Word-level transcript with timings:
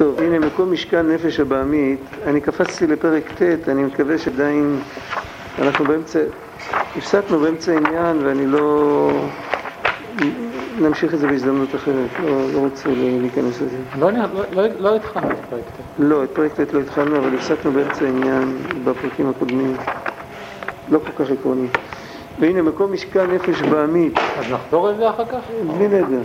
טוב, 0.00 0.20
הנה 0.20 0.38
מקום 0.38 0.72
משכן 0.72 1.06
נפש 1.06 1.40
הבעמית, 1.40 2.00
אני 2.26 2.40
קפצתי 2.40 2.86
לפרק 2.86 3.24
ט', 3.42 3.68
אני 3.68 3.84
מקווה 3.84 4.18
שעדיין 4.18 4.80
אנחנו 5.58 5.84
באמצע, 5.84 6.20
הפסקנו 6.96 7.38
באמצע 7.38 7.72
העניין 7.72 8.18
ואני 8.24 8.46
לא... 8.46 9.10
נמשיך 10.78 11.14
את 11.14 11.18
זה 11.18 11.26
בהזדמנות 11.26 11.74
אחרת, 11.74 12.08
לא, 12.22 12.52
לא 12.54 12.58
רוצה 12.58 12.88
להיכנס 13.20 13.60
לזה. 13.62 13.76
לא, 13.98 14.10
לא, 14.10 14.22
לא, 14.52 14.62
לא 14.78 14.96
התחלנו 14.96 15.30
את 15.30 15.36
פרק 15.50 15.60
ט'. 15.60 15.80
לא, 15.98 16.24
את 16.24 16.30
פרק 16.30 16.52
ט' 16.52 16.72
לא 16.72 16.80
התחלנו, 16.80 17.16
אבל 17.16 17.34
הפסקנו 17.34 17.72
באמצע 17.72 18.04
העניין 18.04 18.56
בפרקים 18.84 19.30
הקודמים. 19.30 19.76
לא 20.90 20.98
כל 20.98 21.24
כך 21.24 21.30
עקרוני. 21.30 21.66
והנה 22.38 22.62
מקום 22.62 22.92
משכן 22.92 23.30
נפש 23.30 23.62
בעמית. 23.62 24.18
אז 24.38 24.52
נחזור 24.52 24.88
על 24.88 24.96
זה 24.96 25.10
אחר 25.10 25.24
כך? 25.24 25.40
בלי 25.76 25.88
נדר, 25.88 26.22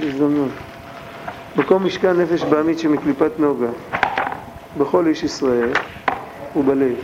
בהזדמנות. 0.00 0.71
מקום 1.56 1.86
משכן 1.86 2.20
נפש 2.20 2.42
בעמית 2.42 2.78
שמקליפת 2.78 3.30
נוגה, 3.38 3.68
בכל 4.78 5.06
איש 5.06 5.22
ישראל 5.22 5.72
ובלב. 6.56 6.94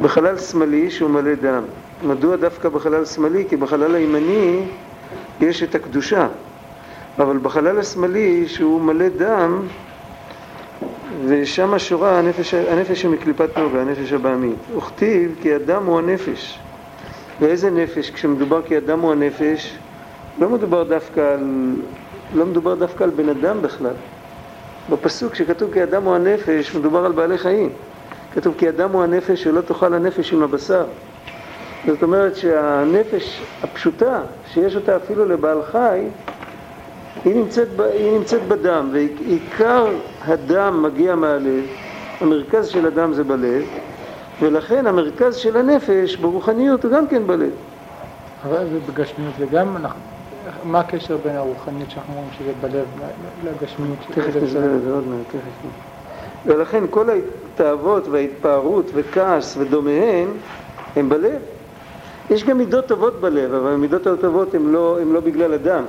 בחלל 0.00 0.38
שמאלי 0.38 0.90
שהוא 0.90 1.10
מלא 1.10 1.34
דם. 1.34 1.62
מדוע 2.06 2.36
דווקא 2.36 2.68
בחלל 2.68 3.04
שמאלי? 3.04 3.44
כי 3.48 3.56
בחלל 3.56 3.94
הימני 3.94 4.64
יש 5.40 5.62
את 5.62 5.74
הקדושה, 5.74 6.28
אבל 7.18 7.38
בחלל 7.38 7.78
השמאלי 7.78 8.48
שהוא 8.48 8.80
מלא 8.80 9.08
דם, 9.08 9.62
ושם 11.26 11.78
שורה 11.78 12.18
הנפש, 12.18 12.54
הנפש 12.54 13.02
שמקליפת 13.02 13.58
נוגה, 13.58 13.80
הנפש 13.80 14.12
הבעמית. 14.12 14.56
וכתיב 14.76 15.34
כי 15.42 15.54
הדם 15.54 15.86
הוא 15.86 15.98
הנפש. 15.98 16.58
ואיזה 17.40 17.70
נפש? 17.70 18.10
כשמדובר 18.10 18.62
כי 18.62 18.76
הדם 18.76 19.00
הוא 19.00 19.12
הנפש, 19.12 19.78
לא 20.40 20.48
מדובר 20.48 20.82
דווקא 20.82 21.20
על, 21.20 21.74
לא 22.34 22.46
מדובר 22.46 22.74
דווקא 22.74 23.04
על 23.04 23.10
בן 23.10 23.28
אדם 23.28 23.62
בכלל. 23.62 23.94
בפסוק 24.90 25.34
שכתוב 25.34 25.72
כי 25.72 25.82
הדם 25.82 26.02
הוא 26.04 26.14
הנפש, 26.14 26.74
מדובר 26.74 27.04
על 27.04 27.12
בעלי 27.12 27.38
חיים. 27.38 27.70
כתוב 28.34 28.54
כי 28.58 28.68
הדם 28.68 28.90
הוא 28.92 29.02
הנפש 29.02 29.42
שלא 29.42 29.60
תאכל 29.60 29.94
הנפש 29.94 30.32
עם 30.32 30.42
הבשר. 30.42 30.84
זאת 31.86 32.02
אומרת 32.02 32.36
שהנפש 32.36 33.42
הפשוטה, 33.62 34.20
שיש 34.52 34.76
אותה 34.76 34.96
אפילו 34.96 35.24
לבעל 35.24 35.62
חי, 35.62 36.00
היא 37.24 37.36
נמצאת, 37.36 37.68
היא 37.94 38.12
נמצאת 38.18 38.42
בדם, 38.48 38.90
ועיקר 38.92 39.86
הדם 40.24 40.82
מגיע 40.82 41.14
מהלב, 41.14 41.64
המרכז 42.20 42.68
של 42.68 42.86
הדם 42.86 43.12
זה 43.12 43.24
בלב, 43.24 43.62
ולכן 44.40 44.86
המרכז 44.86 45.36
של 45.36 45.56
הנפש 45.56 46.16
ברוחניות 46.16 46.84
הוא 46.84 46.92
גם 46.92 47.06
כן 47.06 47.26
בלב. 47.26 47.50
אבל 48.44 48.66
זה 48.72 48.78
בגשמיות 48.92 49.32
זה 49.38 49.46
גם, 49.46 49.76
מה 50.64 50.80
הקשר 50.80 51.16
בין 51.16 51.36
הרוחניות 51.36 51.90
שאנחנו 51.90 52.14
אומרים 52.14 52.30
שזה 52.38 52.52
בלב 52.60 52.86
לגשמיות? 53.44 53.98
תכף 54.10 54.36
נסביר 54.42 54.74
את 54.74 54.82
זה 54.82 54.92
עוד 54.92 55.08
מעט, 55.08 55.26
תכף. 55.28 55.70
ולכן 56.46 56.84
כל 56.90 57.08
התאוות 57.10 58.08
וההתפארות 58.08 58.90
וכעס 58.94 59.56
ודומיהן 59.56 60.28
הם 60.96 61.08
בלב. 61.08 61.38
יש 62.30 62.44
גם 62.44 62.58
מידות 62.58 62.86
טובות 62.86 63.20
בלב, 63.20 63.54
אבל 63.54 63.72
המידות 63.72 64.06
הטובות 64.06 64.54
הן 64.54 64.66
לא, 64.66 64.98
לא 65.12 65.20
בגלל 65.20 65.54
אדם. 65.54 65.84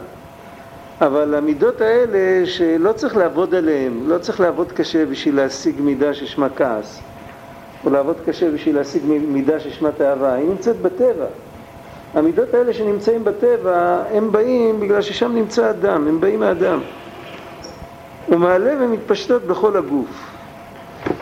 אבל 1.02 1.36
המידות 1.36 1.82
האלה 1.82 2.46
שלא 2.46 2.92
צריך 2.92 3.18
לעבוד 3.18 3.56
עליהן, 3.56 3.94
לא 4.06 4.18
צריך 4.18 4.40
לעבוד 4.40 4.72
קשה 4.72 5.06
בשביל 5.06 5.36
להשיג 5.36 5.82
מידה 5.82 6.14
ששמה 6.14 6.50
כעס, 6.50 7.02
או 7.86 7.90
לעבוד 7.90 8.16
קשה 8.26 8.52
בשביל 8.52 8.76
להשיג 8.76 9.02
מידה 9.06 9.60
ששמה 9.60 9.92
תאווה, 9.92 10.34
היא 10.34 10.50
נמצאת 10.50 10.82
בטבע. 10.82 11.26
המידות 12.14 12.54
האלה 12.54 12.74
שנמצאים 12.74 13.24
בטבע, 13.24 14.04
הם 14.12 14.32
באים 14.32 14.80
בגלל 14.80 15.02
ששם 15.02 15.36
נמצא 15.36 15.70
אדם, 15.70 16.08
הם 16.08 16.22
באים 16.22 16.40
מהאדם. 16.40 16.80
ומהלב 18.30 18.82
הן 18.82 18.92
מתפשטות 18.92 19.44
בכל 19.44 19.78
הגוף. 19.78 20.32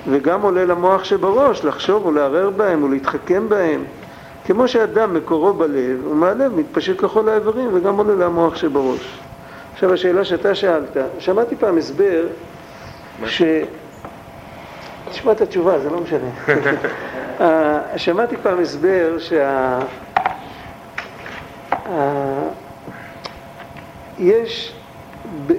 וגם 0.09 0.41
עולה 0.41 0.65
למוח 0.65 1.03
שבראש 1.03 1.65
לחשוב 1.65 2.05
ולערער 2.05 2.49
בהם 2.49 2.83
ולהתחכם 2.83 3.49
בהם. 3.49 3.83
כמו 4.45 4.67
שאדם 4.67 5.13
מקורו 5.13 5.53
בלב, 5.53 6.07
ומהלב 6.07 6.55
מתפשט 6.55 7.03
לכל 7.03 7.29
האיברים 7.29 7.69
וגם 7.73 7.97
עולה 7.97 8.25
למוח 8.25 8.55
שבראש. 8.55 9.19
עכשיו 9.73 9.93
השאלה 9.93 10.25
שאתה 10.25 10.55
שאלת, 10.55 10.97
שמעתי 11.19 11.55
פעם 11.55 11.77
הסבר 11.77 12.27
ש... 13.25 13.41
תשמע 15.09 15.31
את 15.31 15.41
התשובה, 15.41 15.79
זה 15.79 15.89
לא 15.89 15.99
משנה. 15.99 16.29
אה, 17.41 17.97
שמעתי 17.97 18.37
פעם 18.37 18.59
הסבר 18.59 19.17
שה... 19.19 19.79
יש 24.19 24.73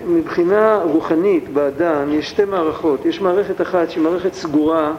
מבחינה 0.06 0.81
רוחנית 0.84 1.49
באדם 1.49 2.12
יש 2.12 2.31
שתי 2.31 2.44
מערכות, 2.44 3.05
יש 3.05 3.21
מערכת 3.21 3.60
אחת 3.60 3.91
שהיא 3.91 4.05
מערכת 4.05 4.34
סגורה 4.34 4.93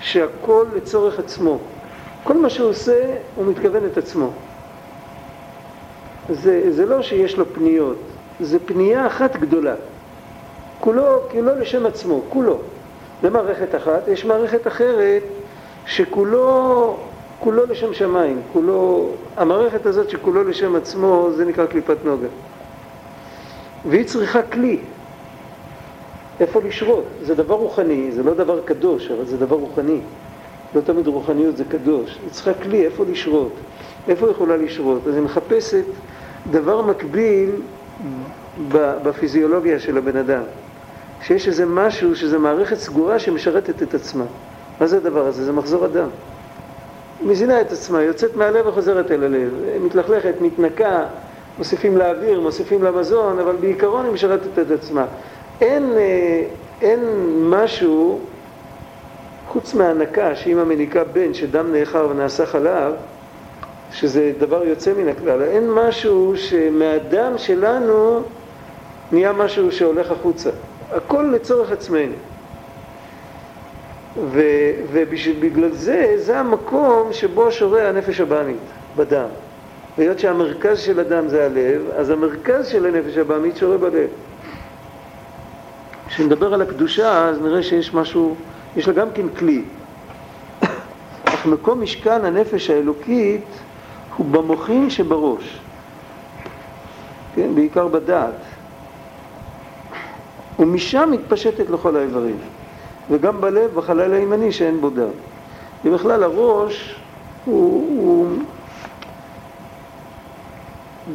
שהכל 0.00 0.66
לצורך 0.74 1.18
עצמו, 1.18 1.58
כל 2.24 2.36
מה 2.36 2.50
שהוא 2.50 2.68
עושה 2.68 3.16
הוא 3.34 3.46
מתכוון 3.46 3.86
את 3.86 3.98
עצמו. 3.98 4.30
זה, 6.28 6.72
זה 6.72 6.86
לא 6.86 7.02
שיש 7.02 7.38
לו 7.38 7.54
פניות, 7.54 7.98
זה 8.40 8.58
פנייה 8.58 9.06
אחת 9.06 9.36
גדולה. 9.36 9.74
כולו, 10.80 11.20
כולו 11.30 11.58
לשם 11.58 11.86
עצמו, 11.86 12.22
כולו. 12.28 12.58
זה 13.24 13.30
מערכת 13.30 13.74
אחת. 13.74 14.08
יש 14.08 14.24
מערכת 14.24 14.66
אחרת 14.66 15.22
שכולו 15.86 16.96
כולו 17.40 17.66
לשם 17.66 17.94
שמיים, 17.94 18.40
כולו, 18.52 19.08
המערכת 19.36 19.86
הזאת 19.86 20.10
שכולו 20.10 20.44
לשם 20.44 20.76
עצמו, 20.76 21.28
זה 21.36 21.44
נקרא 21.44 21.66
קליפת 21.66 21.96
נוגה. 22.04 22.26
והיא 23.88 24.06
צריכה 24.06 24.42
כלי, 24.42 24.78
איפה 26.40 26.60
לשרות. 26.60 27.04
זה 27.22 27.34
דבר 27.34 27.54
רוחני, 27.54 28.12
זה 28.12 28.22
לא 28.22 28.34
דבר 28.34 28.60
קדוש, 28.64 29.10
אבל 29.10 29.24
זה 29.24 29.36
דבר 29.36 29.56
רוחני. 29.56 30.00
לא 30.74 30.80
תמיד 30.80 31.06
רוחניות 31.06 31.56
זה 31.56 31.64
קדוש. 31.64 32.18
היא 32.22 32.30
צריכה 32.30 32.54
כלי, 32.54 32.84
איפה 32.84 33.04
לשרות. 33.10 33.52
איפה 34.08 34.30
יכולה 34.30 34.56
לשרות? 34.56 35.06
אז 35.06 35.14
היא 35.14 35.22
מחפשת 35.22 35.84
דבר 36.50 36.82
מקביל 36.82 37.50
בפיזיולוגיה 39.02 39.78
של 39.78 39.98
הבן 39.98 40.16
אדם. 40.16 40.42
שיש 41.26 41.48
איזה 41.48 41.66
משהו, 41.66 42.16
שזה 42.16 42.38
מערכת 42.38 42.76
סגורה 42.76 43.18
שמשרתת 43.18 43.82
את 43.82 43.94
עצמה. 43.94 44.24
מה 44.80 44.86
זה 44.86 44.96
הדבר 44.96 45.26
הזה? 45.26 45.44
זה 45.44 45.52
מחזור 45.52 45.86
אדם. 45.86 46.08
היא 47.20 47.28
מזינה 47.28 47.60
את 47.60 47.72
עצמה, 47.72 48.02
יוצאת 48.02 48.36
מהלב 48.36 48.66
וחוזרת 48.66 49.10
אל 49.10 49.24
הלב, 49.24 49.50
מתלכלכת, 49.80 50.34
מתנקה, 50.40 51.04
מוסיפים 51.58 51.96
לאוויר, 51.96 52.40
מוסיפים 52.40 52.82
למזון, 52.82 53.38
אבל 53.38 53.56
בעיקרון 53.56 54.04
היא 54.04 54.12
משרתת 54.12 54.58
את 54.58 54.70
עצמה. 54.70 55.04
אין, 55.60 55.92
אה, 55.96 56.44
אין 56.80 57.00
משהו, 57.50 58.20
חוץ 59.48 59.74
מהנקה, 59.74 60.36
שאמא 60.36 60.64
מניקה 60.64 61.04
בן 61.04 61.34
שדם 61.34 61.72
נאחר 61.72 62.08
ונעשה 62.10 62.46
חלב, 62.46 62.92
שזה 63.92 64.32
דבר 64.38 64.64
יוצא 64.64 64.92
מן 64.92 65.08
הכלל, 65.08 65.42
אין 65.42 65.70
משהו 65.70 66.32
שמהדם 66.36 67.38
שלנו 67.38 68.22
נהיה 69.12 69.32
משהו 69.32 69.72
שהולך 69.72 70.10
החוצה. 70.10 70.50
הכל 70.94 71.30
לצורך 71.34 71.72
עצמנו. 71.72 72.14
ובגלל 74.92 75.70
זה, 75.72 76.14
זה 76.16 76.38
המקום 76.38 77.12
שבו 77.12 77.52
שורה 77.52 77.88
הנפש 77.88 78.20
הבאמית, 78.20 78.56
בדם. 78.96 79.26
והיות 79.98 80.18
שהמרכז 80.18 80.78
של 80.78 81.00
הדם 81.00 81.28
זה 81.28 81.46
הלב, 81.46 81.82
אז 81.96 82.10
המרכז 82.10 82.68
של 82.68 82.86
הנפש 82.86 83.16
הבאמית 83.16 83.56
שורה 83.56 83.78
בלב. 83.78 84.08
כשנדבר 86.08 86.54
על 86.54 86.62
הקדושה, 86.62 87.28
אז 87.28 87.40
נראה 87.40 87.62
שיש 87.62 87.94
משהו, 87.94 88.34
יש 88.76 88.88
לה 88.88 88.94
גם 88.94 89.08
כן 89.14 89.28
כלי. 89.28 89.62
אך 91.24 91.46
מקום 91.46 91.82
משכן 91.82 92.24
הנפש 92.24 92.70
האלוקית 92.70 93.44
הוא 94.16 94.26
במוחין 94.26 94.90
שבראש, 94.90 95.60
כן, 97.34 97.54
בעיקר 97.54 97.88
בדעת. 97.88 98.53
ומשם 100.58 101.08
מתפשטת 101.12 101.70
לכל 101.70 101.96
האיברים, 101.96 102.36
וגם 103.10 103.40
בלב, 103.40 103.70
בחלל 103.74 104.12
הימני 104.12 104.52
שאין 104.52 104.80
בו 104.80 104.90
דם. 104.90 105.08
ובכלל 105.84 106.22
הראש 106.22 107.00
הוא, 107.44 107.86
הוא... 107.98 108.26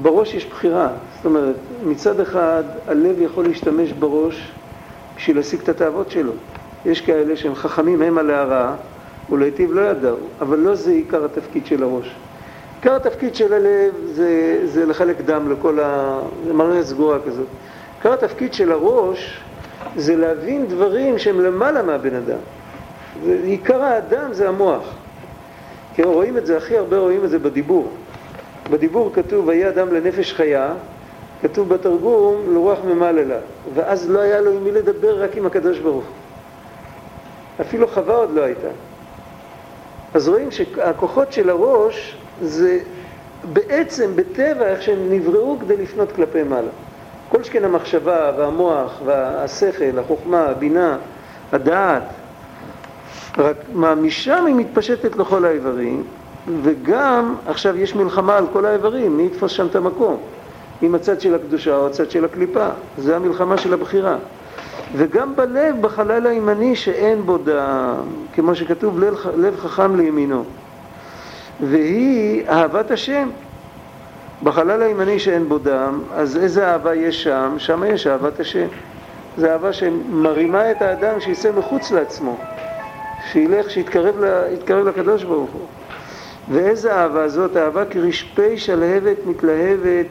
בראש 0.01 0.33
יש 0.33 0.45
בחירה, 0.45 0.87
זאת 1.15 1.25
אומרת, 1.25 1.55
מצד 1.85 2.19
אחד 2.19 2.63
הלב 2.87 3.21
יכול 3.21 3.45
להשתמש 3.45 3.91
בראש 3.91 4.51
בשביל 5.17 5.37
להשיג 5.37 5.59
את 5.61 5.69
התאוות 5.69 6.11
שלו. 6.11 6.31
יש 6.85 7.01
כאלה 7.01 7.35
שהם 7.35 7.55
חכמים 7.55 8.01
הם 8.01 8.17
על 8.17 8.29
הערה, 8.29 8.75
ולהיטיב 9.29 9.71
לא 9.73 9.81
ידעו, 9.81 10.17
אבל 10.41 10.59
לא 10.59 10.75
זה 10.75 10.91
עיקר 10.91 11.25
התפקיד 11.25 11.65
של 11.65 11.83
הראש. 11.83 12.15
עיקר 12.75 12.95
התפקיד 12.95 13.35
של 13.35 13.53
הלב 13.53 13.93
זה, 14.13 14.61
זה 14.65 14.85
לחלק 14.85 15.21
דם 15.21 15.51
לכל 15.51 15.79
ה... 15.79 16.19
זה 16.47 16.53
מערכת 16.53 16.85
סגורה 16.85 17.17
כזאת. 17.25 17.47
עיקר 17.99 18.13
התפקיד 18.13 18.53
של 18.53 18.71
הראש 18.71 19.39
זה 19.95 20.15
להבין 20.15 20.67
דברים 20.67 21.17
שהם 21.17 21.41
למעלה 21.41 21.83
מהבן 21.83 22.15
אדם. 22.15 22.37
עיקר 23.43 23.83
האדם 23.83 24.33
זה 24.33 24.49
המוח. 24.49 24.83
כי 25.95 26.03
רואים 26.03 26.37
את 26.37 26.45
זה, 26.45 26.57
הכי 26.57 26.77
הרבה 26.77 26.97
רואים 26.97 27.23
את 27.23 27.29
זה 27.29 27.39
בדיבור. 27.39 27.91
בדיבור 28.71 29.11
כתוב 29.13 29.47
ויהיה 29.47 29.69
אדם 29.69 29.93
לנפש 29.93 30.33
חיה, 30.33 30.73
כתוב 31.41 31.69
בתרגום 31.69 32.53
לרוח 32.53 32.79
ממעלה 32.85 33.23
לה, 33.23 33.37
ואז 33.73 34.09
לא 34.09 34.19
היה 34.19 34.41
לו 34.41 34.51
עם 34.51 34.63
מי 34.63 34.71
לדבר 34.71 35.23
רק 35.23 35.37
עם 35.37 35.45
הקדוש 35.45 35.79
ברוך. 35.79 36.05
אפילו 37.61 37.87
חווה 37.87 38.15
עוד 38.15 38.31
לא 38.31 38.41
הייתה. 38.41 38.67
אז 40.13 40.29
רואים 40.29 40.51
שהכוחות 40.51 41.33
של 41.33 41.49
הראש 41.49 42.17
זה 42.41 42.79
בעצם 43.53 44.11
בטבע 44.15 44.67
איך 44.67 44.81
שהם 44.81 45.09
נבראו 45.09 45.57
כדי 45.59 45.77
לפנות 45.77 46.11
כלפי 46.11 46.43
מעלה. 46.43 46.71
כל 47.29 47.43
שכן 47.43 47.65
המחשבה 47.65 48.31
והמוח 48.37 49.01
והשכל, 49.05 49.99
החוכמה, 49.99 50.41
הבינה, 50.41 50.97
הדעת, 51.51 52.03
רק 53.37 53.55
מה, 53.73 53.95
משם 53.95 54.45
היא 54.45 54.55
מתפשטת 54.55 55.15
לכל 55.15 55.45
האיברים, 55.45 56.03
וגם 56.63 57.35
עכשיו 57.47 57.77
יש 57.77 57.95
מלחמה 57.95 58.37
על 58.37 58.45
כל 58.53 58.65
האיברים, 58.65 59.17
מי 59.17 59.25
יתפוס 59.25 59.51
שם 59.51 59.67
את 59.67 59.75
המקום? 59.75 60.17
אם 60.83 60.95
הצד 60.95 61.21
של 61.21 61.35
הקדושה 61.35 61.75
או 61.75 61.87
הצד 61.87 62.11
של 62.11 62.25
הקליפה, 62.25 62.67
זה 62.97 63.15
המלחמה 63.15 63.57
של 63.57 63.73
הבחירה. 63.73 64.17
וגם 64.95 65.35
בלב, 65.35 65.81
בחלל 65.81 66.27
הימני 66.27 66.75
שאין 66.75 67.21
בו 67.21 67.37
דם, 67.37 67.95
כמו 68.33 68.55
שכתוב 68.55 68.99
לב, 69.37 69.57
חכם 69.57 69.95
לימינו. 69.95 70.43
והיא 71.59 72.49
אהבת 72.49 72.91
השם. 72.91 73.29
בחלל 74.43 74.81
הימני 74.81 75.19
שאין 75.19 75.49
בו 75.49 75.57
דם, 75.57 76.01
אז 76.13 76.37
איזה 76.37 76.67
אהבה 76.67 76.95
יש 76.95 77.23
שם? 77.23 77.55
שם 77.57 77.83
יש 77.87 78.07
אהבת 78.07 78.39
השם. 78.39 78.67
זו 79.37 79.47
אהבה 79.47 79.73
שמרימה 79.73 80.71
את 80.71 80.81
האדם 80.81 81.19
שיצא 81.19 81.51
מחוץ 81.51 81.91
לעצמו, 81.91 82.35
שילך, 83.31 83.69
שיתקרב 83.69 84.19
לקדוש 84.87 85.23
ברוך 85.23 85.49
הוא. 85.51 85.65
ואיזה 86.51 86.93
אהבה 86.95 87.27
זאת? 87.27 87.57
אהבה 87.57 87.85
כרשפי 87.85 88.57
שלהבת 88.57 89.17
מתלהבת 89.25 90.07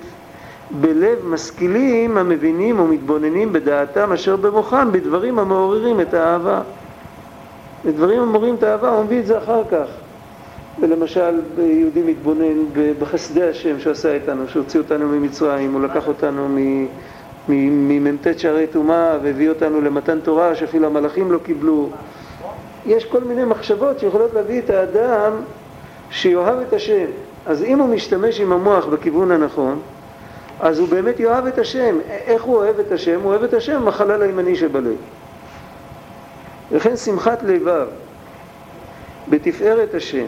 בלב 0.70 1.18
משכילים 1.24 2.18
המבינים 2.18 2.80
ומתבוננים 2.80 3.52
בדעתם 3.52 4.12
אשר 4.12 4.36
במוחם 4.36 4.88
בדברים 4.92 5.38
המעוררים 5.38 6.00
את 6.00 6.14
האהבה. 6.14 6.60
בדברים 7.84 8.22
המעוררים 8.22 8.54
את 8.54 8.62
האהבה, 8.62 8.88
הוא 8.90 9.04
מביא 9.04 9.20
את 9.20 9.26
זה 9.26 9.38
אחר 9.38 9.62
כך. 9.70 10.07
ולמשל, 10.80 11.40
יהודי 11.58 12.02
מתבונן 12.02 12.64
בחסדי 12.98 13.42
השם 13.42 13.80
שעשה 13.80 14.14
איתנו, 14.14 14.48
שהוציא 14.48 14.80
אותנו 14.80 15.08
ממצרים, 15.08 15.72
הוא 15.72 15.82
לקח 15.82 16.08
אותנו 16.08 16.48
ממ"ט 17.48 18.38
שערי 18.38 18.66
טומאה 18.66 19.18
והביא 19.22 19.48
אותנו 19.48 19.80
למתן 19.80 20.20
תורה 20.20 20.54
שאפילו 20.54 20.86
המלאכים 20.86 21.32
לא 21.32 21.38
קיבלו. 21.38 21.90
יש 22.86 23.04
כל 23.04 23.24
מיני 23.24 23.44
מחשבות 23.44 23.98
שיכולות 23.98 24.34
להביא 24.34 24.58
את 24.58 24.70
האדם 24.70 25.32
שיאהב 26.10 26.58
את 26.68 26.72
השם. 26.72 27.06
אז 27.46 27.62
אם 27.62 27.78
הוא 27.78 27.88
משתמש 27.88 28.40
עם 28.40 28.52
המוח 28.52 28.86
בכיוון 28.86 29.30
הנכון, 29.30 29.80
אז 30.60 30.78
הוא 30.78 30.88
באמת 30.88 31.20
יאהב 31.20 31.46
את 31.46 31.58
השם. 31.58 31.96
איך 32.08 32.42
הוא 32.42 32.56
אוהב 32.56 32.78
את 32.78 32.92
השם? 32.92 33.20
הוא 33.22 33.30
אוהב 33.30 33.42
את 33.42 33.54
השם 33.54 33.82
בחלל 33.86 34.22
הימני 34.22 34.56
שבלב. 34.56 34.96
וכן 36.72 36.96
שמחת 36.96 37.42
לבב 37.42 37.86
בתפארת 39.28 39.94
השם 39.94 40.26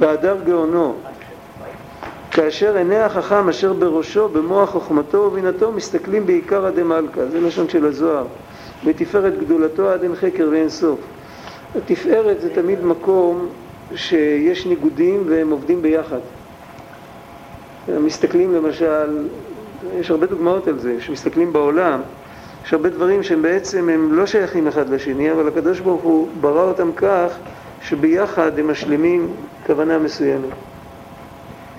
בהדר 0.00 0.36
גאונו. 0.44 0.94
כאשר 2.30 2.76
עיני 2.76 2.98
החכם 2.98 3.48
אשר 3.48 3.72
בראשו 3.72 4.28
במוח 4.28 4.70
חוכמתו 4.70 5.18
ובינתו 5.18 5.72
מסתכלים 5.72 6.26
בעיקר 6.26 6.66
עדי 6.66 6.82
מלכה 6.82 7.26
זה 7.26 7.40
לשון 7.40 7.68
של 7.68 7.86
הזוהר. 7.86 8.26
בתפארת 8.84 9.38
גדולתו 9.38 9.90
עד 9.90 10.02
אין 10.02 10.14
חקר 10.14 10.48
ואין 10.50 10.68
סוף. 10.68 10.98
התפארת 11.76 12.40
זה 12.40 12.54
תמיד 12.54 12.84
מקום 12.84 13.48
שיש 13.94 14.66
ניגודים 14.66 15.24
והם 15.28 15.50
עובדים 15.50 15.82
ביחד. 15.82 16.18
מסתכלים 17.88 18.54
למשל, 18.54 19.26
יש 19.94 20.10
הרבה 20.10 20.26
דוגמאות 20.26 20.68
על 20.68 20.78
זה, 20.78 20.96
שמסתכלים 21.00 21.52
בעולם, 21.52 22.00
יש 22.64 22.72
הרבה 22.72 22.88
דברים 22.88 23.22
שהם 23.22 23.42
בעצם 23.42 23.88
הם 23.88 24.14
לא 24.14 24.26
שייכים 24.26 24.66
אחד 24.66 24.88
לשני, 24.88 25.32
אבל 25.32 25.48
הקדוש 25.48 25.80
ברוך 25.80 26.02
הוא 26.02 26.28
ברא 26.40 26.68
אותם 26.68 26.90
כך 26.96 27.38
שביחד 27.80 28.58
הם 28.58 28.70
משלימים 28.70 29.36
כוונה 29.66 29.98
מסוימת. 29.98 30.50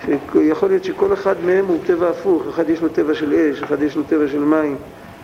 שיכול 0.05 0.69
להיות 0.69 0.83
שכל 0.83 1.13
אחד 1.13 1.35
מהם 1.45 1.65
הוא 1.65 1.79
טבע 1.85 2.09
הפוך, 2.09 2.47
אחד 2.47 2.69
יש 2.69 2.81
לו 2.81 2.89
טבע 2.89 3.13
של 3.13 3.33
אש, 3.33 3.63
אחד 3.63 3.81
יש 3.81 3.95
לו 3.95 4.03
טבע 4.03 4.27
של 4.27 4.39
מים. 4.39 4.77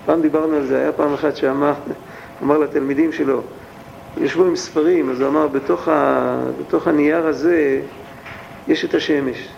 פעם 0.06 0.22
דיברנו 0.22 0.56
על 0.56 0.66
זה, 0.66 0.78
היה 0.80 0.92
פעם 0.92 1.14
אחת 1.14 1.36
שאמר 1.36 1.74
אמר 2.44 2.58
לתלמידים 2.58 3.12
שלו, 3.12 3.42
ישבו 4.18 4.46
עם 4.46 4.56
ספרים, 4.56 5.10
אז 5.10 5.22
הוא 5.22 5.30
אמר, 5.30 5.48
בתוך, 5.48 5.88
ה, 5.88 6.40
בתוך 6.60 6.88
הנייר 6.88 7.28
הזה 7.28 7.82
יש 8.68 8.86
את 8.86 8.94
השמש. 8.94 9.50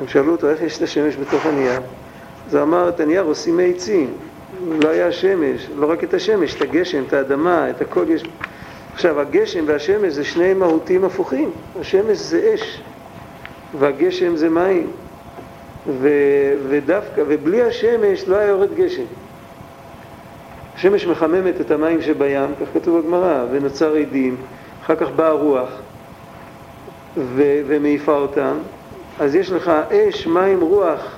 הם 0.00 0.08
שאלו 0.08 0.32
אותו 0.32 0.50
איך 0.50 0.62
יש 0.62 0.76
את 0.76 0.82
השמש 0.82 1.16
בתוך 1.16 1.46
הנייר. 1.46 1.80
אז 2.46 2.54
הוא 2.54 2.62
אמר, 2.62 2.88
את 2.88 3.00
הנייר 3.00 3.22
עושים 3.22 3.56
מעצים. 3.56 4.14
לא 4.78 4.88
היה 4.88 5.12
שמש, 5.12 5.70
לא 5.76 5.90
רק 5.90 6.04
את 6.04 6.14
השמש, 6.14 6.54
את 6.54 6.62
הגשם, 6.62 7.02
את 7.06 7.12
האדמה, 7.12 7.70
את 7.70 7.80
הכל 7.80 8.04
יש. 8.08 8.24
עכשיו, 8.94 9.20
הגשם 9.20 9.64
והשמש 9.66 10.12
זה 10.12 10.24
שני 10.24 10.54
מהותים 10.54 11.04
הפוכים. 11.04 11.50
השמש 11.80 12.18
זה 12.18 12.54
אש, 12.54 12.80
והגשם 13.78 14.36
זה 14.36 14.48
מים. 14.48 14.90
ו, 15.86 16.08
ודווקא, 16.68 17.22
ובלי 17.28 17.62
השמש 17.62 18.28
לא 18.28 18.36
היה 18.36 18.48
יורד 18.48 18.74
גשם. 18.74 19.02
השמש 20.74 21.06
מחממת 21.06 21.60
את 21.60 21.70
המים 21.70 22.02
שבים, 22.02 22.54
כך 22.60 22.66
כתוב 22.74 23.00
בגמרא, 23.00 23.44
ונוצר 23.52 23.94
עדים, 23.94 24.36
אחר 24.84 24.96
כך 24.96 25.08
באה 25.10 25.30
רוח 25.30 25.68
ו, 27.16 27.60
ומעיפה 27.66 28.14
אותם, 28.14 28.54
אז 29.20 29.34
יש 29.34 29.52
לך 29.52 29.72
אש, 29.90 30.26
מים, 30.26 30.60
רוח 30.60 31.16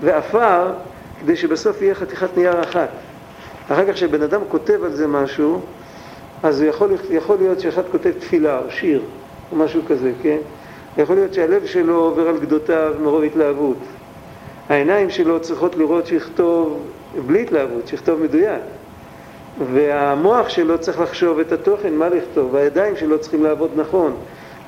ועפר, 0.00 0.72
כדי 1.20 1.36
שבסוף 1.36 1.82
יהיה 1.82 1.94
חתיכת 1.94 2.36
נייר 2.36 2.62
אחת. 2.62 2.88
אחר 3.68 3.86
כך 3.86 3.92
כשבן 3.92 4.22
אדם 4.22 4.40
כותב 4.48 4.84
על 4.84 4.92
זה 4.92 5.06
משהו, 5.06 5.60
אז 6.42 6.62
יכול, 6.62 6.90
יכול 7.10 7.36
להיות 7.36 7.60
שאחד 7.60 7.82
כותב 7.92 8.10
תפילה 8.18 8.58
או 8.58 8.70
שיר 8.70 9.02
או 9.52 9.56
משהו 9.56 9.82
כזה, 9.88 10.12
כן? 10.22 10.38
יכול 10.98 11.16
להיות 11.16 11.34
שהלב 11.34 11.66
שלו 11.66 11.94
עובר 11.94 12.28
על 12.28 12.38
גדותיו 12.38 12.94
מרוב 13.00 13.22
התלהבות. 13.22 13.76
העיניים 14.68 15.10
שלו 15.10 15.40
צריכות 15.40 15.76
לראות 15.76 16.06
שיכתוב 16.06 16.82
בלי 17.26 17.42
התלהבות, 17.42 17.88
שיכתוב 17.88 18.20
מדויק. 18.22 18.60
והמוח 19.72 20.48
שלו 20.48 20.78
צריך 20.78 21.00
לחשוב 21.00 21.38
את 21.38 21.52
התוכן, 21.52 21.94
מה 21.94 22.08
לכתוב, 22.08 22.54
והידיים 22.54 22.96
שלו 22.96 23.18
צריכים 23.18 23.44
לעבוד 23.44 23.70
נכון. 23.76 24.12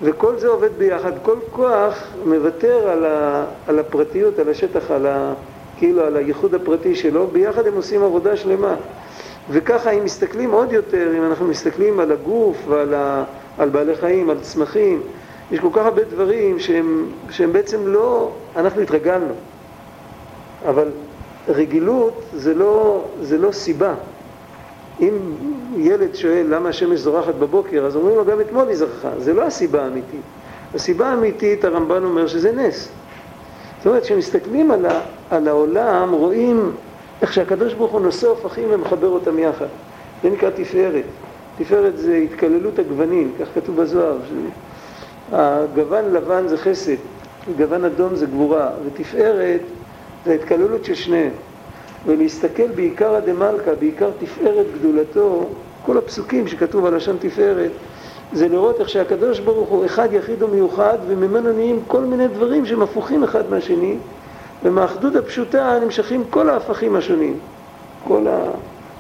וכל 0.03 0.39
זה 0.39 0.49
עובד 0.49 0.71
ביחד, 0.79 1.13
כל 1.23 1.37
כוח 1.51 2.09
מוותר 2.27 2.89
על, 2.89 3.05
ה, 3.05 3.45
על 3.69 3.79
הפרטיות, 3.79 4.39
על 4.39 4.49
השטח, 4.49 4.91
על 4.91 5.07
ה, 5.07 5.33
כאילו 5.79 6.05
על 6.05 6.17
הייחוד 6.17 6.55
הפרטי 6.55 6.95
שלו, 6.95 7.27
ביחד 7.27 7.67
הם 7.67 7.75
עושים 7.75 8.03
עבודה 8.03 8.37
שלמה. 8.37 8.75
וככה 9.51 9.91
אם 9.91 10.05
מסתכלים 10.05 10.51
עוד 10.51 10.73
יותר, 10.73 11.13
אם 11.19 11.25
אנחנו 11.25 11.47
מסתכלים 11.47 12.01
על 12.01 12.13
הגוף 12.13 12.57
ועל 12.69 12.95
ה, 12.95 13.25
על 13.59 13.69
בעלי 13.69 13.97
חיים, 13.97 14.31
על 14.31 14.41
צמחים, 14.41 15.03
יש 15.51 15.61
כל 15.61 15.69
כך 15.73 15.85
הרבה 15.85 16.05
דברים 16.05 16.59
שהם, 16.59 17.07
שהם 17.31 17.53
בעצם 17.53 17.87
לא, 17.87 18.31
אנחנו 18.57 18.81
התרגלנו, 18.81 19.35
אבל 20.69 20.89
רגילות 21.49 22.23
זה 22.35 22.55
לא, 22.55 23.05
זה 23.21 23.39
לא 23.39 23.53
סיבה. 23.53 23.95
אם 25.01 25.19
ילד 25.77 26.15
שואל 26.15 26.47
למה 26.49 26.69
השמש 26.69 26.99
זורחת 26.99 27.35
בבוקר, 27.35 27.85
אז 27.87 27.97
אומרים 27.97 28.17
לו 28.17 28.25
גם 28.25 28.41
אתמול 28.41 28.69
היא 28.69 28.77
זרחה, 28.77 29.11
זה 29.19 29.33
לא 29.33 29.43
הסיבה 29.43 29.85
האמיתית. 29.85 30.21
הסיבה 30.75 31.09
האמיתית, 31.09 31.65
הרמב"ן 31.65 32.05
אומר 32.05 32.27
שזה 32.27 32.53
נס. 32.53 32.89
זאת 33.79 33.87
אומרת, 33.87 34.03
כשמסתכלים 34.03 34.71
על, 34.71 34.87
ה, 34.87 35.01
על 35.31 35.49
העולם, 35.49 36.13
רואים 36.13 36.73
איך 37.23 37.33
שהקדוש 37.33 37.75
ברוך 37.75 37.93
הוא 37.93 38.01
נושא 38.01 38.27
הופכים 38.29 38.69
ומחבר 38.71 39.09
אותם 39.09 39.39
יחד. 39.39 39.67
זה 40.23 40.31
נקרא 40.31 40.51
תפארת. 40.51 41.05
תפארת 41.59 41.99
זה 41.99 42.17
התקללות 42.17 42.79
הגוונים, 42.79 43.33
כך 43.41 43.47
כתוב 43.55 43.83
בזוהר. 43.83 44.17
הגוון 45.33 46.13
לבן 46.13 46.49
זה 46.49 46.59
חסד, 46.59 46.97
גוון 47.57 47.85
אדום 47.85 48.15
זה 48.15 48.27
גבורה, 48.27 48.71
ותפארת 48.87 49.61
זה 50.25 50.33
ההתקללות 50.33 50.85
של 50.85 50.95
שניהם. 50.95 51.33
ולהסתכל 52.07 52.69
בעיקר 52.75 53.15
הדמלכה, 53.15 53.75
בעיקר 53.81 54.11
תפארת 54.19 54.67
גדולתו, 54.79 55.49
כל 55.87 55.99
הפסוקים 55.99 56.49
שכתוב 56.49 56.87
על 56.87 56.97
לשון 56.97 57.17
תפארת, 57.21 57.71
זה 58.33 58.49
לראות 58.49 58.81
איך 58.81 58.89
שהקדוש 58.89 59.41
ברוך 59.41 59.69
הוא 59.69 59.85
אחד 59.85 60.09
יחיד 60.13 60.43
ומיוחד, 60.43 60.99
וממנו 61.07 61.53
נהיים 61.53 61.81
כל 61.87 62.01
מיני 62.01 62.29
דברים 62.29 62.67
שהם 62.67 62.83
הפוכים 62.83 63.25
אחד 63.25 63.51
מהשני, 63.51 63.97
ומהאחדות 64.65 65.17
הפשוטה 65.17 65.79
נמשכים 65.83 66.25
כל 66.31 66.51
ההפכים 66.51 66.97
השונים, 66.97 67.39
כל, 68.09 68.27
ה, 68.27 68.39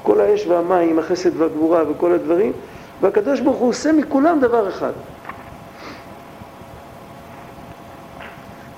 כל 0.03 0.21
האש 0.21 0.47
והמים, 0.47 0.99
החסד 0.99 1.41
והגבורה 1.41 1.83
וכל 1.91 2.13
הדברים, 2.13 2.53
והקדוש 3.01 3.41
ברוך 3.41 3.57
הוא 3.57 3.69
עושה 3.69 3.93
מכולם 3.93 4.41
דבר 4.41 4.69
אחד. 4.69 4.93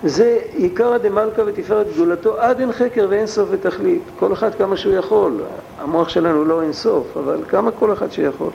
זה 0.05 0.39
עיקרא 0.53 0.99
דמלכא 0.99 1.43
ותפארת 1.47 1.87
גדולתו 1.95 2.41
עד 2.41 2.61
אין 2.61 2.73
חקר 2.73 3.07
ואין 3.11 3.27
סוף 3.27 3.49
ותכלית. 3.51 4.03
כל 4.19 4.33
אחד 4.33 4.55
כמה 4.55 4.77
שהוא 4.77 4.95
יכול. 4.95 5.41
המוח 5.81 6.09
שלנו 6.09 6.45
לא 6.45 6.63
אין 6.63 6.73
סוף, 6.73 7.17
אבל 7.17 7.43
כמה 7.49 7.71
כל 7.71 7.93
אחד 7.93 8.13
שיכול. 8.13 8.51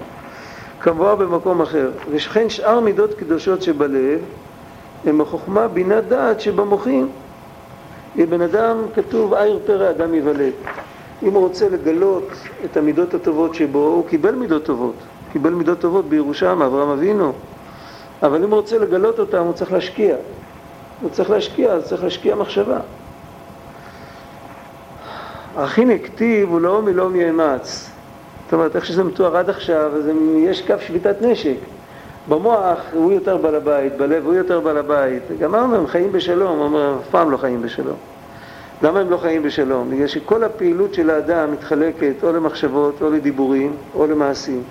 כמובן 0.79 1.25
במקום 1.25 1.61
אחר. 1.61 1.89
ושכן 2.11 2.49
שאר 2.49 2.79
מידות 2.79 3.13
קדושות 3.13 3.61
שבלב 3.61 4.19
הם 5.05 5.21
החוכמה, 5.21 5.67
בינה, 5.67 6.01
דעת 6.01 6.41
שבמוחים. 6.41 7.09
בן 8.15 8.41
אדם, 8.41 8.77
כתוב, 8.95 9.33
עיר 9.33 9.59
פרא 9.65 9.89
אדם 9.89 10.13
יוולד. 10.13 10.53
אם 11.23 11.33
הוא 11.33 11.47
רוצה 11.47 11.69
לגלות 11.69 12.31
את 12.65 12.77
המידות 12.77 13.13
הטובות 13.13 13.55
שבו, 13.55 13.79
הוא 13.79 14.07
קיבל 14.07 14.35
מידות 14.35 14.65
טובות. 14.65 14.95
קיבל 15.31 15.49
מידות 15.49 15.79
טובות 15.79 16.05
בירושה 16.05 16.55
מאברהם 16.55 16.89
אבינו. 16.89 17.33
אבל 18.23 18.43
אם 18.43 18.49
הוא 18.49 18.59
רוצה 18.59 18.77
לגלות 18.77 19.19
אותם, 19.19 19.43
הוא 19.43 19.53
צריך 19.53 19.71
להשקיע. 19.71 20.15
הוא 21.01 21.09
צריך 21.09 21.29
להשקיע, 21.29 21.71
אז 21.71 21.87
צריך 21.87 22.03
להשקיע 22.03 22.35
מחשבה. 22.35 22.79
הכין 25.57 25.89
הכתיב 25.89 26.51
ולא 26.51 26.81
מלא 26.81 27.09
יאמץ. 27.15 27.89
זאת 28.45 28.53
אומרת, 28.53 28.75
איך 28.75 28.85
שזה 28.85 29.03
מתואר 29.03 29.37
עד 29.37 29.49
עכשיו, 29.49 29.91
אז 29.95 30.09
יש 30.37 30.61
קו 30.61 30.73
שביתת 30.87 31.21
נשק. 31.21 31.57
במוח 32.29 32.79
הוא 32.93 33.11
יותר 33.11 33.37
בעל 33.37 33.55
הבית, 33.55 33.97
בלב 33.97 34.25
הוא 34.25 34.33
יותר 34.33 34.59
בעל 34.59 34.77
הבית. 34.77 35.23
גמרנו, 35.39 35.75
הם 35.75 35.87
חיים 35.87 36.11
בשלום, 36.11 36.59
אומר, 36.59 36.97
אף 37.01 37.09
פעם 37.09 37.31
לא 37.31 37.37
חיים 37.37 37.61
בשלום. 37.61 37.97
למה 38.81 38.99
הם 38.99 39.09
לא 39.09 39.17
חיים 39.17 39.43
בשלום? 39.43 39.91
בגלל 39.91 40.07
שכל 40.07 40.43
הפעילות 40.43 40.93
של 40.93 41.09
האדם 41.09 41.51
מתחלקת 41.51 42.23
או 42.23 42.31
למחשבות, 42.31 43.01
או 43.01 43.09
לדיבורים, 43.09 43.75
או 43.95 44.07
למעשים. 44.07 44.63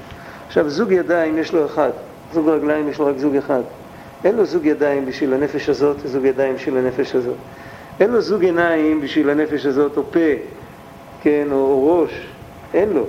עכשיו, 0.46 0.68
זוג 0.68 0.92
ידיים 0.92 1.38
יש 1.38 1.52
לו 1.52 1.66
אחד, 1.66 1.90
זוג 2.32 2.48
רגליים 2.48 2.88
יש 2.88 2.98
לו 2.98 3.06
רק 3.06 3.18
זוג 3.18 3.36
אחד. 3.36 3.62
אין 4.24 4.36
לו 4.36 4.44
זוג 4.44 4.66
ידיים 4.66 5.06
בשביל 5.06 5.34
הנפש 5.34 5.68
הזאת 5.68 5.96
וזוג 6.02 6.24
ידיים 6.24 6.54
בשביל 6.54 6.76
הנפש 6.76 7.14
הזאת. 7.14 7.36
אין 8.00 8.10
לו 8.10 8.20
זוג 8.20 8.44
עיניים 8.44 9.00
בשביל 9.00 9.30
הנפש 9.30 9.66
הזאת, 9.66 9.96
או 9.96 10.02
פה, 10.10 10.20
כן, 11.22 11.48
או, 11.50 11.56
או 11.56 12.00
ראש. 12.00 12.26
אין 12.74 12.90
לו. 12.92 13.04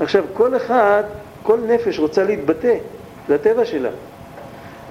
עכשיו, 0.00 0.24
כל 0.32 0.56
אחד, 0.56 1.02
כל 1.42 1.58
נפש 1.68 1.98
רוצה 1.98 2.24
להתבטא, 2.24 2.74
זה 3.28 3.34
הטבע 3.34 3.64
שלה. 3.64 3.90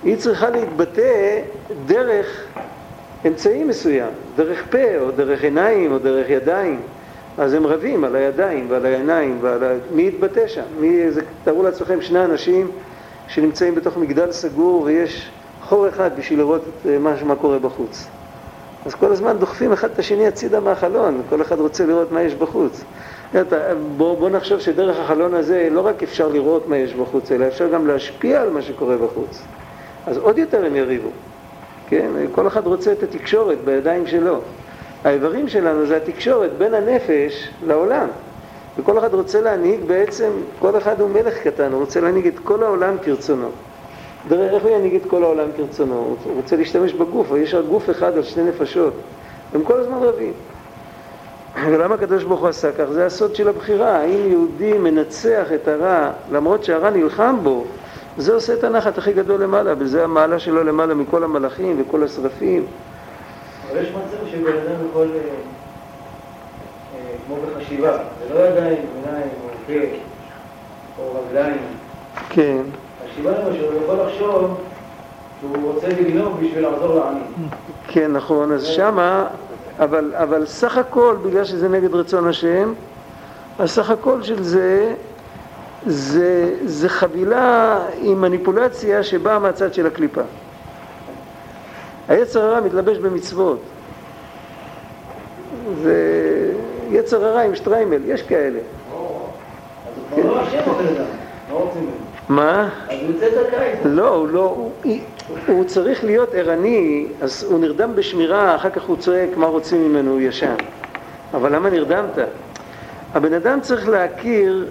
היא 0.04 0.18
צריכה 0.18 0.50
להתבטא 0.50 1.42
דרך 1.86 2.46
אמצעי 3.28 3.64
מסוים, 3.64 4.10
דרך 4.36 4.64
פה, 4.70 4.98
או 5.00 5.12
דרך 5.12 5.44
עיניים, 5.44 5.92
או 5.92 6.00
דרך 6.00 6.30
ידיים. 6.30 6.82
אז 7.38 7.54
הם 7.54 7.68
רבים 7.68 8.04
על 8.04 8.16
הידיים 8.16 8.66
ועל 8.70 8.86
העיניים 8.86 9.38
ועל 9.42 9.64
ה... 9.64 9.74
מי 9.92 10.08
יתבטא 10.08 10.48
שם? 10.48 10.62
מי... 10.80 11.12
זה... 11.12 11.22
תארו 11.44 11.64
לעצמכם 11.64 12.02
שני 12.02 12.26
אנשים 12.26 12.72
שנמצאים 13.28 13.76
בתוך 13.76 13.98
מגדל 13.98 14.32
סגור 14.32 14.82
ויש 14.82 15.30
חור 15.62 15.88
אחד 15.88 16.10
בשביל 16.18 16.40
לראות 16.40 16.62
את 16.62 16.86
מה, 17.00 17.14
מה 17.24 17.36
קורה 17.36 17.60
בחוץ. 17.60 18.08
אז 18.86 18.96
כל 18.96 19.12
הזמן 19.12 19.38
דוחפים 19.38 19.74
אחד 19.74 19.90
את 19.90 20.00
השני 20.00 20.28
הצידה 20.28 20.60
מהחלון, 20.60 21.22
כל 21.30 21.42
אחד 21.42 21.60
רוצה 21.60 21.86
לראות 21.86 22.12
מה 22.12 22.22
יש 22.22 22.36
בחוץ. 22.36 22.84
בואו 23.98 24.16
בוא 24.16 24.30
נחשוב 24.30 24.60
שדרך 24.60 25.00
החלון 25.00 25.34
הזה 25.34 25.68
לא 25.72 25.88
רק 25.88 26.04
אפשר 26.04 26.28
לראות 26.28 26.68
מה 26.68 26.78
יש 26.78 26.94
בחוץ, 26.94 27.32
אלא 27.32 27.48
אפשר 27.48 27.68
גם 27.68 27.88
להשפיע 27.88 28.42
על 28.42 28.50
מה 28.50 28.62
שקורה 28.62 28.98
בחוץ. 28.98 29.44
אז 30.06 30.18
עוד 30.18 30.38
יותר 30.38 30.66
הם 30.66 30.76
יריבו, 30.76 31.10
כן? 31.88 32.12
כל 32.32 32.48
אחד 32.48 32.68
רוצה 32.68 32.92
את 32.92 33.04
התקשורת 33.04 33.58
בידיים 33.66 34.08
שלו. 34.08 34.42
האיברים 35.04 35.48
שלנו 35.48 35.86
זה 35.86 35.98
התקשורת 35.98 36.52
בין 36.58 36.74
הנפש 36.74 37.50
לעולם. 37.66 38.08
וכל 38.78 38.98
אחד 38.98 39.14
רוצה 39.14 39.42
להנהיג 39.42 39.84
בעצם, 39.88 40.30
כל 40.60 40.78
אחד 40.78 41.02
הוא 41.02 41.10
מלך 41.10 41.38
קטן, 41.38 41.72
הוא 41.72 41.80
רוצה 41.80 42.02
להנהיג 42.02 42.28
את 42.28 42.40
כל 42.40 42.64
העולם 42.64 42.96
כרצונו. 43.04 43.50
דרך 44.28 44.54
איך 44.54 44.64
הוא 44.64 44.72
ינהיג 44.72 44.96
את 44.96 45.10
כל 45.10 45.24
העולם 45.24 45.48
כרצונו? 45.58 46.18
הוא 46.24 46.36
רוצה 46.36 46.56
להשתמש 46.56 46.94
בגוף, 46.94 47.28
יש 47.38 47.54
רק 47.54 47.66
גוף 47.66 47.90
אחד 47.90 48.18
על 48.18 48.24
שני 48.24 48.44
נפשות. 48.44 48.94
הם 49.54 49.64
כל 49.64 49.80
הזמן 49.80 49.98
רבים. 49.98 50.34
ולמה 51.66 51.96
הקדוש 51.96 52.24
ברוך 52.24 52.40
הוא 52.40 52.50
עשה 52.50 52.72
כך? 52.72 52.86
זה 52.92 53.06
הסוד 53.06 53.36
של 53.36 53.50
הבחירה. 53.50 53.98
האם 53.98 54.32
יהודי 54.32 54.74
מנצח 54.74 55.46
את 55.56 55.68
הרע, 55.68 56.12
למרות 56.32 56.64
שהרע 56.64 56.90
נלחם 56.90 57.36
בו, 57.44 57.66
זה 58.18 58.34
עושה 58.34 58.54
את 58.54 58.64
הנחת 58.64 58.98
הכי 58.98 59.14
גדול 59.14 59.44
למעלה, 59.44 59.74
וזה 59.78 60.04
המעלה 60.04 60.40
שלו 60.40 60.64
למעלה 60.64 60.94
מכל 60.94 61.24
המלאכים 61.24 61.82
וכל 61.82 62.04
השרפים. 62.04 62.66
אבל 63.72 63.82
יש 63.82 63.90
מצב 63.90 64.28
שבן 64.32 64.52
אדם 64.52 64.88
יכול, 64.90 65.08
אה, 65.16 65.20
אה, 66.96 67.16
כמו 67.28 67.36
בחשיבה, 67.36 67.98
זה 68.28 68.34
לא 68.34 68.40
ידיים, 68.40 68.78
עיניים, 69.06 69.30
או 69.44 69.50
פה, 69.68 69.74
או 71.00 71.22
רגליים. 71.30 71.58
כן. 72.30 72.62
חשיבה 73.06 73.32
למשל, 73.32 73.66
הוא 73.66 73.82
יכול 73.84 74.06
לחשוב 74.06 74.58
שהוא 75.40 75.74
רוצה 75.74 75.88
לגנוב 75.88 76.40
בשביל 76.42 76.68
לעזור 76.68 76.96
לעני. 76.96 77.20
כן, 77.88 78.12
נכון, 78.12 78.52
אז 78.52 78.66
שמה, 78.66 79.28
אבל, 79.80 80.14
אבל 80.16 80.46
סך 80.46 80.78
הכל, 80.78 81.16
בגלל 81.24 81.44
שזה 81.44 81.70
נגד 81.70 81.96
רצון 81.96 82.28
השם, 82.28 82.74
אז 83.60 83.72
סך 83.72 83.90
הכל 83.90 84.24
של 84.24 84.44
זה, 84.44 84.94
זה, 85.86 86.56
זה 86.66 86.90
חבילה 86.90 87.80
עם 88.02 88.22
מניפולציה 88.22 89.04
שבאה 89.04 89.40
מהצד 89.40 89.74
של 89.74 89.88
הקליפה. 89.88 90.22
היצר 92.08 92.44
הרע 92.44 92.62
מתלבש 92.62 92.98
במצוות. 92.98 93.60
זה 95.84 95.96
יצר 96.90 97.26
הרע 97.26 97.42
עם 97.42 97.56
שטריימל, 97.56 98.02
יש 98.06 98.22
כאלה. 98.22 98.60
אז 98.60 98.64
הוא 100.12 100.22
כבר 100.24 100.34
לא 100.34 100.48
אשם 100.48 100.58
אדם, 100.58 101.06
לא 101.52 101.56
רוצים 101.56 101.82
ממנו. 101.82 102.07
מה? 102.30 102.70
אז 102.90 102.98
יוצא 103.02 103.26
זכאי. 103.30 103.74
לא, 103.86 104.10
הוא 104.10 104.28
לא, 104.28 104.70
הוא, 104.84 104.98
הוא 105.48 105.64
צריך 105.64 106.04
להיות 106.04 106.34
ערני, 106.34 107.08
אז 107.22 107.44
הוא 107.44 107.60
נרדם 107.60 107.96
בשמירה, 107.96 108.56
אחר 108.56 108.70
כך 108.70 108.84
הוא 108.84 108.98
צועק 108.98 109.30
מה 109.38 109.46
רוצים 109.46 109.90
ממנו, 109.90 110.12
הוא 110.12 110.22
ישן. 110.22 110.56
אבל 111.34 111.56
למה 111.56 111.70
נרדמת? 111.70 112.18
הבן 113.14 113.34
אדם 113.34 113.62
צריך 113.62 113.90
להכיר 113.90 114.66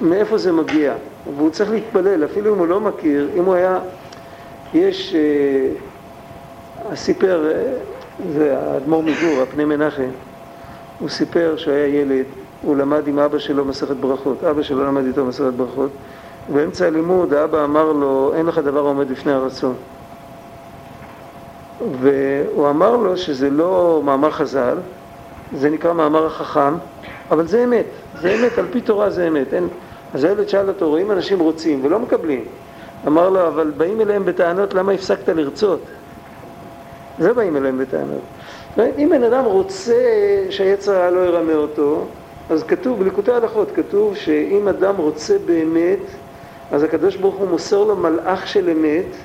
מאיפה 0.00 0.38
זה 0.38 0.52
מגיע, 0.52 0.94
והוא 1.36 1.50
צריך 1.50 1.70
להתפלל, 1.70 2.24
אפילו 2.24 2.54
אם 2.54 2.58
הוא 2.58 2.66
לא 2.66 2.80
מכיר, 2.80 3.28
אם 3.36 3.44
הוא 3.44 3.54
היה, 3.54 3.78
יש, 4.74 5.14
אה, 5.14 5.68
סיפר, 6.96 7.50
אה, 7.50 7.72
זה 8.32 8.58
האדמו"ר 8.58 9.02
מגור, 9.02 9.42
הפני 9.42 9.64
מנחם, 9.64 10.08
הוא 10.98 11.08
סיפר 11.08 11.54
שהוא 11.56 11.74
היה 11.74 11.86
ילד, 11.86 12.24
הוא 12.62 12.76
למד 12.76 13.08
עם 13.08 13.18
אבא 13.18 13.38
שלו 13.38 13.64
מסכת 13.64 13.96
ברכות, 13.96 14.44
אבא 14.44 14.62
שלו 14.62 14.84
למד 14.84 15.06
איתו 15.06 15.24
מסכת 15.24 15.52
ברכות, 15.56 15.90
באמצע 16.48 16.86
הלימוד 16.86 17.34
האבא 17.34 17.64
אמר 17.64 17.92
לו, 17.92 18.32
אין 18.34 18.46
לך 18.46 18.58
דבר 18.58 18.80
עומד 18.80 19.10
לפני 19.10 19.32
הרצון. 19.32 19.74
והוא 22.00 22.70
אמר 22.70 22.96
לו 22.96 23.16
שזה 23.16 23.50
לא 23.50 24.02
מאמר 24.04 24.30
חז"ל, 24.30 24.78
זה 25.56 25.70
נקרא 25.70 25.92
מאמר 25.92 26.26
החכם, 26.26 26.74
אבל 27.30 27.46
זה 27.46 27.64
אמת, 27.64 27.86
זה 28.20 28.34
אמת, 28.34 28.58
על 28.58 28.66
פי 28.72 28.80
תורה 28.80 29.10
זה 29.10 29.28
אמת. 29.28 29.54
אין... 29.54 29.68
אז 30.14 30.24
הילד 30.24 30.48
שאל 30.48 30.68
אותו, 30.68 30.88
רואים 30.88 31.10
אנשים 31.10 31.38
רוצים 31.38 31.84
ולא 31.84 31.98
מקבלים. 31.98 32.44
אמר 33.06 33.30
לו, 33.30 33.46
אבל 33.46 33.72
באים 33.76 34.00
אליהם 34.00 34.24
בטענות 34.24 34.74
למה 34.74 34.92
הפסקת 34.92 35.28
לרצות. 35.28 35.80
זה 37.18 37.32
באים 37.32 37.56
אליהם 37.56 37.78
בטענות. 37.78 38.22
אם 38.78 39.08
בן 39.10 39.24
אדם 39.24 39.44
רוצה 39.44 39.94
שהיצר 40.50 40.92
הרע 40.92 41.10
לא 41.10 41.20
ירמה 41.20 41.54
אותו, 41.54 42.04
אז 42.50 42.62
כתוב, 42.62 42.98
בליקוטי 42.98 43.32
הלכות 43.32 43.68
כתוב 43.74 44.16
שאם 44.16 44.68
אדם 44.68 44.96
רוצה 44.96 45.36
באמת, 45.46 45.98
אז 46.72 46.82
הקדוש 46.82 47.16
ברוך 47.16 47.34
הוא 47.34 47.48
מוסר 47.48 47.84
לו 47.84 47.96
מלאך 47.96 48.48
של 48.48 48.70
אמת, 48.70 49.16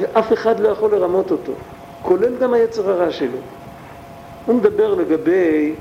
ואף 0.00 0.32
אחד 0.32 0.60
לא 0.60 0.68
יכול 0.68 0.90
לרמות 0.90 1.30
אותו, 1.30 1.52
כולל 2.02 2.36
גם 2.36 2.54
היצר 2.54 2.90
הרע 2.90 3.10
שלו. 3.10 3.38
הוא 4.46 4.54
מדבר 4.54 4.94
לגבי, 4.94 5.74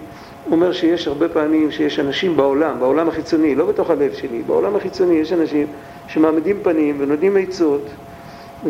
הוא 0.46 0.56
אומר 0.56 0.72
שיש 0.72 1.08
הרבה 1.08 1.30
פעמים 1.30 1.72
שיש 1.72 2.00
אנשים 2.00 2.38
בעולם, 2.38 2.80
בעולם 2.80 3.10
החיצוני, 3.10 3.56
לא 3.56 3.66
בתוך 3.66 3.90
הלב 3.90 4.14
שלי, 4.14 4.42
בעולם 4.48 4.76
החיצוני 4.76 5.16
יש 5.16 5.34
אנשים 5.34 5.68
שמעמידים 6.08 6.60
פנים 6.64 6.96
ונותנים 7.00 7.38
עצות, 7.38 7.82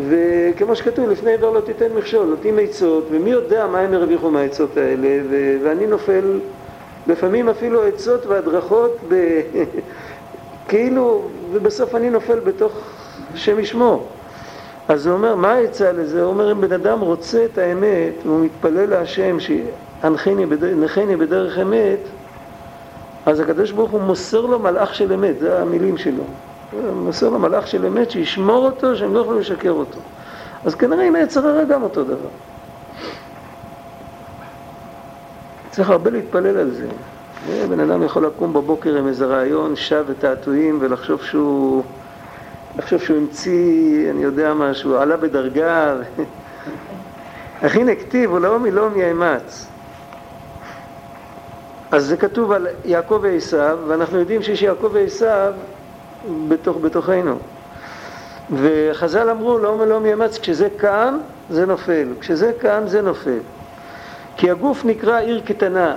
וכמו 0.08 0.76
שכתוב, 0.76 1.08
לפני 1.08 1.32
עבר 1.32 1.50
לא 1.50 1.60
תיתן 1.60 1.92
מכשול, 1.96 2.26
נותנים 2.26 2.58
עצות, 2.58 3.04
ומי 3.10 3.30
יודע 3.30 3.66
מה 3.66 3.78
הם 3.78 3.94
הרוויחו 3.94 4.30
מהעצות 4.30 4.76
האלה, 4.76 5.08
ו- 5.30 5.56
ואני 5.62 5.86
נופל 5.86 6.40
לפעמים 7.06 7.48
אפילו 7.48 7.82
עצות 7.82 8.26
והדרכות 8.26 8.96
ב... 9.08 9.40
כאילו, 10.68 11.22
ובסוף 11.52 11.94
אני 11.94 12.10
נופל 12.10 12.40
בתוך 12.40 12.72
השם 13.34 13.58
ישמור. 13.58 14.08
אז 14.88 15.06
הוא 15.06 15.14
אומר, 15.14 15.36
מה 15.36 15.52
העצה 15.52 15.92
לזה? 15.92 16.22
הוא 16.22 16.30
אומר, 16.30 16.52
אם 16.52 16.60
בן 16.60 16.72
אדם 16.72 17.00
רוצה 17.00 17.44
את 17.44 17.58
האמת, 17.58 18.14
והוא 18.24 18.44
מתפלל 18.44 18.90
להשם 18.90 19.36
שהנחני 19.40 20.46
בדרך, 21.16 21.58
אמת, 21.58 21.98
אז 23.26 23.40
הקדוש 23.40 23.70
ברוך 23.70 23.90
הוא 23.90 24.00
מוסר 24.00 24.40
לו 24.40 24.58
מלאך 24.58 24.94
של 24.94 25.12
אמת, 25.12 25.38
זה 25.38 25.60
המילים 25.60 25.96
שלו. 25.96 26.24
מוסר 26.94 27.28
לו 27.28 27.38
מלאך 27.38 27.66
של 27.66 27.86
אמת 27.86 28.10
שישמור 28.10 28.66
אותו, 28.66 28.96
שהם 28.96 29.14
לא 29.14 29.20
יכולים 29.20 29.40
לשקר 29.40 29.70
אותו. 29.70 29.98
אז 30.64 30.74
כנראה 30.74 31.06
עם 31.06 31.14
היצר 31.14 31.46
הרע 31.46 31.64
גם 31.64 31.82
אותו 31.82 32.04
דבר. 32.04 32.28
צריך 35.70 35.90
הרבה 35.90 36.10
להתפלל 36.10 36.56
על 36.56 36.70
זה. 36.70 36.86
בן 37.48 37.80
אדם 37.80 38.02
יכול 38.02 38.26
לקום 38.26 38.52
בבוקר 38.52 38.96
עם 38.96 39.08
איזה 39.08 39.26
רעיון, 39.26 39.76
שב 39.76 40.04
ותעתועים 40.06 40.78
ולחשוב 40.80 41.22
שהוא, 41.22 41.82
לחשוב 42.78 43.00
שהוא 43.00 43.16
המציא, 43.16 44.10
אני 44.10 44.22
יודע 44.22 44.54
משהו, 44.54 44.96
עלה 44.96 45.16
בדרגה. 45.16 45.96
הכין 47.62 47.88
הכתיב, 47.88 48.32
ולאום 48.32 48.66
ילום 48.66 49.00
יאמץ. 49.00 49.66
אז 51.90 52.06
זה 52.06 52.16
כתוב 52.16 52.52
על 52.52 52.66
יעקב 52.84 53.18
ועשיו, 53.22 53.78
ואנחנו 53.86 54.18
יודעים 54.18 54.42
שיש 54.42 54.62
יעקב 54.62 54.90
ועשיו 54.92 55.52
בתוך, 56.48 56.76
בתוכנו. 56.76 57.38
וחז"ל 58.52 59.30
אמרו, 59.30 59.58
לא 59.58 59.78
מלום 59.78 60.06
יאמץ, 60.06 60.38
כשזה 60.38 60.68
קם, 60.76 61.18
זה 61.50 61.66
נופל. 61.66 62.08
כשזה 62.20 62.52
קם, 62.58 62.82
זה 62.86 63.02
נופל. 63.02 63.38
כי 64.36 64.50
הגוף 64.50 64.84
נקרא 64.84 65.18
עיר 65.18 65.40
קטנה, 65.44 65.94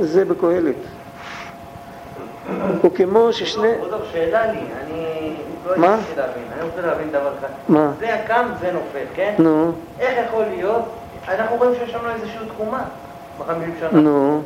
זה 0.00 0.24
בקהלת. 0.24 0.74
הוא 2.82 2.90
כמו 2.94 3.32
ששני... 3.32 3.68
כבודו, 3.78 3.96
שאלה 4.12 4.46
לי, 4.52 4.58
אני 4.84 5.34
לא 5.66 5.76
מה? 5.76 5.94
הצלחתי 5.94 6.20
להבין, 6.20 6.44
אני 6.52 6.62
רוצה 6.62 6.80
להבין 6.80 7.08
דבר 7.08 7.32
אחד. 7.38 7.48
מה? 7.68 7.92
זה 7.98 8.14
הקם, 8.14 8.46
זה 8.60 8.72
נופל, 8.72 9.04
כן? 9.14 9.34
נו, 9.38 9.72
איך 10.00 10.26
יכול 10.28 10.44
להיות? 10.44 10.82
אנחנו 11.28 11.56
רואים 11.56 11.74
שיש 11.74 11.94
לנו 11.94 12.10
איזושהי 12.10 12.48
תקומה 12.54 12.84
בחמישים 13.38 13.74
שנה. 13.80 14.00
נו, 14.00 14.42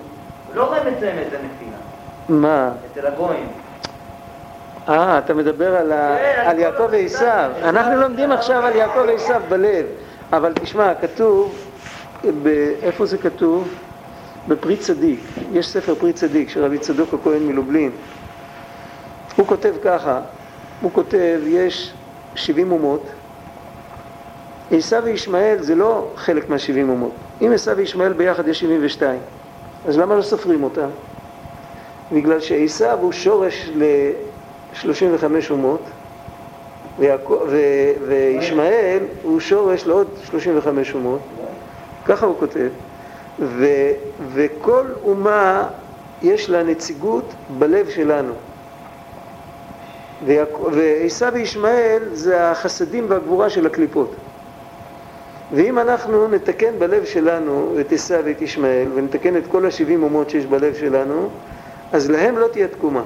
לא 0.54 0.64
רואים 0.64 0.82
אצלם 0.82 1.18
איזה 1.18 1.36
נפילה, 1.36 1.76
מה? 2.28 2.70
אצל 2.92 3.06
הגויים. 3.06 3.48
אה, 4.88 5.18
אתה 5.18 5.34
מדבר 5.34 5.76
על, 5.76 5.92
ה... 5.92 6.16
כן, 6.18 6.42
על 6.46 6.58
יעקב 6.58 6.88
ועשיו. 6.90 7.50
אנחנו 7.62 7.96
לומדים 7.96 8.32
עכשיו 8.32 8.62
על 8.66 8.76
יעקב 8.76 9.04
ועשיו 9.06 9.40
בלב. 9.48 9.86
אבל 10.32 10.52
תשמע, 10.54 10.92
כתוב. 10.94 11.54
איפה 12.82 13.06
זה 13.06 13.18
כתוב? 13.18 13.68
בפרי 14.48 14.76
צדיק. 14.76 15.20
יש 15.52 15.68
ספר 15.68 15.94
פרי 15.94 16.12
צדיק 16.12 16.48
של 16.48 16.64
רבי 16.64 16.78
צדוק 16.78 17.14
הכהן 17.14 17.42
מלובלין. 17.42 17.90
הוא 19.36 19.46
כותב 19.46 19.74
ככה, 19.84 20.20
הוא 20.80 20.90
כותב, 20.94 21.40
יש 21.46 21.92
70 22.34 22.72
אומות. 22.72 23.02
עשיו 24.70 25.02
וישמעאל 25.04 25.56
זה 25.60 25.74
לא 25.74 26.08
חלק 26.16 26.48
מה-70 26.48 26.88
אומות. 26.88 27.12
אם 27.40 27.52
עשיו 27.54 27.76
וישמעאל 27.76 28.12
ביחד 28.12 28.48
יש 28.48 28.60
72. 28.60 29.20
אז 29.86 29.98
למה 29.98 30.16
לא 30.16 30.22
סופרים 30.22 30.64
אותם? 30.64 30.88
בגלל 32.12 32.40
שעשיו 32.40 32.98
הוא 33.00 33.12
שורש 33.12 33.70
ל-35 33.74 35.24
אומות, 35.50 35.82
וישמעאל 38.06 38.98
הוא 39.22 39.40
שורש 39.40 39.86
לעוד 39.86 40.06
35 40.24 40.94
אומות, 40.94 41.20
ככה 42.04 42.26
הוא 42.26 42.34
כותב, 42.38 42.68
ו- 43.38 43.92
וכל 44.34 44.86
אומה 45.04 45.68
יש 46.22 46.50
לה 46.50 46.62
נציגות 46.62 47.34
בלב 47.58 47.88
שלנו. 47.88 48.32
ועשיו 50.72 51.32
וישמעאל 51.34 52.02
זה 52.12 52.50
החסדים 52.50 53.06
והגבורה 53.08 53.50
של 53.50 53.66
הקליפות. 53.66 54.14
ואם 55.52 55.78
אנחנו 55.78 56.28
נתקן 56.28 56.78
בלב 56.78 57.04
שלנו 57.04 57.74
את 57.80 57.92
עשיו 57.92 58.22
ואת 58.24 58.42
ישמעאל, 58.42 58.86
ונתקן 58.94 59.36
את 59.36 59.42
כל 59.50 59.66
השבעים 59.66 60.02
אומות 60.02 60.30
שיש 60.30 60.46
בלב 60.46 60.74
שלנו, 60.74 61.28
אז 61.92 62.10
להם 62.10 62.38
לא 62.38 62.48
תהיה 62.48 62.68
תקומה. 62.68 63.02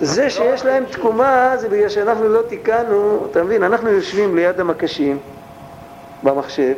זה 0.00 0.30
שיש 0.30 0.64
להם 0.64 0.84
תקומה 0.84 1.54
זה 1.56 1.68
בגלל 1.68 1.88
שאנחנו 1.88 2.28
לא 2.28 2.42
תיקנו, 2.48 3.26
אתה 3.30 3.42
מבין, 3.42 3.62
אנחנו 3.62 3.88
יושבים 3.88 4.36
ליד 4.36 4.60
המקשים 4.60 5.18
במחשב, 6.22 6.74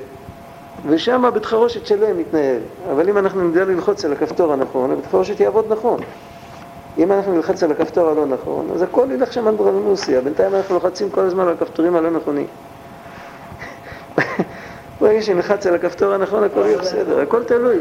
ושם 0.89 1.31
בית 1.35 1.45
חרושת 1.45 1.87
שלהם 1.87 2.19
מתנהל. 2.19 2.61
אבל 2.93 3.09
אם 3.09 3.19
אנחנו 3.19 3.49
נדע 3.49 3.65
ללחוץ 3.65 4.05
על 4.05 4.13
הכפתור 4.13 4.53
הנכון, 4.53 4.91
הבית 4.91 5.07
חרושת 5.07 5.41
יעבוד 5.41 5.73
נכון. 5.73 6.01
אם 6.99 7.13
אנחנו 7.13 7.33
נלחץ 7.33 7.63
על 7.63 7.71
הכפתור 7.71 8.09
הלא 8.09 8.27
נכון, 8.27 8.67
אז 8.75 8.83
הכל 8.83 9.09
ילך 9.11 9.33
שם 9.33 9.49
אנדרלמוסיה. 9.49 10.21
בינתיים 10.21 10.55
אנחנו 10.55 10.75
לוחצים 10.75 11.11
כל 11.11 11.21
הזמן 11.21 11.49
על 11.49 11.55
הכפתורים 11.55 11.97
הלא 11.97 12.11
נכונים. 12.11 12.47
ברגע 15.01 15.23
שנלחץ 15.23 15.67
על 15.67 15.75
הכפתור 15.75 16.13
הנכון, 16.13 16.45
הכל 16.45 16.61
יהיה 16.61 16.79
בסדר, 16.79 17.21
הכל 17.21 17.45
תלוי. 17.45 17.77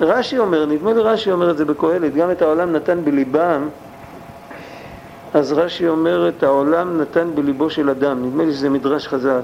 רש"י 0.00 0.38
אומר, 0.38 0.66
נדמה 0.66 0.92
לי 0.92 1.00
רש"י 1.00 1.32
אומר 1.32 1.50
את 1.50 1.56
זה 1.56 1.64
בקהלת, 1.64 2.14
גם 2.14 2.30
את 2.30 2.42
העולם 2.42 2.72
נתן 2.72 3.04
בליבם, 3.04 3.68
אז 5.34 5.52
רש"י 5.52 5.88
אומר 5.88 6.28
את 6.28 6.42
העולם 6.42 7.00
נתן 7.00 7.30
בליבו 7.34 7.70
של 7.70 7.90
אדם, 7.90 8.24
נדמה 8.24 8.44
לי 8.44 8.52
שזה 8.52 8.70
מדרש 8.70 9.08
חז"ל. 9.08 9.40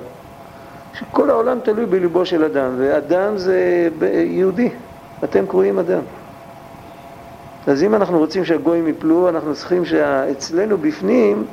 שכל 0.99 1.31
העולם 1.31 1.59
תלוי 1.63 1.87
בליבו 1.87 2.27
של 2.27 2.45
אדם, 2.45 2.75
ואדם 2.79 3.39
זה 3.39 3.89
יהודי, 4.25 4.71
אתם 5.25 5.47
קרואים 5.47 5.79
אדם. 5.79 6.01
אז 7.67 7.83
אם 7.83 7.95
אנחנו 7.95 8.19
רוצים 8.19 8.45
שהגויים 8.45 8.89
יפלו, 8.89 9.29
אנחנו 9.29 9.55
צריכים 9.55 9.85
שאצלנו 9.85 10.79
בפנים 10.79 11.47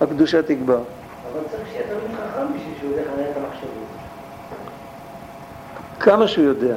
הקדושה 0.00 0.42
תגבר. 0.42 0.74
אבל 0.74 1.40
צריך 1.50 1.68
שיהיה 1.72 1.84
תלמיד 1.88 2.16
חכם 2.16 2.46
בשביל 2.54 2.74
שהוא 2.80 2.92
ילך 2.92 3.06
לנהל 3.14 3.30
את 3.30 3.36
המחשבות. 3.36 3.86
כמה 6.00 6.28
שהוא 6.28 6.44
יודע. 6.44 6.76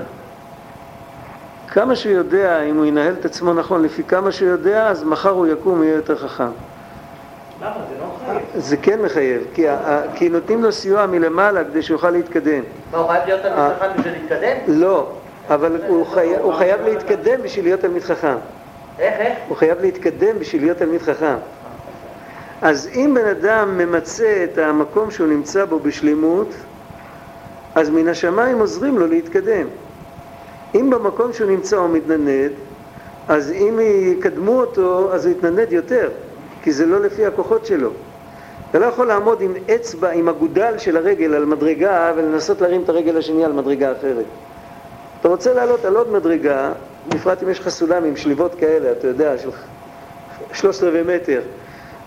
כמה 1.68 1.96
שהוא 1.96 2.14
יודע, 2.14 2.62
אם 2.62 2.78
הוא 2.78 2.86
ינהל 2.86 3.14
את 3.14 3.26
עצמו 3.26 3.54
נכון 3.54 3.84
לפי 3.84 4.04
כמה 4.04 4.32
שהוא 4.32 4.50
יודע, 4.50 4.88
אז 4.88 5.04
מחר 5.04 5.30
הוא 5.30 5.48
יקום 5.48 5.80
ויהיה 5.80 5.96
יותר 5.96 6.18
חכם. 6.18 6.52
למה? 7.62 7.74
זה 7.90 7.96
לא 8.00 8.06
חייב. 8.26 8.42
זה 8.56 8.78
כן 8.78 9.02
מחייב, 9.02 9.42
כי, 9.54 9.66
כי 10.16 10.30
נותנים 10.30 10.64
לו 10.64 10.72
סיוע 10.72 11.06
מלמעלה 11.06 11.64
כדי 11.64 11.82
שיוכל 11.82 12.10
להתקדם. 12.10 12.62
מה, 12.92 12.98
הוא 12.98 13.08
חייב 13.08 13.24
להיות 13.26 13.42
תלמיד. 13.42 13.60
חכם 13.78 14.00
בשביל 14.00 14.14
להתקדם? 14.14 14.58
לא, 14.68 15.12
אבל 15.50 15.82
הוא, 15.88 16.06
חי... 16.06 16.36
הוא 16.36 16.54
חייב 16.54 16.82
להתקדם 16.82 17.42
בשביל 17.44 17.66
להיות 17.66 17.80
תלמיד 17.80 18.04
חכם. 18.04 18.36
איך, 19.00 19.14
איך? 19.20 19.38
הוא 19.48 19.58
חייב 19.58 19.82
להתקדם 19.82 20.40
בשביל 20.40 20.62
להיות 20.62 20.78
תלמיד 20.78 21.02
חכם. 21.02 21.36
אז 22.62 22.90
אם 22.96 23.14
בן 23.16 23.26
אדם 23.26 23.78
ממצה 23.78 24.44
את 24.44 24.58
המקום 24.58 25.12
שהוא 25.12 25.28
נמצא 25.28 25.66
בו 25.66 25.80
בשלמות, 25.80 26.54
אז 27.76 27.90
מן 27.90 28.08
השמיים 28.08 28.60
עוזרים 28.60 29.00
לו 29.00 29.08
להתקדם. 29.08 29.68
אם 30.76 30.90
במקום 30.90 31.34
שהוא 31.34 31.50
נמצא 31.50 31.78
הוא 31.78 31.90
מתנדנד, 31.90 32.52
אז 33.28 33.52
אם 33.52 33.80
יקדמו 33.82 34.60
אותו, 34.60 35.14
אז 35.14 35.26
הוא 35.26 35.32
יתנדנד 35.32 35.72
יותר, 35.72 36.10
כי 36.66 36.72
זה 36.72 36.86
לא 36.86 37.02
לפי 37.02 37.26
הכוחות 37.26 37.66
שלו. 37.66 37.90
אתה 38.70 38.80
לא 38.80 38.86
יכול 38.86 39.08
לעמוד 39.08 39.42
עם 39.42 39.54
אצבע, 39.76 40.10
עם 40.10 40.30
הגודל 40.30 40.78
של 40.78 40.98
הרגל 40.98 41.34
על 41.34 41.46
מדרגה 41.46 42.14
ולנסות 42.16 42.62
להרים 42.62 42.84
את 42.84 42.90
הרגל 42.90 43.18
השני 43.18 43.46
על 43.46 43.52
מדרגה 43.52 43.92
אחרת. 43.92 44.26
אתה 45.20 45.28
רוצה 45.28 45.54
לעלות 45.54 45.86
על 45.86 45.96
עוד 45.96 46.12
מדרגה, 46.12 46.72
בפרט 47.10 47.44
אם 47.44 47.50
יש 47.50 47.60
לך 47.60 47.70
סולם 47.70 48.04
עם 48.04 48.16
שליבות 48.16 48.56
כאלה, 48.56 48.92
אתה 48.92 49.08
יודע, 49.08 49.38
של 49.38 49.50
שלושת 50.54 50.84
רבעי 50.84 51.16
מטר, 51.16 51.42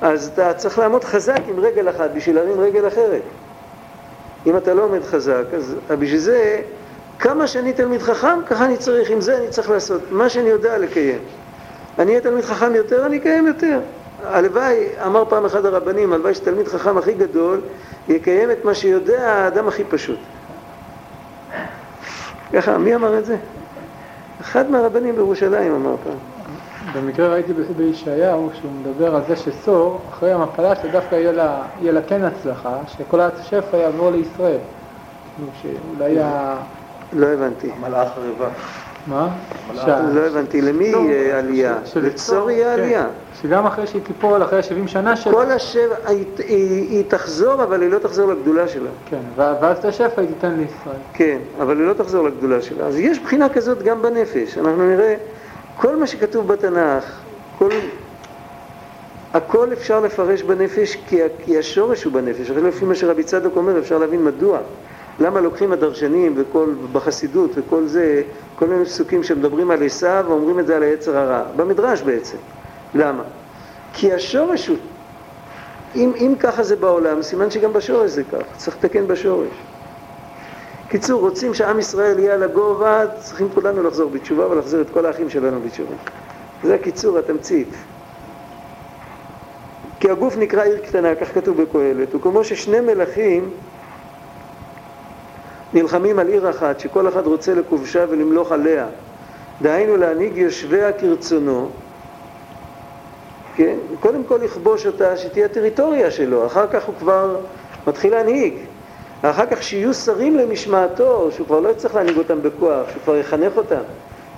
אז 0.02 0.30
אתה 0.34 0.54
צריך 0.54 0.78
לעמוד 0.78 1.04
חזק 1.04 1.40
עם 1.48 1.60
רגל 1.60 1.88
אחת 1.90 2.10
בשביל 2.14 2.36
להרים 2.36 2.60
רגל 2.60 2.88
אחרת. 2.88 3.22
אם 4.46 4.56
אתה 4.56 4.74
לא 4.74 4.82
עומד 4.84 5.04
חזק, 5.04 5.44
אז 5.56 5.74
בשביל 5.88 6.20
זה, 6.20 6.60
כמה 7.18 7.46
שאני 7.46 7.72
תלמיד 7.72 8.02
חכם, 8.02 8.40
ככה 8.46 8.64
אני 8.64 8.76
צריך, 8.76 9.10
עם 9.10 9.20
זה 9.20 9.38
אני 9.38 9.48
צריך 9.48 9.70
לעשות, 9.70 10.02
מה 10.10 10.28
שאני 10.28 10.48
יודע 10.48 10.78
לקיים. 10.78 11.18
אני 11.98 12.10
אהיה 12.10 12.20
תלמיד 12.20 12.44
חכם 12.44 12.74
יותר, 12.74 13.06
אני 13.06 13.16
אקיים 13.16 13.46
יותר. 13.46 13.80
הלוואי, 14.24 14.88
אמר 15.06 15.24
פעם 15.28 15.44
אחד 15.44 15.66
הרבנים, 15.66 16.12
הלוואי 16.12 16.34
שתלמיד 16.34 16.68
חכם 16.68 16.98
הכי 16.98 17.14
גדול 17.14 17.60
יקיים 18.08 18.50
את 18.50 18.64
מה 18.64 18.74
שיודע 18.74 19.32
האדם 19.32 19.68
הכי 19.68 19.84
פשוט. 19.84 20.18
ככה, 22.52 22.78
מי 22.78 22.94
אמר 22.94 23.18
את 23.18 23.24
זה? 23.24 23.36
אחד 24.40 24.70
מהרבנים 24.70 25.14
בירושלים 25.14 25.74
אמר 25.74 25.96
פעם. 26.04 26.18
במקרה 26.94 27.28
ראיתי 27.28 27.52
בישעיהו 27.52 28.50
שהוא 28.54 28.72
מדבר 28.72 29.14
על 29.14 29.22
זה 29.28 29.36
שסור, 29.36 30.00
אחרי 30.10 30.32
המפלה 30.32 30.76
שדווקא 30.76 31.14
יהיה 31.14 31.32
לה, 31.32 31.62
יהיה 31.80 31.92
לה 31.92 32.02
כן 32.02 32.24
הצלחה, 32.24 32.78
שכל 32.86 33.20
השפע 33.20 33.76
יעבור 33.76 34.10
לישראל. 34.10 34.58
כאילו 35.36 35.50
שאולי 35.54 36.20
ה... 36.20 36.56
לא 37.12 37.26
הבנתי. 37.26 37.70
מלאך 37.80 38.08
הרווח. 38.16 38.87
מה? 39.08 39.28
לא 40.14 40.20
הבנתי, 40.20 40.60
למי 40.60 40.84
יהיה 40.84 41.38
עלייה? 41.38 41.78
לצור 41.96 42.50
יהיה 42.50 42.76
כן. 42.76 42.82
עלייה. 42.82 43.06
שגם 43.42 43.66
אחרי 43.66 43.86
שהיא 43.86 44.02
תיפול, 44.02 44.42
אחרי 44.42 44.62
70 44.62 44.88
שנה 44.88 45.16
שלה, 45.16 45.32
כל 45.32 45.50
השבע, 45.50 45.94
היא, 46.06 47.04
תחזור, 47.08 47.62
אבל 47.62 47.82
היא 47.82 47.90
לא 47.90 47.98
תחזור 47.98 48.32
לגדולה 48.32 48.68
שלה. 48.68 48.90
כן, 49.10 49.20
ואז 49.36 49.78
את 49.78 49.84
השפע 49.84 50.20
היא 50.20 50.28
תיתן 50.28 50.50
לישראל. 50.50 50.96
כן, 51.12 51.38
אבל 51.60 51.78
היא 51.78 51.86
לא 51.86 51.92
תחזור 51.92 52.26
לגדולה 52.26 52.62
שלה. 52.62 52.86
אז 52.86 52.98
יש 52.98 53.18
בחינה 53.18 53.48
כזאת 53.48 53.82
גם 53.82 54.02
בנפש. 54.02 54.58
אנחנו 54.58 54.88
נראה, 54.88 55.14
כל 55.76 55.96
מה 55.96 56.06
שכתוב 56.06 56.48
בתנ"ך, 56.48 57.04
כל... 57.58 57.70
הכל 59.34 59.72
אפשר 59.72 60.00
לפרש 60.00 60.42
בנפש 60.42 60.96
כי, 61.44 61.58
השורש 61.58 62.04
הוא 62.04 62.12
בנפש. 62.12 62.50
הרי 62.50 62.60
לפי 62.62 62.84
מה 62.84 62.94
שרבי 62.94 63.24
צדוק 63.24 63.56
אומר, 63.56 63.78
אפשר 63.78 63.98
להבין 63.98 64.24
מדוע. 64.24 64.58
למה 65.20 65.40
לוקחים 65.40 65.72
הדרשנים 65.72 66.34
וכל, 66.36 66.72
בחסידות 66.92 67.50
וכל 67.54 67.86
זה, 67.86 68.22
כל 68.56 68.66
מיני 68.66 68.84
פסוקים 68.84 69.22
שמדברים 69.22 69.70
על 69.70 69.82
עשיו 69.82 70.24
ואומרים 70.28 70.58
את 70.58 70.66
זה 70.66 70.76
על 70.76 70.82
היצר 70.82 71.16
הרע. 71.16 71.42
במדרש 71.56 72.02
בעצם. 72.02 72.36
למה? 72.94 73.22
כי 73.92 74.12
השורש 74.12 74.66
הוא... 74.66 74.76
אם, 75.96 76.12
אם 76.16 76.34
ככה 76.40 76.62
זה 76.62 76.76
בעולם, 76.76 77.22
סימן 77.22 77.50
שגם 77.50 77.72
בשורש 77.72 78.10
זה 78.10 78.22
כך. 78.24 78.56
צריך 78.56 78.76
לתקן 78.76 79.06
בשורש. 79.06 79.48
קיצור, 80.88 81.20
רוצים 81.20 81.54
שעם 81.54 81.78
ישראל 81.78 82.18
יהיה 82.18 82.34
על 82.34 82.42
הגובה, 82.42 83.04
צריכים 83.20 83.48
כולנו 83.54 83.82
לחזור 83.82 84.10
בתשובה 84.10 84.50
ולהחזיר 84.50 84.80
את 84.80 84.90
כל 84.90 85.06
האחים 85.06 85.30
שלנו 85.30 85.60
בתשובה. 85.60 85.94
זה 86.64 86.74
הקיצור, 86.74 87.18
התמצית. 87.18 87.68
כי 90.00 90.10
הגוף 90.10 90.36
נקרא 90.36 90.62
עיר 90.62 90.78
קטנה, 90.78 91.14
כך 91.14 91.34
כתוב 91.34 91.62
בקהלת, 91.62 92.14
וכמו 92.14 92.44
ששני 92.44 92.80
מלכים 92.80 93.50
נלחמים 95.74 96.18
על 96.18 96.28
עיר 96.28 96.50
אחת, 96.50 96.80
שכל 96.80 97.08
אחד 97.08 97.26
רוצה 97.26 97.54
לכובשה 97.54 98.04
ולמלוך 98.08 98.52
עליה, 98.52 98.86
דהיינו 99.62 99.96
להנהיג 99.96 100.36
יושביה 100.36 100.92
כרצונו, 100.92 101.68
כן? 103.56 103.76
קודם 104.00 104.24
כל 104.24 104.38
לכבוש 104.42 104.86
אותה, 104.86 105.16
שתהיה 105.16 105.48
טריטוריה 105.48 106.10
שלו, 106.10 106.46
אחר 106.46 106.66
כך 106.66 106.84
הוא 106.84 106.94
כבר 106.98 107.36
מתחיל 107.86 108.12
להנהיג. 108.12 108.54
אחר 109.22 109.46
כך 109.46 109.62
שיהיו 109.62 109.94
שרים 109.94 110.36
למשמעתו, 110.36 111.28
שהוא 111.32 111.46
כבר 111.46 111.60
לא 111.60 111.68
יצטרך 111.68 111.94
להנהיג 111.94 112.16
אותם 112.18 112.42
בכוח, 112.42 112.90
שהוא 112.90 113.02
כבר 113.04 113.16
יחנך 113.16 113.56
אותם, 113.56 113.80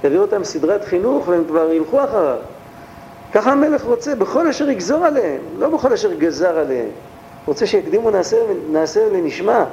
יביא 0.04 0.18
אותם 0.18 0.44
סדרת 0.44 0.84
חינוך 0.84 1.28
והם 1.28 1.44
כבר 1.48 1.72
ילכו 1.72 2.04
אחריו. 2.04 2.36
ככה 3.32 3.52
המלך 3.52 3.84
רוצה, 3.84 4.14
בכל 4.14 4.48
אשר 4.48 4.70
יגזור 4.70 5.04
עליהם, 5.04 5.40
לא 5.58 5.68
בכל 5.68 5.92
אשר 5.92 6.14
גזר 6.14 6.58
עליהם. 6.58 6.88
רוצה 7.46 7.66
שיקדימו 7.66 8.10
נעשה, 8.10 8.36
נעשה 8.70 9.08
לנשמע, 9.12 9.64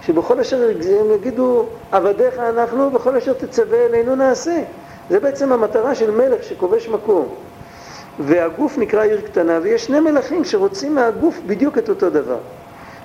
שבכל 0.00 0.40
אשר 0.40 0.70
הם 1.00 1.10
יגידו 1.10 1.66
עבדיך 1.92 2.38
אנחנו, 2.38 2.90
בכל 2.90 3.16
אשר 3.16 3.32
תצווה 3.32 3.86
אלינו 3.86 4.16
נעשה. 4.16 4.62
זה 5.10 5.20
בעצם 5.20 5.52
המטרה 5.52 5.94
של 5.94 6.10
מלך 6.10 6.42
שכובש 6.42 6.88
מקום. 6.88 7.34
והגוף 8.18 8.78
נקרא 8.78 9.02
עיר 9.02 9.20
קטנה, 9.20 9.58
ויש 9.62 9.84
שני 9.84 10.00
מלכים 10.00 10.44
שרוצים 10.44 10.94
מהגוף 10.94 11.40
בדיוק 11.46 11.78
את 11.78 11.88
אותו 11.88 12.10
דבר. 12.10 12.38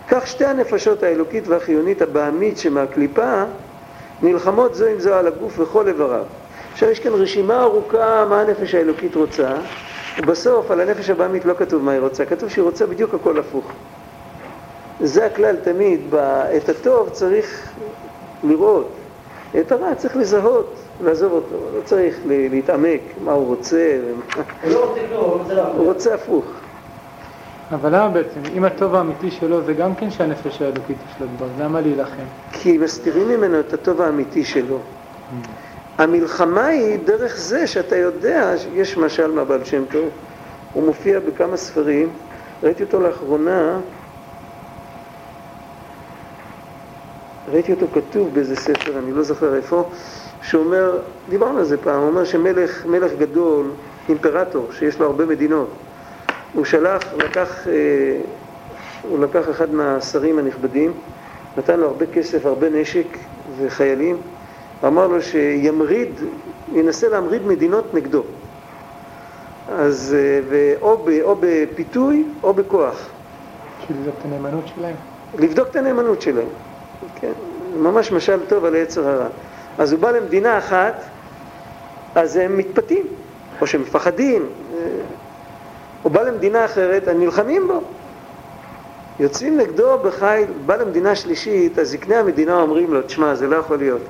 כך 0.08 0.28
שתי 0.28 0.46
הנפשות 0.46 1.04
האלוקית 1.04 1.48
והחיונית 1.48 2.02
הבעמית 2.02 2.58
שמהקליפה 2.58 3.44
נלחמות 4.22 4.76
זו 4.76 4.86
עם 4.86 5.00
זו 5.00 5.14
על 5.14 5.28
הגוף 5.28 5.60
וכל 5.60 5.88
איבריו. 5.88 6.26
עכשיו 6.72 6.90
יש 6.90 7.00
כאן 7.00 7.12
רשימה 7.12 7.62
ארוכה 7.62 8.26
מה 8.30 8.42
הנפש 8.42 8.76
האלוקית 8.76 9.16
רוצה, 9.16 9.54
ובסוף 10.18 10.72
על 10.72 10.80
הנפש 10.80 11.10
הבעמית 11.10 11.46
לא 11.46 11.54
כתוב 11.54 11.84
מה 11.84 11.92
היא 11.92 12.00
רוצה, 12.00 12.26
כתוב 12.26 12.50
שהיא 12.50 12.64
רוצה 12.64 12.86
בדיוק 12.86 13.14
הכל 13.14 13.40
הפוך. 13.40 13.72
זה 15.04 15.26
הכלל 15.26 15.56
תמיד, 15.56 16.00
את 16.58 16.70
הטוב 16.70 17.10
צריך 17.10 17.74
לראות, 18.44 18.92
את 19.60 19.72
הרע 19.72 19.96
צריך 19.96 20.18
לזהות, 20.18 20.76
לעזוב 21.04 21.32
אותו, 21.32 21.56
לא 21.76 21.82
צריך 21.82 22.20
להתעמק 22.26 23.02
מה 23.24 23.32
הוא 23.32 23.48
רוצה. 23.48 24.00
הוא 24.64 24.72
לא 24.72 24.86
רוצה 24.86 25.02
כלום, 25.10 25.42
הוא 25.78 25.86
רוצה 25.86 26.14
הפוך. 26.14 26.46
אבל 27.72 27.96
למה 27.96 28.10
בעצם, 28.10 28.40
אם 28.58 28.66
הטוב 28.66 28.96
האמיתי 28.96 29.32
שלו 29.32 29.62
זה 29.62 29.74
גם 29.74 29.96
כן 29.96 30.12
שהנפש 30.12 30.62
האלוקית 30.62 30.98
תשלט 31.08 31.30
בו, 31.38 31.46
למה 31.60 31.82
להילחם? 31.82 32.24
כי 32.52 32.78
מסתירים 32.78 33.28
ממנו 33.28 33.60
את 33.60 33.74
הטוב 33.74 34.02
האמיתי 34.02 34.46
שלו. 34.46 34.78
המלחמה 35.98 36.66
היא 36.66 37.00
דרך 37.06 37.38
זה 37.38 37.68
שאתה 37.68 37.96
יודע, 37.96 38.54
יש 38.74 38.98
משל 38.98 39.32
מהבעל 39.32 39.64
שם 39.64 39.84
טוב, 39.92 40.10
הוא 40.74 40.84
מופיע 40.84 41.20
בכמה 41.20 41.58
ספרים, 41.58 42.10
ראיתי 42.64 42.84
אותו 42.84 43.02
לאחרונה, 43.02 43.80
ראיתי 47.52 47.74
אותו 47.74 47.86
כתוב 47.94 48.34
באיזה 48.34 48.56
ספר, 48.56 49.00
אני 49.00 49.12
לא 49.12 49.24
זוכר 49.24 49.56
איפה, 49.56 49.90
שאומר, 50.42 50.98
דיברנו 51.30 51.60
על 51.60 51.66
זה 51.66 51.78
פעם, 51.78 52.00
הוא 52.00 52.08
אומר 52.08 52.26
שמלך 52.26 52.86
מלך 52.86 53.12
גדול, 53.20 53.66
אימפרטור, 54.10 54.68
שיש 54.72 55.00
לו 55.00 55.06
הרבה 55.06 55.26
מדינות, 55.26 55.68
הוא 56.54 56.66
שלח, 56.66 57.04
לקח, 57.18 57.68
אה, 57.68 57.74
הוא 59.10 59.20
לקח 59.20 59.50
אחד 59.50 59.74
מהשרים 59.74 60.40
הנכבדים, 60.40 60.92
נתן 61.58 61.80
לו 61.80 61.88
הרבה 61.88 62.06
כסף, 62.06 62.46
הרבה 62.46 62.70
נשק 62.70 63.06
וחיילים, 63.58 64.18
ואמר 64.84 65.08
לו 65.08 65.22
שימריד, 65.22 66.10
ינסה 66.74 67.10
להמריד 67.10 67.48
מדינות 67.48 67.94
נגדו. 67.94 68.24
אז, 69.72 70.16
אה, 70.18 70.40
ואו 70.50 70.98
ב, 70.98 71.10
או 71.22 71.36
בפיתוי 71.40 72.26
או 72.44 72.54
בכוח. 72.54 73.10
בשביל 73.82 73.98
לבדוק 73.98 74.16
את 74.20 74.26
הנאמנות 74.26 74.68
שלהם? 74.76 74.96
לבדוק 75.40 75.68
את 75.68 75.76
הנאמנות 75.76 76.22
שלהם, 76.22 76.48
כן. 77.16 77.32
ממש 77.76 78.12
משל 78.12 78.40
טוב 78.48 78.66
על 78.66 78.76
היצר 78.76 79.08
הרע. 79.10 79.28
אז 79.78 79.92
הוא 79.92 80.00
בא 80.00 80.12
למדינה 80.12 80.58
אחת, 80.58 81.04
אז 82.16 82.36
הם 82.36 82.58
מתפתים, 82.58 83.08
או 83.62 83.68
שהם 83.68 83.82
מפחדים. 83.82 84.50
הוא 86.04 86.12
בא 86.12 86.22
למדינה 86.22 86.66
אחרת, 86.66 87.08
הם 87.08 87.20
נלחמים 87.20 87.68
בו. 87.68 87.82
יוצאים 89.20 89.58
נגדו 89.58 89.98
בחיל, 89.98 90.48
בא 90.66 90.76
למדינה 90.76 91.16
שלישית, 91.16 91.80
אז 91.80 91.90
זקני 91.90 92.16
המדינה 92.16 92.62
אומרים 92.62 92.94
לו, 92.94 93.02
תשמע, 93.02 93.36
זה 93.36 93.48
לא 93.48 93.56
יכול 93.56 93.78
להיות. 93.78 94.02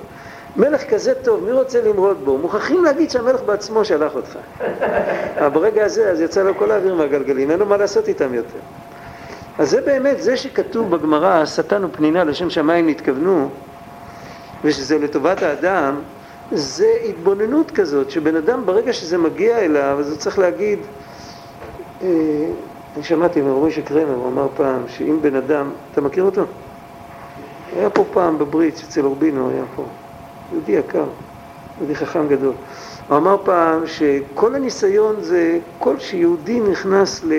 מלך 0.56 0.90
כזה 0.90 1.14
טוב, 1.16 1.44
מי 1.44 1.52
רוצה 1.52 1.82
למרוד 1.82 2.26
בו? 2.26 2.38
מוכרחים 2.38 2.84
להגיד 2.84 3.10
שהמלך 3.10 3.42
בעצמו 3.42 3.86
שלח 3.86 4.16
אותך. 4.16 4.38
אבל 5.40 5.50
ברגע 5.50 5.86
הזה, 5.86 6.12
אז 6.12 6.22
יצא 6.22 6.44
לו 6.44 6.58
כל 6.58 6.72
האוויר 6.72 6.96
מהגלגלים, 6.96 7.52
אין 7.52 7.60
לו 7.60 7.66
מה 7.66 7.78
לעשות 7.78 8.08
איתם 8.08 8.34
יותר. 8.34 8.60
אז 9.60 9.70
זה 9.70 9.82
באמת, 9.82 10.22
זה 10.22 10.38
שכתוב 10.38 10.96
בגמרא, 10.96 11.42
השטן 11.42 11.84
ופנינה 11.84 12.24
לשם 12.24 12.50
שמיים 12.50 12.90
נתכוונו, 12.90 13.50
ושזה 14.64 14.98
לטובת 14.98 15.44
האדם, 15.44 16.02
זה 16.52 16.88
התבוננות 17.10 17.72
כזאת, 17.72 18.12
שבן 18.12 18.36
אדם 18.36 18.66
ברגע 18.66 18.94
שזה 18.94 19.18
מגיע 19.18 19.60
אליו, 19.60 19.98
אז 20.00 20.10
הוא 20.10 20.18
צריך 20.18 20.40
להגיד, 20.40 20.80
אה, 22.02 22.08
אני 22.96 23.04
שמעתי 23.04 23.42
מרבי 23.42 23.72
שקרמר, 23.72 24.16
הוא 24.16 24.28
אמר 24.28 24.48
פעם, 24.56 24.88
שאם 24.88 25.22
בן 25.22 25.36
אדם, 25.36 25.70
אתה 25.92 26.02
מכיר 26.02 26.24
אותו? 26.24 26.44
היה 27.76 27.90
פה 27.90 28.06
פעם 28.12 28.38
בבריץ, 28.38 28.84
אצל 28.84 29.06
אורבינו 29.06 29.50
היה 29.50 29.64
פה, 29.76 29.86
יהודי 30.52 30.72
יקר, 30.72 31.06
יהודי 31.78 31.96
חכם 31.96 32.28
גדול. 32.28 32.54
הוא 33.08 33.18
אמר 33.18 33.38
פעם 33.44 33.88
שכל 33.88 34.56
הניסיון 34.56 35.16
זה, 35.22 35.60
כל 35.80 36.00
שיהודי 36.00 36.60
נכנס 36.60 37.24
ל... 37.24 37.34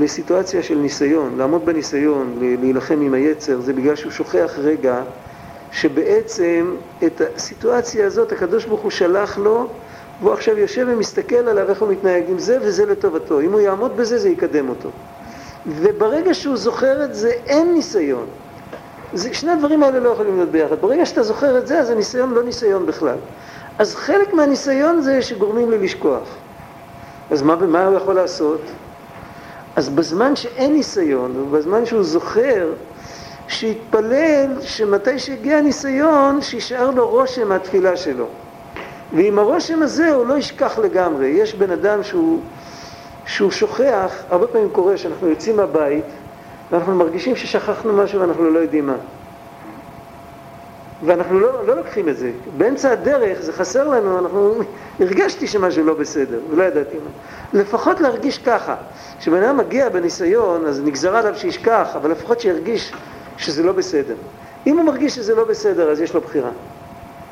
לסיטואציה 0.00 0.62
של 0.62 0.78
ניסיון, 0.78 1.38
לעמוד 1.38 1.66
בניסיון, 1.66 2.38
להילחם 2.60 3.00
עם 3.00 3.14
היצר, 3.14 3.60
זה 3.60 3.72
בגלל 3.72 3.96
שהוא 3.96 4.12
שוכח 4.12 4.52
רגע 4.58 5.02
שבעצם 5.70 6.76
את 7.06 7.20
הסיטואציה 7.36 8.06
הזאת 8.06 8.32
הקדוש 8.32 8.64
ברוך 8.64 8.80
הוא 8.80 8.90
שלח 8.90 9.38
לו 9.38 9.68
והוא 10.20 10.32
עכשיו 10.32 10.58
יושב 10.58 10.86
ומסתכל 10.88 11.36
עליו 11.36 11.70
איך 11.70 11.82
הוא 11.82 11.88
מתנהג 11.88 12.24
עם 12.28 12.38
זה 12.38 12.58
וזה 12.62 12.86
לטובתו. 12.86 13.40
אם 13.40 13.52
הוא 13.52 13.60
יעמוד 13.60 13.96
בזה 13.96 14.18
זה 14.18 14.28
יקדם 14.28 14.68
אותו. 14.68 14.90
וברגע 15.66 16.34
שהוא 16.34 16.56
זוכר 16.56 17.04
את 17.04 17.14
זה 17.14 17.30
אין 17.30 17.74
ניסיון. 17.74 18.26
זה, 19.12 19.34
שני 19.34 19.50
הדברים 19.50 19.82
האלה 19.82 20.00
לא 20.00 20.08
יכולים 20.08 20.36
להיות 20.36 20.50
ביחד. 20.50 20.80
ברגע 20.80 21.06
שאתה 21.06 21.22
זוכר 21.22 21.58
את 21.58 21.66
זה 21.66 21.78
אז 21.78 21.90
הניסיון 21.90 22.34
לא 22.34 22.42
ניסיון 22.42 22.86
בכלל. 22.86 23.18
אז 23.78 23.94
חלק 23.94 24.34
מהניסיון 24.34 25.00
זה 25.00 25.22
שגורמים 25.22 25.70
לי 25.70 25.78
לשכוח. 25.78 26.28
אז 27.30 27.42
מה, 27.42 27.56
מה 27.56 27.86
הוא 27.86 27.96
יכול 27.96 28.14
לעשות? 28.14 28.60
אז 29.76 29.88
בזמן 29.88 30.36
שאין 30.36 30.72
ניסיון 30.72 31.40
ובזמן 31.40 31.86
שהוא 31.86 32.02
זוכר 32.02 32.72
שיתפלל 33.48 34.60
שמתי 34.60 35.18
שהגיע 35.18 35.56
הניסיון, 35.56 36.40
שישאר 36.40 36.90
לו 36.90 37.08
רושם 37.08 37.48
מהתפילה 37.48 37.96
שלו. 37.96 38.28
ועם 39.12 39.38
הרושם 39.38 39.82
הזה 39.82 40.12
הוא 40.12 40.26
לא 40.26 40.38
ישכח 40.38 40.78
לגמרי. 40.78 41.26
יש 41.26 41.54
בן 41.54 41.70
אדם 41.70 42.02
שהוא, 42.02 42.42
שהוא 43.24 43.50
שוכח, 43.50 44.14
הרבה 44.28 44.46
פעמים 44.46 44.70
קורה 44.70 44.96
שאנחנו 44.96 45.28
יוצאים 45.28 45.56
מהבית 45.56 46.06
ואנחנו 46.70 46.94
מרגישים 46.94 47.36
ששכחנו 47.36 47.92
משהו 47.92 48.20
ואנחנו 48.20 48.50
לא 48.50 48.58
יודעים 48.58 48.86
מה. 48.86 48.96
ואנחנו 51.02 51.40
לא, 51.40 51.66
לא 51.66 51.76
לוקחים 51.76 52.08
את 52.08 52.16
זה. 52.16 52.32
באמצע 52.56 52.90
הדרך 52.90 53.40
זה 53.40 53.52
חסר 53.52 53.88
לנו, 53.88 54.18
אנחנו... 54.18 54.54
הרגשתי 55.00 55.46
שמשהו 55.46 55.84
לא 55.84 55.94
בסדר, 55.94 56.40
ולא 56.50 56.64
ידעתי 56.64 56.96
מה. 56.98 57.10
לפחות 57.60 58.00
להרגיש 58.00 58.38
ככה. 58.38 58.76
כשבן 59.18 59.42
אדם 59.42 59.56
מגיע 59.56 59.88
בניסיון, 59.88 60.66
אז 60.66 60.80
נגזר 60.80 61.16
עליו 61.16 61.34
שישכח, 61.36 61.88
אבל 61.96 62.10
לפחות 62.10 62.40
שירגיש 62.40 62.92
שזה 63.36 63.62
לא 63.62 63.72
בסדר. 63.72 64.14
אם 64.66 64.76
הוא 64.76 64.84
מרגיש 64.84 65.14
שזה 65.14 65.34
לא 65.34 65.44
בסדר, 65.44 65.90
אז 65.90 66.00
יש 66.00 66.14
לו 66.14 66.20
בחירה. 66.20 66.50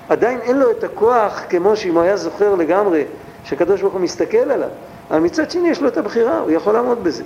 עדיין 0.09 0.41
אין 0.41 0.59
לו 0.59 0.71
את 0.71 0.85
הכוח 0.85 1.43
כמו 1.49 1.77
שאם 1.77 1.95
הוא 1.95 2.03
היה 2.03 2.17
זוכר 2.17 2.55
לגמרי 2.55 3.05
שהקדוש 3.45 3.81
ברוך 3.81 3.93
הוא 3.93 4.01
מסתכל 4.01 4.37
עליו, 4.51 4.69
אבל 5.11 5.21
מצד 5.21 5.51
שני 5.51 5.69
יש 5.69 5.83
לו 5.83 5.89
את 5.89 5.97
הבחירה, 5.97 6.39
הוא 6.39 6.51
יכול 6.51 6.73
לעמוד 6.73 7.05
בזה. 7.05 7.25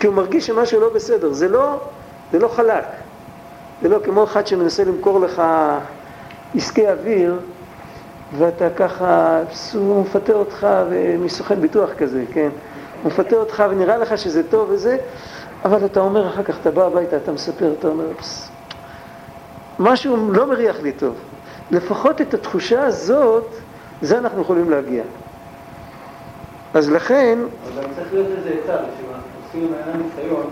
כי 0.00 0.06
הוא 0.06 0.14
מרגיש 0.14 0.46
שמשהו 0.46 0.80
לא 0.80 0.88
בסדר, 0.94 1.32
זה 1.32 1.48
לא, 1.48 1.80
זה 2.32 2.38
לא 2.38 2.48
חלק. 2.48 2.84
זה 3.82 3.88
לא 3.88 3.98
כמו 4.04 4.24
אחד 4.24 4.46
שמנסה 4.46 4.84
למכור 4.84 5.20
לך 5.20 5.42
עסקי 6.54 6.88
אוויר, 6.88 7.40
ואתה 8.38 8.70
ככה, 8.70 9.40
הוא 9.74 10.02
מפתה 10.02 10.32
אותך, 10.32 10.66
מסוכן 11.18 11.60
ביטוח 11.60 11.90
כזה, 11.98 12.24
כן? 12.32 12.48
הוא 13.02 13.12
מפתה 13.12 13.36
אותך 13.36 13.64
ונראה 13.70 13.96
לך 13.96 14.18
שזה 14.18 14.42
טוב 14.50 14.70
וזה, 14.70 14.96
אבל 15.64 15.86
אתה 15.86 16.00
אומר 16.00 16.28
אחר 16.28 16.42
כך, 16.42 16.56
אתה 16.60 16.70
בא 16.70 16.86
הביתה, 16.86 17.16
אתה 17.16 17.32
מספר, 17.32 17.72
אתה 17.78 17.88
אומר, 17.88 18.04
פס, 18.18 18.48
משהו 19.78 20.32
לא 20.32 20.46
מריח 20.46 20.76
לי 20.82 20.92
טוב. 20.92 21.14
לפחות 21.70 22.20
את 22.20 22.34
התחושה 22.34 22.86
הזאת, 22.86 23.54
זה 24.02 24.18
אנחנו 24.18 24.42
יכולים 24.42 24.70
להגיע. 24.70 25.02
אז 26.74 26.90
לכן... 26.90 27.38
אבל 27.74 27.82
צריך 27.96 28.12
להיות 28.12 28.26
איזה 28.38 28.48
עצה, 28.48 28.76
כשאנחנו 28.76 29.28
עושים 29.46 29.64
עם 29.64 29.74
העניין 29.74 30.02
ניסיון, 30.02 30.46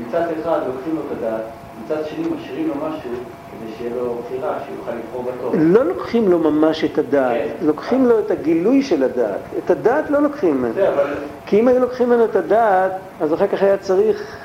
מצד 0.00 0.26
אחד 0.40 0.60
לוקחים 0.66 0.96
לו 0.96 1.00
את 1.00 1.18
הדעת, 1.18 1.42
מצד 1.84 2.06
שני 2.06 2.28
משאירים 2.28 2.68
לו 2.68 2.74
משהו 2.74 3.10
כדי 3.50 3.72
שיהיה 3.78 3.94
לו 3.96 4.22
בחירה, 4.24 4.58
שיוכל 4.66 4.90
לבחור 4.90 5.22
בטוב. 5.22 5.54
לא 5.58 5.84
לוקחים 5.84 6.30
לו 6.30 6.38
ממש 6.38 6.84
את 6.84 6.98
הדעת, 6.98 7.36
כן. 7.36 7.66
לוקחים 7.66 8.06
לו 8.06 8.18
את 8.18 8.30
הגילוי 8.30 8.82
של 8.82 9.02
הדעת. 9.02 9.40
את 9.58 9.70
הדעת 9.70 10.10
לא 10.10 10.22
לוקחים 10.22 10.58
ממנו. 10.58 10.74
אבל... 10.74 11.14
כי 11.46 11.60
אם 11.60 11.68
היו 11.68 11.80
לוקחים 11.80 12.08
ממנו 12.08 12.24
את 12.24 12.36
הדעת, 12.36 12.92
אז 13.20 13.34
אחר 13.34 13.46
כך 13.46 13.62
היה 13.62 13.76
צריך 13.76 14.36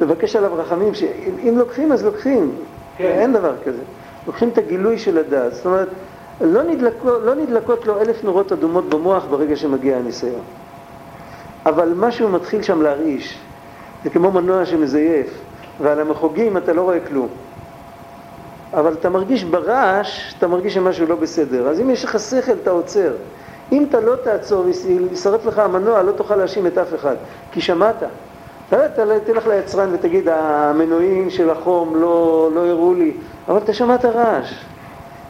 לבקש 0.00 0.36
עליו 0.36 0.54
רחמים, 0.54 0.94
שאם 0.94 1.54
לוקחים 1.58 1.92
אז 1.92 2.04
לוקחים, 2.04 2.52
כן. 2.96 3.04
אין 3.04 3.32
דבר 3.32 3.52
כזה. 3.64 3.82
לוקחים 4.26 4.48
את 4.48 4.58
הגילוי 4.58 4.98
של 4.98 5.18
הדעת, 5.18 5.54
זאת 5.54 5.66
אומרת, 5.66 5.88
לא 6.40 6.62
נדלקות, 6.62 7.22
לא 7.22 7.34
נדלקות 7.34 7.86
לו 7.86 8.00
אלף 8.00 8.24
נורות 8.24 8.52
אדומות 8.52 8.88
במוח 8.88 9.24
ברגע 9.30 9.56
שמגיע 9.56 9.96
הניסיון. 9.96 10.42
אבל 11.66 11.92
משהו 11.96 12.28
מתחיל 12.28 12.62
שם 12.62 12.82
להרעיש. 12.82 13.38
זה 14.04 14.10
כמו 14.10 14.30
מנוע 14.30 14.66
שמזייף, 14.66 15.26
ועל 15.80 16.00
המחוגים 16.00 16.56
אתה 16.56 16.72
לא 16.72 16.82
רואה 16.82 17.00
כלום. 17.00 17.28
אבל 18.72 18.92
אתה 18.92 19.08
מרגיש 19.08 19.44
ברעש, 19.44 20.34
אתה 20.38 20.46
מרגיש 20.46 20.74
שמשהו 20.74 21.06
לא 21.06 21.16
בסדר. 21.16 21.68
אז 21.68 21.80
אם 21.80 21.90
יש 21.90 22.04
לך 22.04 22.20
שכל, 22.20 22.52
אתה 22.52 22.70
עוצר. 22.70 23.12
אם 23.72 23.86
אתה 23.88 24.00
לא 24.00 24.16
תעצור 24.24 24.64
וישרף 24.64 25.46
לך 25.46 25.58
המנוע, 25.58 26.02
לא 26.02 26.12
תוכל 26.12 26.36
להאשים 26.36 26.66
את 26.66 26.78
אף 26.78 26.94
אחד, 26.94 27.16
כי 27.52 27.60
שמעת. 27.60 28.02
אתה 28.68 28.96
תלך 29.24 29.46
ליצרן 29.46 29.94
ותגיד, 29.94 30.28
המנועים 30.28 31.30
של 31.30 31.50
החום 31.50 31.96
לא, 31.96 32.50
לא 32.54 32.66
הראו 32.66 32.94
לי, 32.94 33.12
אבל 33.48 33.58
אתה 33.58 33.72
שמעת 33.72 34.04
רעש. 34.04 34.64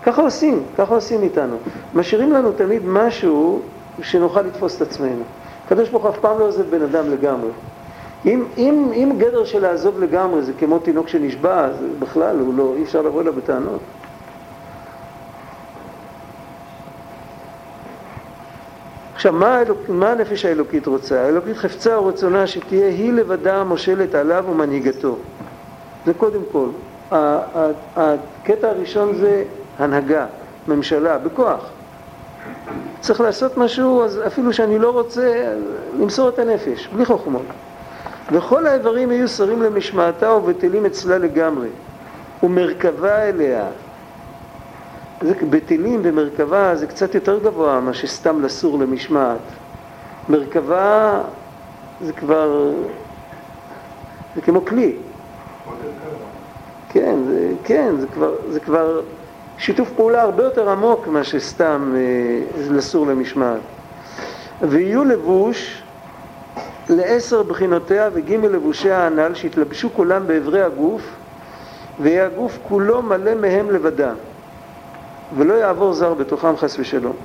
ככה 0.02 0.22
עושים, 0.22 0.62
ככה 0.78 0.94
עושים 0.94 1.22
איתנו. 1.22 1.56
משאירים 1.94 2.32
לנו 2.32 2.52
תמיד 2.52 2.82
משהו 2.84 3.62
שנוכל 4.02 4.42
לתפוס 4.42 4.76
את 4.76 4.82
עצמנו. 4.82 5.22
הקדוש 5.66 5.88
ברוך 5.88 6.02
הוא 6.02 6.10
אף 6.10 6.18
פעם 6.18 6.38
לא 6.38 6.44
עוזב 6.44 6.70
בן 6.70 6.82
אדם 6.82 7.10
לגמרי. 7.10 7.50
אם, 8.26 8.44
אם, 8.56 8.90
אם 8.94 9.12
גדר 9.18 9.44
של 9.44 9.62
לעזוב 9.62 10.00
לגמרי 10.00 10.42
זה 10.42 10.52
כמו 10.58 10.78
תינוק 10.78 11.08
שנשבע, 11.08 11.64
אז 11.64 11.76
בכלל 11.98 12.40
הוא 12.40 12.54
לא, 12.54 12.74
אי 12.76 12.82
אפשר 12.82 13.02
לבוא 13.02 13.20
אליו 13.20 13.32
בטענות. 13.32 13.80
עכשיו, 19.14 19.32
מה, 19.32 19.54
האלוק, 19.56 19.78
מה 19.88 20.12
הנפש 20.12 20.44
האלוקית 20.44 20.86
רוצה? 20.86 21.20
האלוקית 21.20 21.56
חפצה 21.56 22.00
ורצונה 22.00 22.46
שתהיה 22.46 22.88
היא 22.88 23.12
לבדה 23.12 23.56
המושלת 23.56 24.14
עליו 24.14 24.44
ומנהיגתו. 24.50 25.16
זה 26.06 26.14
קודם 26.14 26.40
כל. 26.52 26.68
הקטע 27.96 28.68
הראשון 28.68 29.14
זה 29.14 29.44
הנהגה, 29.78 30.26
ממשלה, 30.68 31.18
בכוח. 31.18 31.70
צריך 33.00 33.20
לעשות 33.20 33.56
משהו, 33.56 34.04
אז 34.04 34.20
אפילו 34.26 34.52
שאני 34.52 34.78
לא 34.78 34.90
רוצה, 34.90 35.54
למסור 35.98 36.28
את 36.28 36.38
הנפש, 36.38 36.88
בלי 36.92 37.04
חוכמות. 37.04 37.42
וכל 38.32 38.66
האיברים 38.66 39.12
יהיו 39.12 39.28
שרים 39.28 39.62
למשמעתה 39.62 40.32
ובטלים 40.32 40.86
אצלה 40.86 41.18
לגמרי, 41.18 41.68
ומרכבה 42.42 43.28
אליה. 43.28 43.64
זה 45.22 45.34
בטלים 45.50 46.00
ומרכבה 46.02 46.76
זה 46.76 46.86
קצת 46.86 47.14
יותר 47.14 47.38
גבוה 47.38 47.80
מאשר 47.80 48.06
סתם 48.06 48.42
לסור 48.42 48.78
למשמעת. 48.78 49.38
מרכבה 50.28 51.20
זה 52.00 52.12
כבר, 52.12 52.72
זה 54.34 54.40
כמו 54.40 54.64
כלי. 54.64 54.96
כן, 56.88 57.14
זה, 57.26 57.52
כן, 57.64 57.94
זה 58.00 58.06
כבר, 58.06 58.34
זה 58.50 58.60
כבר 58.60 59.00
שיתוף 59.58 59.90
פעולה 59.96 60.22
הרבה 60.22 60.44
יותר 60.44 60.70
עמוק 60.70 61.06
מאשר 61.06 61.40
סתם 61.40 61.92
אה, 61.96 62.62
לסור 62.70 63.06
למשמעת. 63.06 63.60
ויהיו 64.60 65.04
לבוש 65.04 65.82
לעשר 66.90 67.42
בחינותיה 67.42 68.08
וג' 68.12 68.32
לבושיה 68.32 69.06
הנ"ל 69.06 69.34
שיתלבשו 69.34 69.90
כולם 69.94 70.26
באברי 70.26 70.62
הגוף 70.62 71.02
ויהיה 72.00 72.26
הגוף 72.26 72.58
כולו 72.62 73.02
מלא 73.02 73.34
מהם 73.34 73.70
לבדם 73.70 74.14
ולא 75.36 75.54
יעבור 75.54 75.92
זר 75.92 76.14
בתוכם 76.14 76.56
חס 76.56 76.78
ושלום. 76.78 77.16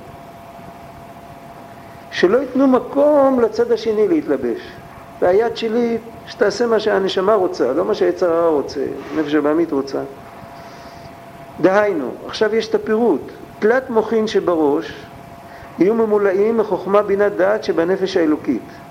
שלא 2.11 2.37
ייתנו 2.37 2.67
מקום 2.67 3.39
לצד 3.39 3.71
השני 3.71 4.07
להתלבש. 4.07 4.59
והיד 5.21 5.57
שלי, 5.57 5.97
שתעשה 6.25 6.67
מה 6.67 6.79
שהנשמה 6.79 7.33
רוצה, 7.33 7.73
לא 7.73 7.85
מה 7.85 7.93
שהיצר 7.93 8.33
הרע 8.33 8.49
רוצה, 8.49 8.85
נפש 9.17 9.33
הבעמית 9.33 9.71
רוצה. 9.71 10.01
דהיינו, 11.61 12.11
עכשיו 12.25 12.55
יש 12.55 12.67
את 12.67 12.75
הפירוט, 12.75 13.31
תלת 13.59 13.89
מוחין 13.89 14.27
שבראש 14.27 15.05
יהיו 15.79 15.93
ממולאים 15.93 16.57
מחוכמה 16.57 17.01
בינת 17.01 17.35
דעת 17.35 17.63
שבנפש 17.63 18.17
האלוקית. 18.17 18.84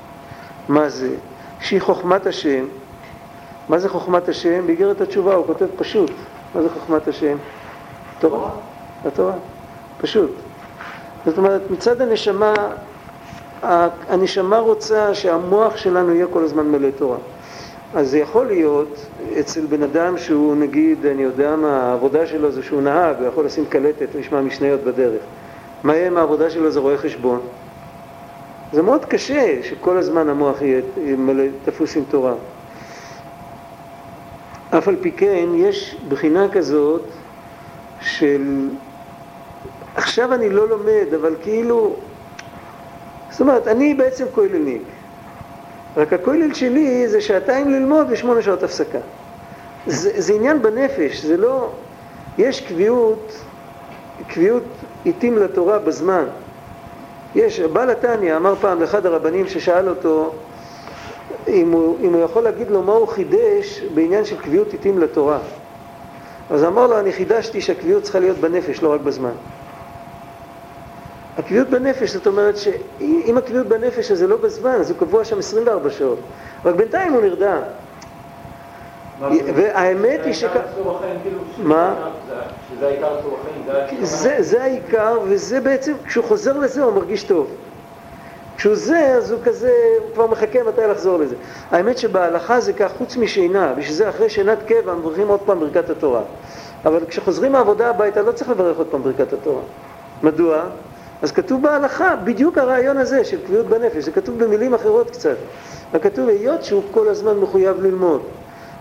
מה 0.69 0.89
זה? 0.89 1.15
שהיא 1.61 1.81
חוכמת 1.81 2.27
השם. 2.27 2.65
מה 3.69 3.79
זה 3.79 3.89
חוכמת 3.89 4.29
השם? 4.29 4.67
באיגרת 4.67 5.01
התשובה 5.01 5.35
הוא 5.35 5.47
כותב 5.47 5.67
פשוט. 5.77 6.11
מה 6.55 6.63
זה 6.63 6.69
חוכמת 6.69 7.09
השם? 7.09 7.37
תורה. 8.19 8.51
התורה. 9.05 9.35
פשוט. 10.01 10.31
זאת 11.27 11.39
אומרת, 11.39 11.71
מצד 11.71 12.01
הנשמה, 12.01 12.55
הנשמה 14.09 14.59
רוצה 14.59 15.15
שהמוח 15.15 15.77
שלנו 15.77 16.15
יהיה 16.15 16.27
כל 16.27 16.45
הזמן 16.45 16.67
מלא 16.69 16.91
תורה. 16.91 17.17
אז 17.95 18.11
זה 18.11 18.19
יכול 18.19 18.47
להיות 18.47 19.07
אצל 19.41 19.67
בן 19.67 19.83
אדם 19.83 20.19
שהוא 20.19 20.57
נגיד, 20.57 21.07
אני 21.07 21.23
יודע 21.23 21.57
מה, 21.57 21.83
העבודה 21.83 22.27
שלו 22.27 22.53
זה 22.53 22.63
שהוא 22.63 22.83
נהג, 22.83 23.17
הוא 23.19 23.27
יכול 23.27 23.45
לשים 23.45 23.65
קלטת 23.67 24.07
ולשמוע 24.15 24.41
משניות 24.41 24.81
בדרך. 24.81 25.23
מה 25.85 25.97
יהיה 25.97 26.09
אם 26.09 26.17
העבודה 26.17 26.51
שלו 26.51 26.71
זה 26.71 26.81
רואה 26.81 26.99
חשבון? 26.99 27.41
זה 28.75 28.83
מאוד 28.83 29.05
קשה 29.05 29.63
שכל 29.63 29.99
הזמן 29.99 30.29
המוח 30.29 30.63
יהיה 30.63 30.83
מלא, 31.17 31.45
תפוס 31.65 31.97
עם 31.97 32.05
תורה. 32.11 32.35
אף 34.71 34.89
על 34.89 34.97
פי 35.01 35.13
כן 35.13 35.49
יש 35.55 35.97
בחינה 36.09 36.49
כזאת 36.53 37.03
של 38.01 38.69
עכשיו 39.95 40.35
אני 40.35 40.51
לא 40.51 40.69
לומד, 40.69 41.15
אבל 41.21 41.35
כאילו, 41.43 41.97
זאת 43.31 43.41
אומרת, 43.41 43.69
אני 43.69 43.95
בעצם 43.95 44.25
כוללניק. 44.35 44.83
רק 45.97 46.13
הכולל 46.13 46.55
שלי 46.55 47.09
זה 47.09 47.21
שעתיים 47.21 47.71
ללמוד 47.71 48.07
ושמונה 48.11 48.43
שעות 48.43 48.63
הפסקה. 48.63 48.99
זה, 49.87 50.11
זה 50.21 50.33
עניין 50.33 50.63
בנפש, 50.63 51.25
זה 51.25 51.37
לא... 51.37 51.69
יש 52.39 52.61
קביעות, 52.61 53.33
קביעות 54.29 54.63
עיתים 55.05 55.39
לתורה 55.39 55.79
בזמן. 55.79 56.25
יש, 57.35 57.61
בעל 57.61 57.91
התניא 57.91 58.37
אמר 58.37 58.55
פעם 58.61 58.81
לאחד 58.81 59.07
הרבנים 59.07 59.49
ששאל 59.49 59.89
אותו 59.89 60.33
אם 61.49 61.73
הוא, 61.73 61.99
אם 62.01 62.13
הוא 62.13 62.23
יכול 62.23 62.43
להגיד 62.43 62.71
לו 62.71 62.83
מה 62.83 62.93
הוא 62.93 63.09
חידש 63.09 63.83
בעניין 63.95 64.25
של 64.25 64.37
קביעות 64.37 64.73
עיתים 64.73 64.99
לתורה. 64.99 65.39
אז 66.51 66.65
אמר 66.65 66.87
לו, 66.87 66.99
אני 66.99 67.13
חידשתי 67.13 67.61
שהקביעות 67.61 68.03
צריכה 68.03 68.19
להיות 68.19 68.37
בנפש, 68.37 68.83
לא 68.83 68.93
רק 68.93 69.01
בזמן. 69.01 69.33
הקביעות 71.39 71.69
בנפש, 71.69 72.11
זאת 72.11 72.27
אומרת 72.27 72.57
שאם 72.57 73.35
הקביעות 73.39 73.67
בנפש 73.67 74.11
אז 74.11 74.19
זה 74.19 74.27
לא 74.27 74.37
בזמן, 74.37 74.71
אז 74.71 74.91
הוא 74.91 74.99
קבוע 74.99 75.25
שם 75.25 75.39
24 75.39 75.91
שעות. 75.91 76.19
רק 76.65 76.75
בינתיים 76.75 77.13
הוא 77.13 77.23
נרדם. 77.23 77.61
והאמת 79.55 80.21
היא 80.25 80.33
ש... 80.33 80.45
כאילו, 81.23 81.39
מה? 81.59 81.95
שזה 82.71 82.87
העיקר 82.87 83.23
צור 83.23 83.39
החיים, 83.41 84.05
זה 84.41 84.63
העיקר, 84.63 85.19
וזה 85.25 85.61
בעצם, 85.61 85.93
כשהוא 86.07 86.25
חוזר 86.25 86.59
לזה 86.59 86.83
הוא 86.83 86.93
מרגיש 86.93 87.25
טוב. 87.25 87.47
כשהוא 88.57 88.75
זה, 88.75 89.15
אז 89.17 89.31
הוא 89.31 89.41
כזה, 89.45 89.73
הוא 89.99 90.15
כבר 90.15 90.27
מחכה 90.27 90.59
מתי 90.63 90.81
לחזור 90.91 91.19
לזה. 91.19 91.35
האמת 91.71 91.99
שבהלכה 91.99 92.61
זה 92.61 92.73
כך, 92.73 92.93
חוץ 92.99 93.17
משינה, 93.17 93.73
בשביל 93.77 93.95
זה 93.95 94.09
אחרי 94.09 94.31
שינת 94.31 94.59
קבע 94.67 94.95
מברכים 94.95 95.29
עוד 95.29 95.41
פעם 95.41 95.61
ברכת 95.61 95.91
התורה. 95.91 96.23
אבל 96.85 97.01
כשחוזרים 97.09 97.53
מהעבודה 97.53 97.91
הביתה 97.91 98.23
לא 98.23 98.33
צריך 98.33 98.51
לברך 98.51 98.79
עוד 98.79 98.87
פעם 98.87 99.03
ברכת 99.03 99.33
התורה. 99.33 99.63
מדוע? 100.23 100.63
אז 101.23 101.33
כתוב 101.33 101.63
בהלכה 101.63 102.17
בדיוק 102.17 102.59
הרעיון 102.59 102.97
הזה 102.97 103.25
של 103.25 103.39
קביעות 103.47 103.67
בנפש, 103.67 104.05
זה 104.05 104.13
כתוב 104.13 104.45
במילים 104.45 104.75
אחרות 104.75 105.11
קצת. 105.11 105.37
וכתוב 105.93 106.29
היות 106.29 106.65
שהוא 106.65 106.83
כל 106.91 107.09
הזמן 107.09 107.39
מחויב 107.39 107.81
ללמוד. 107.81 108.23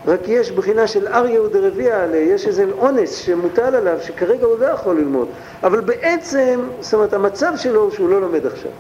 רק 0.07 0.19
יש 0.27 0.51
בחינה 0.51 0.87
של 0.87 1.07
אריה 1.07 1.41
ודרביה 1.41 2.03
עליה, 2.03 2.21
יש 2.21 2.47
איזה 2.47 2.65
אונס 2.77 3.15
שמוטל 3.15 3.75
עליו, 3.75 3.97
שכרגע 4.01 4.45
הוא 4.45 4.59
לא 4.59 4.65
יכול 4.65 4.95
ללמוד. 4.95 5.27
אבל 5.63 5.81
בעצם, 5.81 6.59
זאת 6.79 6.93
אומרת, 6.93 7.13
המצב 7.13 7.53
שלו 7.57 7.81
הוא 7.81 7.91
שהוא 7.91 8.09
לא 8.09 8.21
לומד 8.21 8.45
עכשיו. 8.45 8.71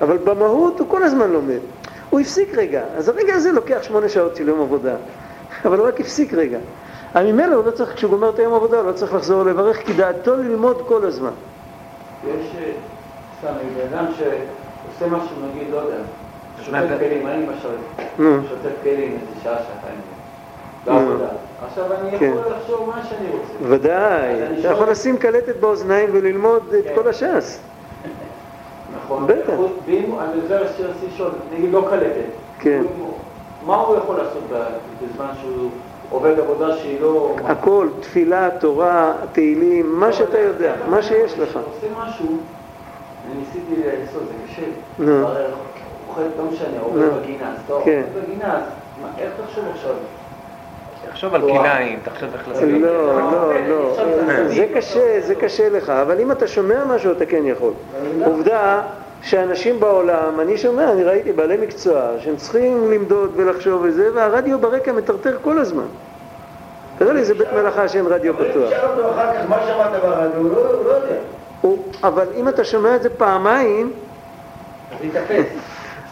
אבל 0.00 0.18
במהות 0.18 0.80
הוא 0.80 0.88
כל 0.88 1.02
הזמן 1.02 1.30
לומד. 1.30 1.58
הוא 2.10 2.20
הפסיק 2.20 2.54
רגע, 2.54 2.82
אז 2.96 3.08
הרגע 3.08 3.34
הזה 3.34 3.52
לוקח 3.52 3.78
שמונה 3.82 4.08
שעות 4.08 4.36
של 4.36 4.48
יום 4.48 4.60
עבודה. 4.60 4.94
אבל 5.66 5.78
הוא 5.78 5.86
רק 5.86 6.00
הפסיק 6.00 6.34
רגע. 6.34 6.58
אבל 7.14 7.32
ממילא 7.32 7.54
הוא 7.54 7.64
לא 7.64 7.70
צריך, 7.70 7.94
כשהוא 7.94 8.10
גומר 8.10 8.30
את 8.30 8.38
היום 8.38 8.54
עבודה, 8.54 8.76
הוא 8.76 8.86
לא 8.86 8.92
צריך 8.92 9.14
לחזור 9.14 9.42
לברך, 9.42 9.76
כי 9.86 9.92
דעתו 9.92 10.36
ללמוד 10.36 10.82
כל 10.86 11.04
הזמן. 11.04 11.30
יש, 12.24 12.56
אה, 12.58 12.72
סתם, 13.38 13.52
בן 13.76 13.96
אדם 13.96 14.06
שעושה 14.12 15.16
משהו, 15.16 15.36
נגיד, 15.52 15.70
לא 15.70 15.76
יודע, 15.76 15.96
שוטף 16.62 16.98
כלים, 16.98 17.26
אני 17.26 17.46
למשל 17.46 17.68
שוטף 18.18 18.74
כלים 18.82 19.12
איזה 19.12 19.42
שעה, 19.42 19.56
שעתיים. 19.56 20.15
בעבודה. 20.86 21.26
עכשיו 21.66 21.84
אני 21.92 22.18
כן. 22.18 22.34
יכול 22.38 22.52
לחשוב 22.52 22.88
מה 22.88 23.02
שאני 23.08 23.28
רוצה. 23.30 23.74
ודאי, 23.74 24.58
אתה 24.60 24.68
יכול 24.68 24.90
לשים 24.90 25.16
קלטת 25.16 25.56
באוזניים 25.56 26.08
וללמוד 26.12 26.74
את 26.78 26.84
כן. 26.84 26.94
כל 26.94 27.08
הש"ס. 27.08 27.60
נכון. 28.96 29.26
בטח. 29.26 29.52
ואם, 29.86 30.18
אני 30.20 30.40
זה 30.48 30.58
שרציתי 30.76 31.06
לשאול, 31.14 31.30
נגיד 31.54 31.72
לא 31.72 31.86
קלטת. 31.90 32.30
כן. 32.58 32.82
מה 33.66 33.76
הוא 33.76 33.96
יכול 33.96 34.16
לעשות 34.16 34.42
בזמן 35.02 35.28
שהוא 35.40 35.70
עובד 36.10 36.38
עבודה 36.38 36.76
שהיא 36.76 37.00
לא... 37.00 37.36
הכל, 37.44 37.88
תפילה, 38.00 38.48
תורה, 38.60 39.12
תהילים, 39.32 40.00
מה 40.00 40.12
שאתה 40.12 40.38
יודע, 40.38 40.74
מה 40.88 41.02
שיש 41.02 41.38
לך. 41.38 41.48
עושה 41.56 41.86
משהו, 41.98 42.26
אני 43.26 43.40
ניסיתי 43.40 43.82
לעשות, 43.82 44.22
זה 44.26 44.52
קשה. 44.52 44.66
נו. 44.98 45.26
אוכל, 46.08 46.20
לא 46.38 46.44
משנה, 46.52 46.80
עובר 46.80 47.00
נו. 47.00 47.20
בגינה, 47.20 47.52
אז 47.52 47.58
אתה 47.66 47.74
כן. 47.84 48.02
עובר 48.08 48.26
בגינה, 48.26 48.54
אז 48.54 48.62
איך 49.18 49.30
תחשוב 49.46 49.64
עכשיו? 49.74 49.94
תחשוב 51.10 51.34
על. 51.34 51.40
כלאיים, 51.40 51.98
תחשוב 52.04 52.28
איך 52.32 52.48
לעשות. 52.48 52.64
לא, 52.64 53.20
לא, 53.32 53.68
לא, 53.68 53.96
זה 54.48 54.66
קשה, 54.74 55.20
זה 55.20 55.34
קשה 55.34 55.68
לך, 55.68 55.90
אבל 55.90 56.20
אם 56.20 56.32
אתה 56.32 56.46
שומע 56.46 56.84
משהו 56.84 57.12
אתה 57.12 57.26
כן 57.26 57.42
יכול. 57.46 57.72
עובדה, 58.24 58.82
שאנשים 59.22 59.80
בעולם, 59.80 60.40
אני 60.40 60.56
שומע, 60.56 60.92
אני 60.92 61.04
ראיתי 61.04 61.32
בעלי 61.32 61.56
מקצוע, 61.56 62.00
שהם 62.18 62.36
צריכים 62.36 62.90
למדוד 62.92 63.32
ולחשוב 63.36 63.82
וזה, 63.84 64.10
והרדיו 64.14 64.58
ברקע 64.58 64.92
מטרטר 64.92 65.36
כל 65.42 65.58
הזמן. 65.58 65.86
תראה 66.98 67.12
לי 67.12 67.20
איזה 67.20 67.34
בית 67.34 67.52
מלאכה 67.52 67.88
שאין 67.88 68.06
רדיו 68.06 68.34
פתוח. 68.34 68.66
תשאל 68.66 68.88
אותו 68.88 69.10
אחר 69.10 69.34
כך 69.34 69.48
מה 69.48 69.56
שמעת 69.66 70.02
ברדיו, 70.02 70.40
הוא 70.40 70.50
לא 70.50 70.84
לא 70.84 70.90
יודע. 70.90 71.16
אבל 72.02 72.26
אם 72.36 72.48
אתה 72.48 72.64
שומע 72.64 72.96
את 72.96 73.02
זה 73.02 73.10
פעמיים, 73.10 73.92
אז 74.92 74.96
תתאפס. 75.10 75.46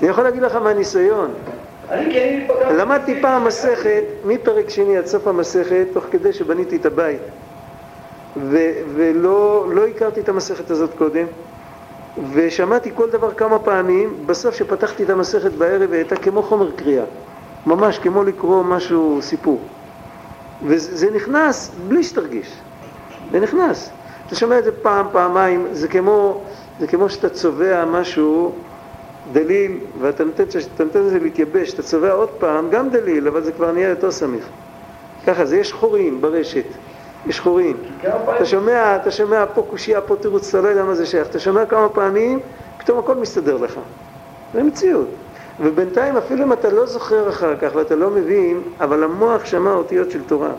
אני 0.01 0.09
יכול 0.09 0.25
להגיד 0.25 0.43
לך 0.43 0.57
מהניסיון. 0.57 1.35
למדתי 2.70 3.23
פעם 3.23 3.44
מסכת, 3.44 4.05
מפרק 4.25 4.70
שני 4.70 4.97
עד 4.97 5.07
סוף 5.07 5.27
המסכת, 5.27 5.87
תוך 5.92 6.05
כדי 6.11 6.33
שבניתי 6.33 6.77
את 6.77 6.87
הבית. 6.87 7.20
ו- 8.37 8.73
ולא 8.94 9.66
לא 9.73 9.87
הכרתי 9.87 10.20
את 10.20 10.29
המסכת 10.29 10.70
הזאת 10.70 10.94
קודם, 10.94 11.27
ושמעתי 12.33 12.90
כל 12.94 13.11
דבר 13.11 13.33
כמה 13.33 13.59
פעמים, 13.59 14.27
בסוף 14.27 14.55
שפתחתי 14.55 15.05
את 15.05 15.11
המסכת 15.11 15.53
בערב 15.53 15.92
היא 15.92 15.99
הייתה 15.99 16.16
כמו 16.16 16.42
חומר 16.42 16.70
קריאה, 16.70 17.05
ממש 17.66 17.99
כמו 17.99 18.25
לקרוא 18.25 18.62
משהו, 18.62 19.18
סיפור. 19.23 19.61
וזה 20.62 20.97
זה 20.97 21.11
נכנס 21.11 21.70
בלי 21.88 22.03
שתרגיש, 22.03 22.62
זה 23.33 23.40
נכנס. 23.40 23.90
אתה 24.27 24.35
שומע 24.35 24.59
את 24.59 24.64
זה 24.64 24.73
פעם, 24.73 25.07
פעמיים, 25.12 25.66
זה 25.73 25.88
כמו, 25.88 26.44
זה 26.81 26.87
כמו 26.87 27.09
שאתה 27.09 27.29
צובע 27.29 27.85
משהו 27.85 28.53
דליל, 29.33 29.79
ואתה 30.01 30.25
נותן, 30.25 30.45
אתה 30.75 30.85
נותן 30.85 31.01
לזה 31.01 31.19
להתייבש, 31.19 31.75
אתה 31.75 31.83
צובע 31.83 32.13
עוד 32.13 32.29
פעם, 32.29 32.71
גם 32.71 32.91
דליל, 32.91 33.29
אבל 33.29 33.43
זה 33.43 33.53
כבר 33.53 33.73
נהיה 33.73 33.89
יותר 33.89 34.11
סמיך. 34.11 34.49
ככה 35.27 35.45
זה, 35.45 35.57
יש 35.57 35.73
חורים 35.73 36.21
ברשת, 36.21 36.65
יש 37.27 37.41
חורים. 37.41 37.77
אתה 38.37 38.45
שומע, 38.45 38.97
אתה 38.97 39.11
שומע 39.11 39.45
פה 39.55 39.67
קושייה, 39.71 40.01
פה 40.01 40.17
תירוץ, 40.17 40.49
אתה 40.49 40.61
לא 40.61 40.69
יודע 40.69 40.85
מה 40.85 40.95
זה 40.95 41.07
שייך. 41.07 41.29
אתה 41.29 41.39
שומע 41.39 41.67
כמה 41.67 41.89
פעמים, 41.89 42.41
פתאום 42.77 42.99
הכל 42.99 43.15
מסתדר 43.15 43.57
לך. 43.57 43.81
זה 44.55 44.63
מציאות. 44.63 45.09
ובינתיים, 45.61 46.17
אפילו 46.17 46.45
אם 46.45 46.53
אתה 46.53 46.71
לא 46.71 46.87
זוכר 46.87 47.29
אחר 47.29 47.57
כך 47.57 47.71
ואתה 47.75 47.95
לא 47.97 48.11
מבין, 48.11 48.63
אבל 48.81 49.03
המוח 49.03 49.45
שמע 49.45 49.73
אותיות 49.73 50.11
של 50.11 50.25
תורה. 50.25 50.53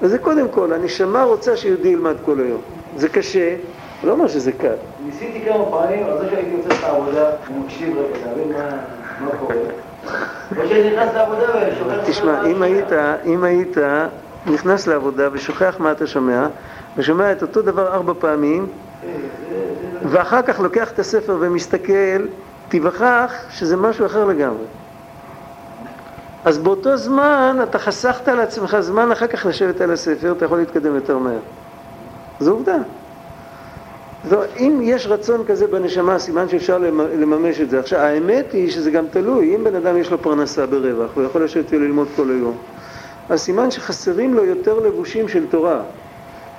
וזה 0.00 0.18
קודם 0.18 0.48
כל, 0.48 0.72
הנשמה 0.72 1.22
רוצה 1.22 1.56
שיהודי 1.56 1.88
ילמד 1.88 2.16
כל 2.24 2.40
היום. 2.40 2.60
זה 2.96 3.08
קשה, 3.08 3.56
לא 4.04 4.12
אומר 4.12 4.28
שזה 4.28 4.52
קל. 4.52 4.74
ניסיתי 5.06 5.40
כמה 5.44 5.64
פעמים, 5.70 6.04
על 6.04 6.18
זה 6.18 6.30
שהייתי 6.30 6.50
יוצא 6.50 6.68
את 6.68 6.84
העבודה, 6.84 7.30
הוא 7.48 7.64
מקשיב 7.64 7.96
רגע, 7.98 8.26
להבין 8.26 8.52
מה 8.52 8.68
מה 9.20 9.30
קורה. 9.40 9.54
או 10.56 10.68
שאני 10.68 10.90
נכנס 10.90 11.14
לעבודה 11.14 11.42
ושוכח... 11.72 11.94
תשמע, 12.06 12.46
אם 12.46 12.62
היית, 12.62 12.92
אם 13.24 13.44
היית 13.44 13.76
נכנס 14.46 14.86
לעבודה 14.86 15.28
ושוכח 15.32 15.76
מה 15.78 15.92
אתה 15.92 16.06
שומע, 16.06 16.46
ושומע 16.96 17.32
את 17.32 17.42
אותו 17.42 17.62
דבר 17.62 17.94
ארבע 17.94 18.12
פעמים, 18.18 18.66
ואחר 20.02 20.42
כך 20.42 20.60
לוקח 20.60 20.92
את 20.92 20.98
הספר 20.98 21.36
ומסתכל, 21.40 22.26
תיווכח 22.68 23.34
שזה 23.50 23.76
משהו 23.76 24.06
אחר 24.06 24.24
לגמרי. 24.24 24.64
אז 26.44 26.58
באותו 26.58 26.96
זמן 26.96 27.58
אתה 27.62 27.78
חסכת 27.78 28.28
לעצמך 28.28 28.76
זמן 28.80 29.12
אחר 29.12 29.26
כך 29.26 29.46
לשבת 29.46 29.80
על 29.80 29.92
הספר, 29.92 30.32
אתה 30.32 30.44
יכול 30.44 30.58
להתקדם 30.58 30.94
יותר 30.94 31.18
מהר. 31.18 31.38
זו 32.40 32.50
עובדה. 32.52 32.76
זו, 34.24 34.40
אם 34.56 34.80
יש 34.82 35.06
רצון 35.06 35.44
כזה 35.44 35.66
בנשמה, 35.66 36.18
סימן 36.18 36.48
שאפשר 36.48 36.78
למ- 36.78 37.20
לממש 37.20 37.60
את 37.60 37.70
זה. 37.70 37.78
עכשיו, 37.78 37.98
האמת 38.00 38.52
היא 38.52 38.70
שזה 38.70 38.90
גם 38.90 39.06
תלוי, 39.10 39.56
אם 39.56 39.64
בן 39.64 39.74
אדם 39.74 39.96
יש 39.96 40.10
לו 40.10 40.22
פרנסה 40.22 40.66
ברווח, 40.66 41.10
הוא 41.14 41.24
יכול 41.24 41.44
לשבת 41.44 41.72
וללמוד 41.72 42.08
כל 42.16 42.30
היום, 42.30 42.56
אז 43.28 43.40
סימן 43.40 43.70
שחסרים 43.70 44.34
לו 44.34 44.44
יותר 44.44 44.78
לבושים 44.80 45.28
של 45.28 45.46
תורה. 45.46 45.82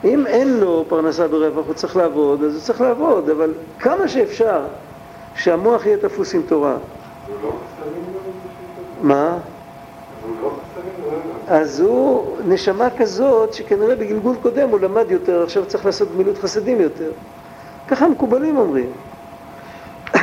אם 0.03 0.27
אין 0.27 0.59
לו 0.59 0.85
פרנסה 0.89 1.27
ברווח, 1.27 1.65
הוא 1.65 1.73
צריך 1.73 1.95
לעבוד, 1.97 2.43
אז 2.43 2.53
הוא 2.53 2.61
צריך 2.61 2.81
לעבוד, 2.81 3.29
אבל 3.29 3.53
כמה 3.79 4.07
שאפשר 4.07 4.61
שהמוח 5.35 5.85
יהיה 5.85 5.97
תפוס 5.97 6.35
עם 6.35 6.41
תורה. 6.41 6.77
מה? 9.01 9.37
אז 11.47 11.79
הוא 11.79 12.37
נשמה 12.45 12.89
כזאת 12.97 13.53
שכנראה 13.53 13.95
בגלגול 13.95 14.35
קודם 14.41 14.69
הוא 14.69 14.79
למד 14.79 15.11
יותר, 15.11 15.43
עכשיו 15.43 15.65
צריך 15.65 15.85
לעשות 15.85 16.11
גמילות 16.13 16.37
חסדים 16.37 16.81
יותר. 16.81 17.11
ככה 17.87 18.05
המקובלים 18.05 18.57
אומרים. 18.57 18.91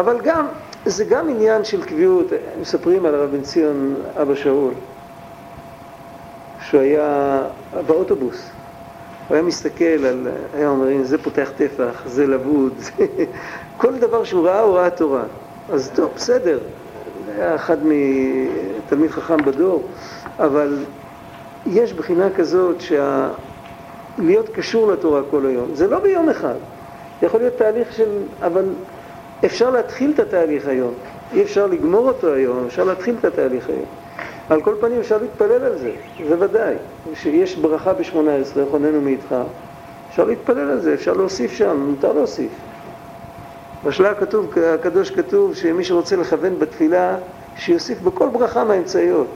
אבל 0.00 0.20
גם, 0.20 0.46
זה 0.84 1.04
גם 1.04 1.28
עניין 1.28 1.64
של 1.64 1.84
קביעות, 1.84 2.26
מספרים 2.60 3.06
על 3.06 3.14
הרב 3.14 3.30
בן 3.30 3.42
ציון, 3.42 3.94
אבא 4.22 4.34
שאול, 4.34 4.74
שהוא 6.60 6.80
היה 6.80 7.42
באוטובוס, 7.86 8.50
הוא 9.28 9.34
היה 9.34 9.42
מסתכל 9.42 9.84
על, 9.84 10.28
היה 10.52 10.68
אומר, 10.68 10.86
"הנה, 10.86 11.04
זה 11.04 11.18
פותח 11.18 11.50
טפח, 11.56 12.02
זה 12.06 12.26
לבוד, 12.26 12.72
זה... 12.78 12.90
כל 13.76 13.98
דבר 13.98 14.24
שהוא 14.24 14.46
ראה, 14.46 14.60
הוא 14.60 14.76
ראה 14.76 14.90
תורה. 14.90 15.24
אז 15.68 15.90
טוב, 15.94 16.12
בסדר, 16.16 16.58
היה 17.28 17.54
אחד 17.54 17.76
מתלמיד 17.82 19.10
חכם 19.10 19.44
בדור, 19.44 19.88
אבל 20.38 20.84
יש 21.66 21.92
בחינה 21.92 22.30
כזאת 22.30 22.80
שה... 22.80 23.30
להיות 24.18 24.48
קשור 24.48 24.92
לתורה 24.92 25.22
כל 25.30 25.46
היום. 25.46 25.74
זה 25.74 25.86
לא 25.86 26.00
ביום 26.00 26.28
אחד. 26.28 26.54
זה 27.20 27.26
יכול 27.26 27.40
להיות 27.40 27.56
תהליך 27.56 27.92
של... 27.92 28.08
אבל 28.42 28.64
אפשר 29.44 29.70
להתחיל 29.70 30.12
את 30.14 30.18
התהליך 30.18 30.66
היום. 30.66 30.94
אי 31.34 31.42
אפשר 31.42 31.66
לגמור 31.66 32.08
אותו 32.08 32.32
היום, 32.32 32.64
אפשר 32.66 32.84
להתחיל 32.84 33.14
את 33.20 33.24
התהליך 33.24 33.68
היום. 33.68 33.84
על 34.48 34.62
כל 34.62 34.74
פנים 34.80 35.00
אפשר 35.00 35.18
להתפלל 35.18 35.64
על 35.64 35.78
זה, 35.78 35.90
זה 36.28 36.36
ודאי. 36.38 36.74
שיש 37.14 37.56
ברכה 37.56 37.92
ב-18, 37.92 38.58
חוננו 38.70 39.00
מאיתך, 39.00 39.34
אפשר 40.10 40.24
להתפלל 40.24 40.70
על 40.70 40.80
זה, 40.80 40.94
אפשר 40.94 41.12
להוסיף 41.12 41.52
שם, 41.52 41.76
מותר 41.76 42.12
להוסיף. 42.12 42.50
בשלה 43.84 44.10
הכתוב, 44.10 44.54
הקדוש 44.74 45.10
כתוב 45.10 45.54
שמי 45.54 45.84
שרוצה 45.84 46.16
לכוון 46.16 46.58
בתפילה, 46.58 47.16
שיוסיף 47.56 48.00
בכל 48.00 48.28
ברכה 48.28 48.64
מהאמצעיות. 48.64 49.26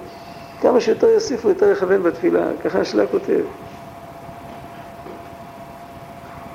כמה 0.60 0.80
שיותר 0.80 1.08
יוסיפו, 1.08 1.48
יותר 1.48 1.70
יכוון 1.70 2.02
בתפילה. 2.02 2.46
ככה 2.64 2.80
השלה 2.80 3.06
כותב. 3.06 3.40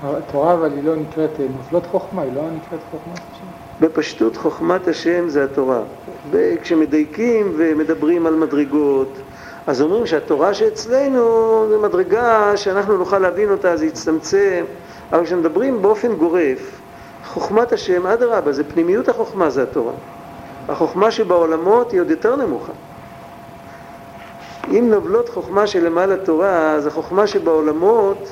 התורה 0.04 0.54
אבל 0.54 0.72
היא 0.72 0.84
לא 0.84 0.96
נקראת 0.96 1.40
אה, 1.40 1.46
נוזלות 1.58 1.86
חוכמה, 1.86 2.22
היא 2.22 2.34
לא 2.34 2.42
נקראת 2.42 2.80
חוכמת 2.92 3.18
השם. 3.18 3.46
בפשטות 3.80 4.38
חוכמת 4.38 4.88
השם 4.88 5.30
זה 5.30 5.44
התורה. 5.44 5.82
וכשמדייקים 6.32 7.54
ומדברים 7.58 8.28
על 8.28 8.36
מדרגות, 8.36 9.18
אז 9.68 9.82
אומרים 9.82 10.06
שהתורה 10.06 10.54
שאצלנו 10.54 11.66
זה 11.70 11.78
מדרגה 11.78 12.58
שאנחנו 12.58 12.98
נוכל 12.98 13.20
להבין 13.20 13.52
אותה, 13.52 13.78
זה 13.78 13.86
יצטמצם, 13.86 14.66
אבל 15.12 15.26
כשמדברים 15.26 15.82
באופן 15.82 16.16
גורף, 16.16 16.82
חוכמת 17.26 17.72
השם, 17.72 18.08
אדרבה, 18.08 18.52
זה 18.52 18.64
פנימיות 18.64 19.10
החוכמה, 19.10 19.50
זה 19.50 19.64
התורה. 19.64 19.94
החוכמה 20.70 21.12
שבעולמות 21.12 21.92
היא 21.92 22.02
עוד 22.02 22.10
יותר 22.10 22.36
נמוכה. 22.36 22.72
אם 24.70 24.90
נובלות 24.90 25.30
חוכמה 25.30 25.68
שלמעלה 25.68 26.18
תורה, 26.18 26.72
אז 26.72 26.88
החוכמה 26.88 27.28
שבעולמות 27.28 28.30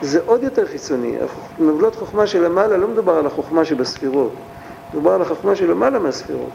זה 0.00 0.20
עוד 0.26 0.42
יותר 0.42 0.66
חיצוני. 0.66 1.16
נובלות 1.58 1.96
חוכמה 1.96 2.26
שלמעלה 2.26 2.76
לא 2.76 2.88
מדובר 2.88 3.12
על 3.12 3.26
החוכמה 3.26 3.64
שבספירות, 3.64 4.32
מדובר 4.90 5.10
על 5.10 5.22
החוכמה 5.22 5.56
שלמעלה 5.56 5.98
מהספירות. 5.98 6.50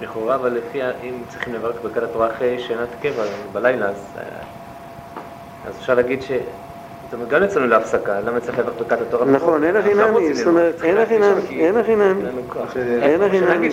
לכאורה, 0.00 0.34
אבל 0.34 0.52
לפי, 0.52 0.82
אם 0.84 1.22
צריכים 1.28 1.54
לברך 1.54 1.76
ברכת 1.82 2.02
התורה 2.02 2.30
אחרי 2.30 2.58
שנת 2.58 2.88
קבע, 3.02 3.24
בלילה, 3.52 3.86
אה, 3.88 3.92
אז 5.64 5.76
אפשר 5.76 5.94
להגיד 5.94 6.22
ש... 6.22 6.30
זאת 7.08 7.14
אומרת, 7.14 7.28
גם 7.28 7.42
יצאנו 7.42 7.66
להפסקה, 7.66 8.20
למה 8.20 8.40
צריך 8.40 8.58
לברך 8.58 8.74
ברכת 8.78 9.00
התורה? 9.00 9.26
נכון, 9.26 9.64
אין 9.64 9.76
הכי 9.76 9.94
נמי, 9.94 10.34
זאת 10.34 10.46
אומרת, 10.46 10.84
אין 10.84 10.98
הכי 10.98 11.18
נמי, 11.18 11.64
אין 11.64 11.76
הכי 11.76 11.96
נמי. 11.96 12.24
אין 13.02 13.22
הכי 13.22 13.40
נמי. 13.40 13.68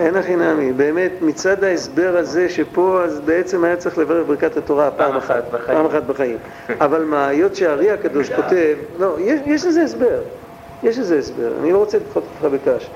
אין 0.00 0.16
הכי. 0.16 0.36
נמי. 0.36 0.72
באמת, 0.72 1.12
מצד 1.20 1.64
ההסבר 1.64 2.16
הזה 2.16 2.48
שפה, 2.48 3.02
אז 3.04 3.20
בעצם 3.20 3.64
היה 3.64 3.76
צריך 3.76 3.98
לברך 3.98 4.26
ברכת 4.26 4.56
התורה 4.56 4.90
פעם 4.90 5.16
אחת. 5.16 5.44
פעם 5.66 5.86
אחת 5.86 6.02
בחיים. 6.02 6.36
אבל 6.80 7.04
מה, 7.04 7.28
היות 7.28 7.56
שהארי 7.56 7.90
הקדוש 7.90 8.30
כותב, 8.30 8.76
לא, 8.98 9.16
יש 9.20 9.40
יש 9.46 9.66
לזה 9.66 9.82
הסבר, 9.82 10.20
יש 10.82 10.98
לזה 10.98 11.18
הסבר, 11.18 11.52
אני 11.60 11.72
לא 11.72 11.78
רוצה 11.78 11.98
לדחות 11.98 12.24
אותך 12.24 12.54
בקש. 12.54 12.90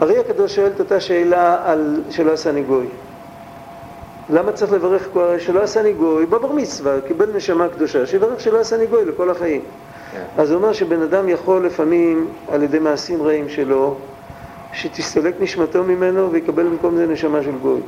הארי 0.00 0.18
הקדוש 0.18 0.56
שואל 0.56 0.70
את 0.74 0.80
אותה 0.80 1.00
שאלה 1.00 1.62
על 1.64 2.00
שלא 2.10 2.32
עשני 2.32 2.62
גוי. 2.62 2.86
למה 4.30 4.52
צריך 4.52 4.72
לברך 4.72 5.02
כבר 5.12 5.38
שלא 5.38 5.62
עשני 5.62 5.92
גוי 5.92 6.26
בבר 6.26 6.52
מצווה, 6.52 7.00
קיבל 7.06 7.30
נשמה 7.34 7.68
קדושה, 7.68 8.06
שיברך 8.06 8.40
שלא 8.40 8.60
עשני 8.60 8.86
גוי 8.86 9.04
לכל 9.04 9.30
החיים. 9.30 9.60
כן. 10.12 10.22
אז 10.38 10.50
הוא 10.50 10.58
אומר 10.58 10.72
שבן 10.72 11.02
אדם 11.02 11.28
יכול 11.28 11.66
לפעמים, 11.66 12.28
על 12.48 12.62
ידי 12.62 12.78
מעשים 12.78 13.22
רעים 13.22 13.48
שלו, 13.48 13.96
שתסתלק 14.72 15.34
נשמתו 15.40 15.84
ממנו 15.84 16.32
ויקבל 16.32 16.62
במקום 16.62 16.96
זה 16.96 17.06
נשמה 17.06 17.42
של 17.42 17.58
גוי. 17.62 17.80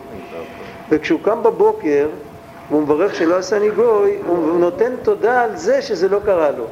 וכשהוא 0.91 1.21
קם 1.23 1.43
בבוקר 1.43 2.09
והוא 2.71 2.83
מברך 2.83 3.15
שלא 3.15 3.37
עשני 3.37 3.71
גוי, 3.71 4.19
הוא 4.27 4.59
נותן 4.59 4.93
תודה 5.03 5.43
על 5.43 5.57
זה 5.57 5.83
שזה 5.83 6.09
לא 6.09 6.19
קרה 6.25 6.51
לו. 6.51 6.65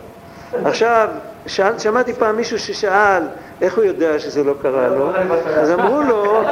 עכשיו, 0.65 1.09
שאל, 1.47 1.79
שמעתי 1.79 2.13
פעם 2.13 2.37
מישהו 2.37 2.59
ששאל 2.59 3.23
איך 3.65 3.77
הוא 3.77 3.85
יודע 3.85 4.19
שזה 4.19 4.45
לא 4.45 4.55
קרה 4.63 4.89
לו, 4.89 5.11
אז 5.47 5.71
אמרו 5.71 6.03
לו, 6.03 6.25
לא, 6.25 6.43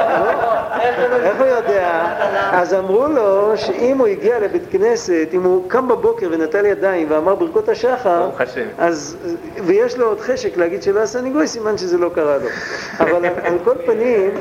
איך 1.23 1.37
הוא 1.39 1.47
יודע? 1.47 2.15
אז 2.51 2.73
אמרו 2.73 3.07
לו 3.07 3.57
שאם 3.57 3.97
הוא 3.97 4.07
הגיע 4.07 4.39
לבית 4.39 4.61
כנסת, 4.71 5.27
אם 5.33 5.43
הוא 5.43 5.69
קם 5.69 5.87
בבוקר 5.87 6.27
ונטל 6.31 6.65
ידיים 6.65 7.07
ואמר 7.11 7.35
ברכות 7.35 7.69
השחר. 7.69 8.29
אז, 8.77 9.17
ויש 9.63 9.97
לו 9.97 10.07
עוד 10.07 10.19
חשק 10.19 10.57
להגיד 10.57 10.83
שלא 10.83 10.99
עשה 10.99 11.21
ניגוי, 11.21 11.47
סימן 11.47 11.77
שזה 11.77 11.97
לא 11.97 12.09
קרה 12.15 12.37
לו. 12.37 12.47
אבל 12.99 13.25
על, 13.25 13.57
כל 13.63 13.75
פנים, 13.85 14.31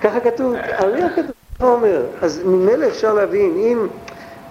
ככה 0.00 0.20
כתוב, 0.20 0.54
הרי 0.72 1.02
הכתוב 1.02 1.32
אומר, 1.60 2.02
אז 2.22 2.42
ממילא 2.44 2.86
אפשר 2.86 3.14
להבין, 3.14 3.56
אם, 3.56 3.86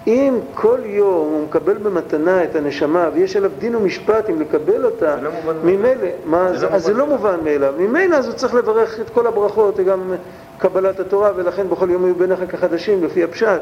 אם 0.07 0.39
כל 0.53 0.79
יום 0.85 1.27
הוא 1.33 1.43
מקבל 1.43 1.77
במתנה 1.77 2.43
את 2.43 2.55
הנשמה 2.55 3.09
ויש 3.13 3.35
עליו 3.35 3.51
דין 3.57 3.75
ומשפט 3.75 4.29
אם 4.29 4.41
לקבל 4.41 4.85
אותה, 4.85 5.15
לא. 5.21 5.29
ממילא, 5.63 6.07
מה, 6.25 6.57
זה 6.57 6.65
לא 6.65 6.71
אז 6.71 6.83
זה 6.83 6.93
לא 6.93 7.07
מובן 7.07 7.39
מאליו, 7.43 7.73
ממילא 7.77 8.15
אז 8.15 8.27
הוא 8.27 8.35
צריך 8.35 8.53
לברך 8.53 8.99
את 8.99 9.09
כל 9.09 9.27
הברכות 9.27 9.75
וגם 9.77 10.13
קבלת 10.57 10.99
התורה 10.99 11.31
ולכן 11.35 11.69
בכל 11.69 11.89
יום 11.89 12.03
יהיו 12.03 12.15
ביניך 12.15 12.39
כחדשים 12.49 13.03
לפי 13.03 13.23
הפשט, 13.23 13.61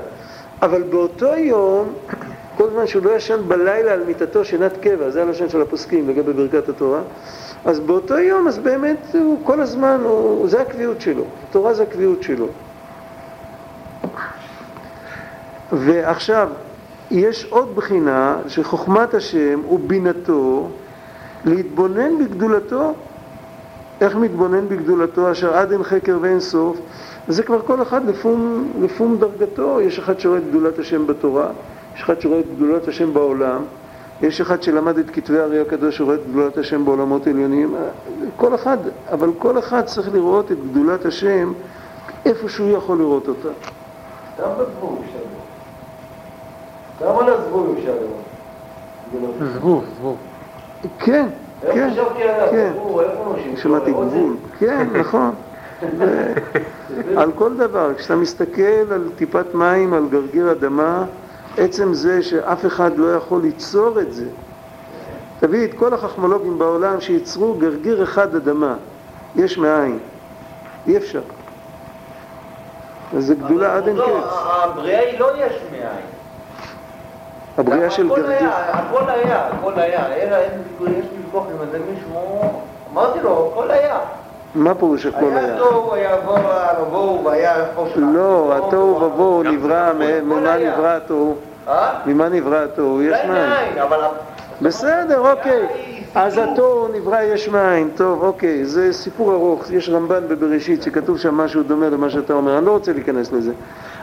אבל 0.61 0.83
באותו 0.83 1.35
יום, 1.35 1.93
כל 2.57 2.69
זמן 2.69 2.87
שהוא 2.87 3.03
לא 3.03 3.11
ישן 3.15 3.39
בלילה 3.47 3.93
על 3.93 4.03
מיטתו 4.03 4.45
שינת 4.45 4.77
קבע, 4.77 5.09
זה 5.09 5.21
הלשון 5.21 5.49
של 5.49 5.61
הפוסקים 5.61 6.09
לגבי 6.09 6.33
ברכת 6.33 6.69
התורה, 6.69 7.01
אז 7.65 7.79
באותו 7.79 8.17
יום, 8.17 8.47
אז 8.47 8.57
באמת 8.57 9.07
הוא 9.13 9.37
כל 9.43 9.61
הזמן, 9.61 9.99
הוא, 10.03 10.47
זה 10.47 10.61
הקביעות 10.61 11.01
שלו, 11.01 11.23
התורה 11.49 11.73
זה 11.73 11.83
הקביעות 11.83 12.23
שלו. 12.23 12.47
ועכשיו, 15.78 16.49
יש 17.11 17.47
עוד 17.49 17.76
בחינה 17.76 18.38
שחוכמת 18.47 19.13
השם 19.13 19.59
ובינתו 19.71 20.69
להתבונן 21.45 22.17
בגדולתו. 22.17 22.93
איך 24.01 24.15
מתבונן 24.15 24.67
בגדולתו 24.67 25.32
אשר 25.32 25.53
עד 25.53 25.71
אין 25.71 25.84
חקר 25.84 26.17
ואין 26.21 26.39
סוף? 26.39 26.78
וזה 27.28 27.43
כבר 27.43 27.61
כל 27.61 27.82
אחד 27.82 28.05
לפום, 28.05 28.71
לפום 28.82 29.17
דרגתו. 29.17 29.82
יש 29.82 29.99
אחד 29.99 30.19
שרואה 30.19 30.38
את 30.38 30.49
גדולת 30.49 30.80
השם 30.80 31.07
בתורה, 31.07 31.47
יש 31.95 32.03
אחד 32.03 32.21
שרואה 32.21 32.39
את 32.39 32.45
גדולת 32.55 32.88
השם 32.88 33.13
בעולם, 33.13 33.61
יש 34.21 34.41
אחד 34.41 34.63
שלמד 34.63 34.97
את 34.97 35.09
כתבי 35.09 35.39
הארי 35.39 35.59
הקדוש 35.59 35.97
שרואה 35.97 36.15
את 36.15 36.19
גדולת 36.32 36.57
השם 36.57 36.86
בעולמות 36.86 37.28
עליונים. 37.28 37.76
כל 38.36 38.55
אחד, 38.55 38.78
אבל 39.11 39.30
כל 39.39 39.59
אחד 39.59 39.86
צריך 39.86 40.13
לראות 40.13 40.51
את 40.51 40.57
גדולת 40.71 41.05
השם 41.05 41.53
איפה 42.26 42.49
שהוא 42.49 42.69
יכול 42.78 42.97
לראות 42.97 43.28
אותה. 43.28 43.49
גם 44.41 44.49
בזבוב 44.59 45.01
אפשר 46.95 47.05
לראות. 47.05 47.19
גם 47.21 47.27
על 47.27 47.33
הזבוב 47.33 47.75
אפשר 47.77 47.91
לראות. 47.91 49.35
זבוב, 49.53 49.83
זבוב. 49.97 50.17
כן, 50.99 51.27
כן? 51.73 51.89
כן. 52.51 52.73
שמעתי 53.55 53.91
גבול. 53.91 54.35
כן, 54.59 54.87
נכון. 54.99 55.31
על 57.21 57.31
כל 57.31 57.57
דבר, 57.57 57.93
כשאתה 57.97 58.15
מסתכל 58.15 58.91
על 58.91 59.09
טיפת 59.15 59.45
מים, 59.53 59.93
על 59.93 60.07
גרגיר 60.09 60.51
אדמה, 60.51 61.03
עצם 61.57 61.93
זה 61.93 62.23
שאף 62.23 62.65
אחד 62.65 62.97
לא 62.97 63.15
יכול 63.15 63.41
ליצור 63.41 63.99
את 63.99 64.13
זה. 64.13 64.25
תביא 65.39 65.65
את 65.65 65.73
כל 65.73 65.93
החכמולוגים 65.93 66.59
בעולם 66.59 67.01
שייצרו 67.01 67.53
גרגיר 67.53 68.03
אחד 68.03 68.35
אדמה, 68.35 68.75
יש 69.35 69.57
מאין. 69.57 69.99
אי 70.87 70.97
אפשר. 70.97 71.21
אז 73.17 73.25
זה 73.25 73.35
גדולה 73.35 73.75
עד 73.75 73.87
אין 73.87 73.97
קץ. 73.97 74.33
הבריאה 74.63 74.99
היא 74.99 75.19
לא 75.19 75.31
יש 75.37 75.53
מאין. 75.71 76.14
הבריאה 77.58 77.89
של 77.89 78.08
גרגיר. 78.10 78.49
הכל 78.72 79.10
היה, 79.10 79.47
הכל 79.47 79.74
היה. 79.80 80.03
יש 80.18 81.06
ויכוח 81.26 81.43
עם 81.56 81.62
איזה 81.68 81.80
מישהו, 81.91 82.41
אמרתי 82.93 83.20
לו, 83.24 83.51
הכל 83.53 83.72
היה. 83.72 83.97
מה 84.56 84.76
פירוש 84.76 85.06
הכל 85.06 85.26
היה 85.26 85.45
היה? 85.45 85.58
תוהו, 85.58 85.93
היה 85.93 86.16
ובוהו, 86.82 87.24
והיה 87.26 87.56
שלך. 87.93 88.03
לא, 88.14 88.53
התוהו 88.58 89.01
ובוהו 89.01 89.43
נברא, 89.43 89.93
מ- 89.93 90.30
ממה. 90.30 90.58
נברא 90.58 90.88
התוהו? 90.88 91.36
אה? 91.68 91.89
ממה 92.06 92.30
נברא 92.30 92.58
התוהו? 92.64 93.01
יש 93.01 93.18
מים. 93.28 93.84
בסדר, 94.62 95.32
אוקיי. 95.32 95.68
אז. 96.16 96.38
התוהו 96.38 96.88
נברא 96.88 97.22
יש 97.22 97.47
מאין. 97.49 97.89
טוב, 97.95 98.24
אוקיי, 98.24 98.66
זה 98.66 98.93
סיפור 98.93 99.34
ארוך. 99.34 99.72
יש 99.72 99.89
רמב"ן 99.89 100.28
בבראשית 100.28 100.84
שכתוב 100.84 101.18
שם 101.18 101.34
משהו 101.36 101.64
דומה 101.64 101.89
למה 101.89 102.10
שאתה 102.10 102.34
אומר. 102.34 102.58
אני 102.58 102.66
לא 102.66 102.72
רוצה 102.72 102.93
להיכנס 102.93 103.32
לזה. 103.32 103.51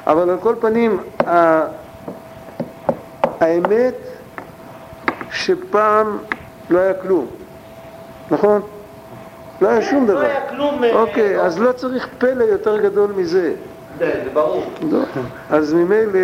אבל 0.07 0.31
על 0.31 0.37
כל 0.41 0.55
פנים, 0.61 0.99
האמת 3.43 3.95
שפעם 5.33 6.19
לא 6.71 6.79
היה 6.79 6.95
כלום, 6.95 7.27
נכון? 8.31 8.61
לא 9.63 9.69
היה 9.69 9.83
שום 9.83 10.07
לא 10.07 10.13
דבר. 10.15 10.21
היה 10.21 10.49
כלום. 10.49 10.85
אה, 10.85 10.93
אוקיי, 10.93 11.37
לא- 11.37 11.43
אז 11.43 11.59
לא 11.59 11.73
צריך 11.73 12.09
פלא 12.19 12.45
יותר 12.45 12.79
גדול 12.83 13.11
מזה. 13.17 13.55
זה 13.99 14.21
זה 14.25 14.31
ברור. 14.33 14.65
לא. 14.91 14.99
אז 15.51 15.73
ממילא 15.73 16.19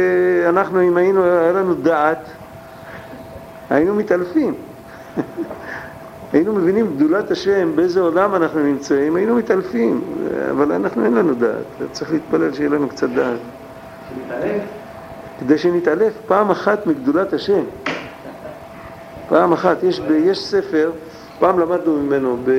אנחנו, 0.48 0.82
אם 0.82 0.96
היינו, 0.96 1.24
היה 1.24 1.52
לנו 1.52 1.74
דעת, 1.74 2.24
היינו 3.70 3.94
מתעלפים. 3.94 4.54
היינו 6.32 6.54
מבינים 6.54 6.96
גדולת 6.96 7.30
השם, 7.30 7.76
באיזה 7.76 8.00
עולם 8.00 8.34
אנחנו 8.34 8.60
נמצאים, 8.60 9.16
היינו 9.16 9.34
מתעלפים, 9.36 10.00
אבל 10.50 10.72
אנחנו 10.72 11.04
אין 11.04 11.14
לנו 11.14 11.34
דעת, 11.34 11.64
צריך 11.92 12.12
להתפלל 12.12 12.52
שיהיה 12.54 12.68
לנו 12.70 12.88
קצת 12.88 13.08
דעת. 13.08 13.38
מתעלם. 14.26 14.58
כדי 15.40 15.58
שנתעלף 15.58 16.12
פעם 16.26 16.50
אחת 16.50 16.86
מגדולת 16.86 17.32
השם. 17.32 17.62
פעם 19.28 19.52
אחת. 19.52 19.82
יש, 19.82 20.00
ב, 20.00 20.10
יש 20.10 20.44
ספר, 20.44 20.90
פעם 21.38 21.58
למדנו 21.58 22.02
ממנו, 22.02 22.36
ב... 22.44 22.50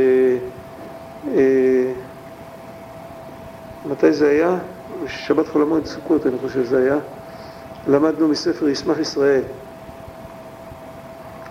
אה, 1.36 1.92
מתי 3.90 4.14
זה 4.14 4.30
היה? 4.30 4.58
שבת 5.08 5.48
חול 5.48 5.62
המועד 5.62 5.86
סוכות, 5.86 6.28
אני 6.28 6.38
חושב 6.42 6.64
שזה 6.64 6.78
היה. 6.78 6.98
למדנו 7.88 8.28
מספר 8.28 8.68
ישמח 8.68 9.00
ישראל, 9.00 9.42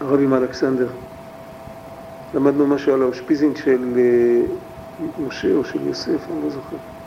הרבי 0.00 0.26
מאלכסנדר. 0.26 0.88
למדנו 2.34 2.66
משהו 2.66 2.94
על 2.94 3.02
האושפיזין 3.02 3.56
של 3.56 3.94
אה, 3.96 4.42
משה 5.26 5.54
או 5.54 5.64
של 5.64 5.86
יוסף, 5.86 6.30
אני 6.32 6.42
לא 6.44 6.50
זוכר. 6.50 6.97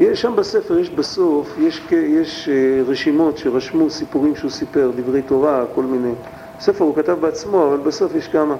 יש 0.00 0.20
שם 0.20 0.36
בספר, 0.36 0.78
יש 0.78 0.90
בסוף, 0.90 1.58
יש, 1.58 1.82
יש 1.92 2.48
אה, 2.48 2.82
רשימות 2.86 3.38
שרשמו 3.38 3.90
סיפורים 3.90 4.36
שהוא 4.36 4.50
סיפר, 4.50 4.90
דברי 4.96 5.22
תורה, 5.22 5.64
כל 5.74 5.82
מיני. 5.82 6.12
ספר 6.60 6.84
הוא 6.84 6.96
כתב 6.96 7.16
בעצמו, 7.20 7.68
אבל 7.68 7.76
בסוף 7.76 8.14
יש 8.14 8.28
כמה. 8.28 8.56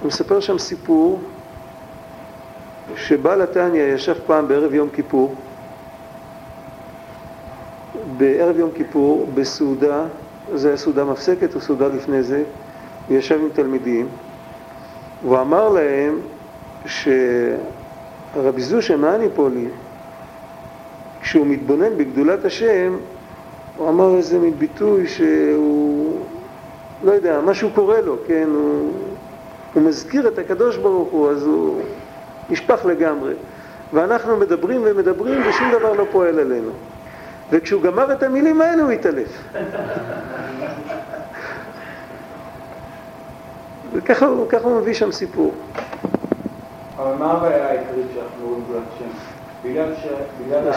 הוא 0.00 0.08
מספר 0.08 0.40
שם 0.40 0.58
סיפור 0.58 1.20
שבעל 2.96 3.42
התניא 3.42 3.82
ישב 3.82 4.14
פעם 4.26 4.48
בערב 4.48 4.74
יום 4.74 4.88
כיפור, 4.94 5.34
בערב 8.16 8.58
יום 8.58 8.70
כיפור, 8.74 9.26
בסעודה, 9.34 10.04
זה 10.54 10.68
היה 10.68 10.76
סעודה 10.76 11.04
מפסקת 11.04 11.54
או 11.54 11.60
סעודה 11.60 11.88
לפני 11.88 12.22
זה, 12.22 12.42
הוא 13.08 13.16
ישב 13.16 13.38
עם 13.42 13.48
תלמידים, 13.52 14.08
הוא 15.22 15.40
אמר 15.40 15.68
להם 15.68 16.18
שהרבי 16.86 18.62
זושה 18.62 18.96
מאניפולי, 18.96 19.68
כשהוא 21.22 21.46
מתבונן 21.46 21.96
בגדולת 21.96 22.44
השם, 22.44 22.96
הוא 23.76 23.88
אמר 23.88 24.16
איזה 24.16 24.38
מין 24.38 24.58
ביטוי 24.58 25.08
שהוא, 25.08 26.20
לא 27.04 27.12
יודע, 27.12 27.40
משהו 27.40 27.70
קורה 27.74 28.00
לו, 28.00 28.16
כן? 28.26 28.48
הוא, 28.54 28.92
הוא 29.74 29.82
מזכיר 29.82 30.28
את 30.28 30.38
הקדוש 30.38 30.76
ברוך 30.76 31.08
הוא, 31.12 31.30
אז 31.30 31.46
הוא 31.46 31.82
נשפך 32.50 32.84
לגמרי. 32.84 33.32
ואנחנו 33.92 34.36
מדברים 34.36 34.82
ומדברים 34.84 35.42
ושום 35.48 35.70
דבר 35.72 35.92
לא 35.92 36.06
פועל 36.12 36.38
עלינו. 36.38 36.70
וכשהוא 37.50 37.82
גמר 37.82 38.12
את 38.12 38.22
המילים 38.22 38.60
האלה 38.60 38.82
הוא 38.82 38.90
התעלף. 38.90 39.28
וככה 43.92 44.26
הוא, 44.26 44.80
מביא 44.80 44.94
שם 44.94 45.12
סיפור. 45.12 45.54
אבל 46.96 47.14
מה 47.18 47.32
הבעיה 47.32 47.68
העיקרית 47.68 48.06
שאנחנו 48.14 48.48
רואים 48.48 48.64
גדולת 48.64 48.82
השם? 48.96 49.29
בגלל 49.64 49.92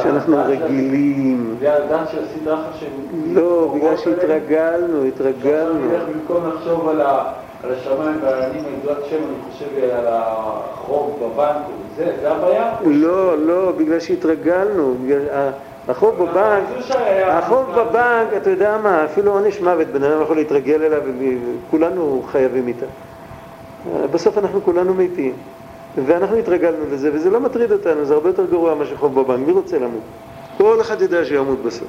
שאנחנו 0.03 0.37
רגילים. 0.45 1.55
בגלל 1.59 1.81
של 2.11 2.17
הסדרה 2.23 2.53
לך 2.55 2.79
שהם... 2.79 3.33
לא, 3.33 3.73
בגלל 3.75 3.97
שהתרגלנו, 3.97 4.85
עכשיו 4.85 5.07
התרגלנו. 5.07 5.79
במקום 6.13 6.49
לחשוב 6.49 6.89
על 6.89 7.01
השמיים 7.71 8.17
והעננים, 8.21 8.65
על 8.65 8.71
גדולת 8.83 8.97
השם, 9.05 9.15
אני 9.15 9.51
חושב 9.51 9.65
על 9.97 10.05
החוב 10.07 11.19
בבנק, 11.21 11.65
זה 11.97 12.11
זה 12.21 12.31
הבעיה? 12.31 12.75
לא, 12.85 13.37
לא, 13.37 13.71
בגלל 13.71 13.99
שהתרגלנו. 13.99 14.95
החוב 15.87 16.15
בבנק, 16.15 16.63
החוב 17.27 17.65
בבנק, 17.75 18.27
אתה 18.37 18.49
יודע 18.49 18.77
מה, 18.83 19.05
אפילו 19.05 19.31
עונש 19.31 19.61
מוות, 19.61 19.87
בן 19.87 20.03
אדם 20.03 20.21
יכול 20.21 20.35
להתרגל 20.35 20.83
אליו, 20.83 21.01
וכולנו 21.67 22.23
חייבים 22.31 22.67
איתה. 22.67 22.85
בסוף 24.11 24.37
אנחנו 24.37 24.61
כולנו 24.61 24.93
מתים, 24.93 25.33
ואנחנו 26.05 26.37
התרגלנו 26.37 26.85
לזה, 26.91 27.09
וזה 27.13 27.29
לא 27.29 27.39
מטריד 27.39 27.71
אותנו, 27.71 28.05
זה 28.05 28.13
הרבה 28.13 28.29
יותר 28.29 28.45
גרוע 28.45 28.75
מאשר 28.75 28.95
חוב 28.95 29.21
בבנק, 29.21 29.47
מי 29.47 29.51
רוצה 29.51 29.79
למות? 29.79 30.01
כל 30.57 30.81
אחד 30.81 31.01
יודע 31.01 31.25
שימות 31.25 31.63
בסוף. 31.63 31.87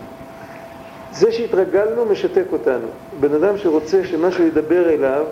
זה 1.12 1.32
שהתרגלנו 1.32 2.04
משתק 2.04 2.44
אותנו. 2.52 2.86
בן 3.20 3.34
אדם 3.34 3.58
שרוצה 3.58 4.04
שמשהו 4.04 4.44
ידבר 4.44 4.88
אליו, 4.88 5.24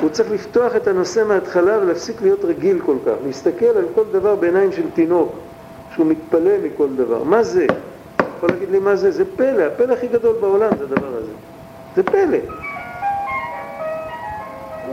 הוא 0.00 0.10
צריך 0.10 0.30
לפתוח 0.30 0.76
את 0.76 0.86
הנושא 0.86 1.24
מההתחלה 1.28 1.78
ולהפסיק 1.78 2.22
להיות 2.22 2.44
רגיל 2.44 2.80
כל 2.86 2.96
כך, 3.06 3.12
להסתכל 3.26 3.66
על 3.66 3.84
כל 3.94 4.04
דבר 4.12 4.34
בעיניים 4.36 4.72
של 4.72 4.90
תינוק, 4.94 5.32
שהוא 5.94 6.06
מתפלא 6.06 6.52
מכל 6.62 6.88
דבר. 6.96 7.22
מה 7.24 7.42
זה? 7.42 7.66
יכול 8.36 8.48
להגיד 8.48 8.70
לי 8.70 8.78
מה 8.78 8.96
זה? 8.96 9.10
זה 9.10 9.24
פלא, 9.36 9.62
הפלא 9.62 9.92
הכי 9.92 10.06
גדול 10.06 10.36
בעולם 10.40 10.70
זה 10.78 10.84
הדבר 10.84 11.16
הזה. 11.16 11.32
זה 11.96 12.02
פלא. 12.02 12.38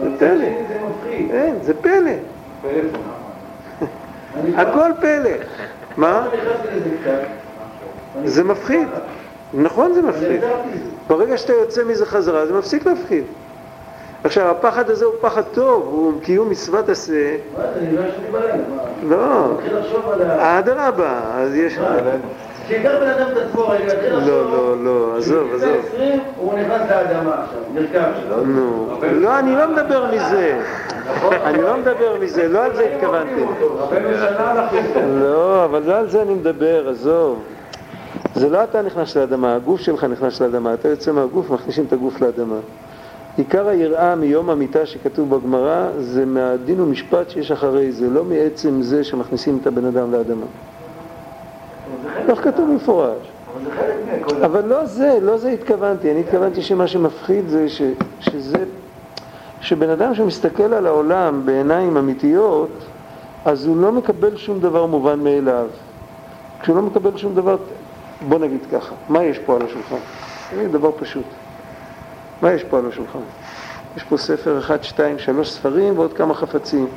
זה 0.02 0.10
פלא. 0.20 0.48
אין, 1.30 1.56
זה 1.62 1.74
פלא. 1.74 2.12
הכל 4.58 4.92
פלא. 5.02 5.30
מה? 5.98 6.28
זה 8.26 8.44
מפחיד. 8.44 8.88
נכון 9.54 9.94
זה 9.94 10.02
מפחיד. 10.02 10.42
ברגע 11.08 11.38
שאתה 11.38 11.54
יוצא 11.54 11.84
מזה 11.84 12.06
חזרה, 12.06 12.46
זה 12.46 12.54
מפסיק 12.54 12.86
להפחיד. 12.86 13.24
עכשיו, 14.24 14.52
הפחד 14.52 14.90
הזה 14.90 15.06
הוא 15.06 15.14
פחד 15.22 15.42
טוב, 15.42 15.84
הוא 15.92 16.22
קיום 16.22 16.50
מצוות 16.50 16.90
עשה. 16.90 17.36
מה 17.58 17.64
זה, 17.74 17.80
אני 17.80 17.96
לא 17.96 18.02
ישנתי 18.02 18.32
בלילה. 18.32 18.54
מה? 19.04 19.16
לא, 19.16 19.46
אני 19.46 19.54
מתחיל 19.54 19.78
לחשוב 19.78 20.10
על 20.10 20.22
ה... 20.22 20.60
אדרבה, 20.60 21.20
אז 21.34 21.56
יש... 21.56 21.78
שייקח 22.68 22.92
בן 23.00 23.08
אדם 23.08 23.28
את 23.32 23.38
עצמו 23.38 23.68
רגע, 23.68 23.94
לחשוב... 23.94 24.30
לא, 24.30 24.52
לא, 24.52 24.84
לא, 24.84 25.18
עזוב, 25.18 25.54
עזוב. 25.54 25.70
יצא 25.70 25.88
20, 25.96 26.20
הוא 26.38 26.54
נכנס 26.60 26.82
לאדמה 26.90 27.34
עכשיו, 27.44 27.60
נרקב 27.74 28.00
שם. 28.30 28.50
נו, 28.50 28.88
לא, 29.12 29.40
אני 29.40 29.56
לא 29.56 29.72
מדבר 29.72 30.06
מזה. 30.16 30.62
אני 31.44 31.62
לא 31.62 31.78
מדבר 31.78 32.18
מזה, 32.22 32.48
לא 32.48 32.66
על 32.66 32.76
זה 32.76 32.96
התכוונתי. 32.96 33.42
לא, 35.20 35.66
אבל 35.66 35.82
לא 35.86 35.98
על 35.98 36.10
זה 36.10 36.22
אני 36.22 36.34
מדבר, 36.34 36.90
עזוב. 36.90 37.44
זה 38.36 38.50
לא 38.50 38.64
אתה 38.64 38.82
נכנס 38.82 39.18
לאדמה, 39.18 39.56
הגוף 39.56 39.82
שלך 39.82 40.04
נכנס 40.04 40.42
לאדמה, 40.42 40.74
אתה 40.74 40.88
יוצא 40.88 41.12
מהגוף, 41.12 41.50
מכניסים 41.50 41.86
את 41.88 41.94
הגוף 41.94 42.22
לאדמה. 42.22 42.56
עיקר 43.38 43.68
היראה 43.68 44.16
מיום 44.16 44.50
המיטה 44.50 44.86
שכתוב 44.86 45.36
בגמרא 45.36 45.88
זה 46.00 46.26
מהדין 46.26 46.82
ומשפט 46.82 47.30
שיש 47.30 47.52
אחרי 47.52 47.92
זה, 47.92 48.10
לא 48.10 48.24
מעצם 48.24 48.82
זה 48.82 49.04
שמכניסים 49.04 49.60
את 49.62 49.68
הבן 49.68 49.86
אדם 49.86 50.12
לאדמה. 50.12 50.46
כך 52.28 52.44
כתוב 52.44 52.70
מכל... 52.70 53.08
אבל 54.46 54.66
לא 54.66 54.86
זה, 54.86 55.18
לא 55.22 55.38
זה 55.38 55.50
התכוונתי, 55.50 56.12
אני 56.12 56.20
התכוונתי 56.20 56.62
שמה 56.62 56.88
שמפחיד 56.88 57.48
זה 57.48 57.70
ש, 57.70 57.82
שזה, 58.20 58.64
שבן 59.62 59.90
אדם 59.90 60.16
שמסתכל 60.16 60.74
על 60.74 60.88
העולם 60.88 61.42
בעיניים 61.46 61.98
אמיתיות, 61.98 62.70
אז 63.46 63.66
הוא 63.66 63.78
לא 63.78 63.92
מקבל 63.92 64.38
שום 64.38 64.60
דבר 64.60 64.86
מובן 64.86 65.20
מאליו. 65.20 65.68
כשהוא 66.62 66.76
לא 66.76 66.82
מקבל 66.82 67.18
שום 67.18 67.36
דבר, 67.36 67.58
בוא 68.28 68.40
נגיד 68.40 68.60
ככה, 68.72 68.96
מה 69.10 69.24
יש 69.24 69.40
פה 69.40 69.56
על 69.56 69.62
השולחן? 69.62 69.96
תגיד 70.50 70.72
דבר 70.72 70.92
פשוט. 71.00 71.26
מה 72.42 72.52
יש 72.52 72.64
פה 72.64 72.78
על 72.78 72.88
השולחן? 72.88 73.20
יש 73.98 74.04
פה 74.04 74.18
ספר 74.18 74.60
אחד, 74.60 74.84
שתיים, 74.84 75.20
שלוש 75.20 75.52
ספרים 75.52 76.00
ועוד 76.00 76.14
כמה 76.14 76.34
חפצים. 76.34 76.88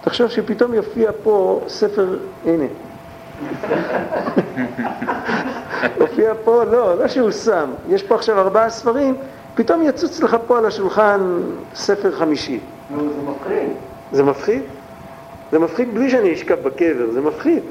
תחשוב 0.00 0.28
שפתאום 0.28 0.74
יופיע 0.74 1.10
פה 1.22 1.60
ספר, 1.68 2.18
הנה. 2.44 2.64
הופיע 6.00 6.32
פה, 6.44 6.64
לא, 6.64 6.98
לא 6.98 7.08
שהוא 7.08 7.30
שם, 7.30 7.70
יש 7.88 8.02
פה 8.02 8.14
עכשיו 8.14 8.38
ארבעה 8.38 8.70
ספרים, 8.70 9.14
פתאום 9.54 9.82
יצוץ 9.82 10.20
לך 10.20 10.36
פה 10.46 10.58
על 10.58 10.66
השולחן 10.66 11.42
ספר 11.74 12.12
חמישי. 12.12 12.60
נו, 12.90 13.02
זה 13.02 13.30
מפחיד. 13.30 13.68
זה 14.12 14.22
מפחיד? 14.22 14.62
זה 15.52 15.58
מפחיד 15.58 15.94
בלי 15.94 16.10
שאני 16.10 16.32
אשכב 16.32 16.62
בקבר, 16.62 17.10
זה 17.12 17.20
מפחיד, 17.20 17.62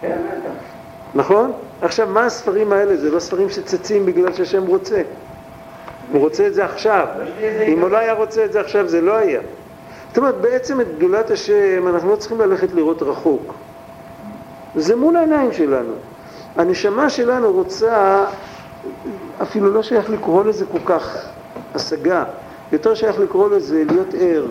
כן, 0.00 0.16
בטח. 0.26 0.50
נכון? 1.14 1.52
עכשיו, 1.82 2.08
מה 2.08 2.24
הספרים 2.24 2.72
האלה? 2.72 2.96
זה 2.96 3.10
לא 3.10 3.18
ספרים 3.18 3.50
שצצים 3.50 4.06
בגלל 4.06 4.32
שהשם 4.32 4.66
רוצה. 4.66 5.02
הוא 6.12 6.20
רוצה 6.20 6.46
את 6.46 6.54
זה 6.54 6.64
עכשיו. 6.64 7.06
אם 7.68 7.80
הוא 7.80 7.90
לא 7.90 7.96
היה 7.96 8.12
רוצה 8.12 8.44
את 8.44 8.52
זה 8.52 8.60
עכשיו, 8.60 8.88
זה 8.88 9.00
לא 9.00 9.16
היה. 9.16 9.40
זאת 10.08 10.18
אומרת, 10.18 10.34
בעצם 10.34 10.80
את 10.80 10.86
גדולת 10.98 11.30
השם 11.30 11.88
אנחנו 11.88 12.10
לא 12.10 12.16
צריכים 12.16 12.40
ללכת 12.40 12.72
לראות 12.74 13.02
רחוק. 13.02 13.54
זה 14.76 14.96
מול 14.96 15.16
העיניים 15.16 15.52
שלנו. 15.52 15.92
הנשמה 16.56 17.10
שלנו 17.10 17.52
רוצה, 17.52 18.24
אפילו 19.42 19.70
לא 19.70 19.82
שייך 19.82 20.10
לקרוא 20.10 20.44
לזה 20.44 20.66
כל 20.66 20.78
כך 20.84 21.28
השגה, 21.74 22.24
יותר 22.72 22.94
שייך 22.94 23.18
לקרוא 23.18 23.48
לזה 23.48 23.84
להיות 23.88 24.14
ער. 24.18 24.46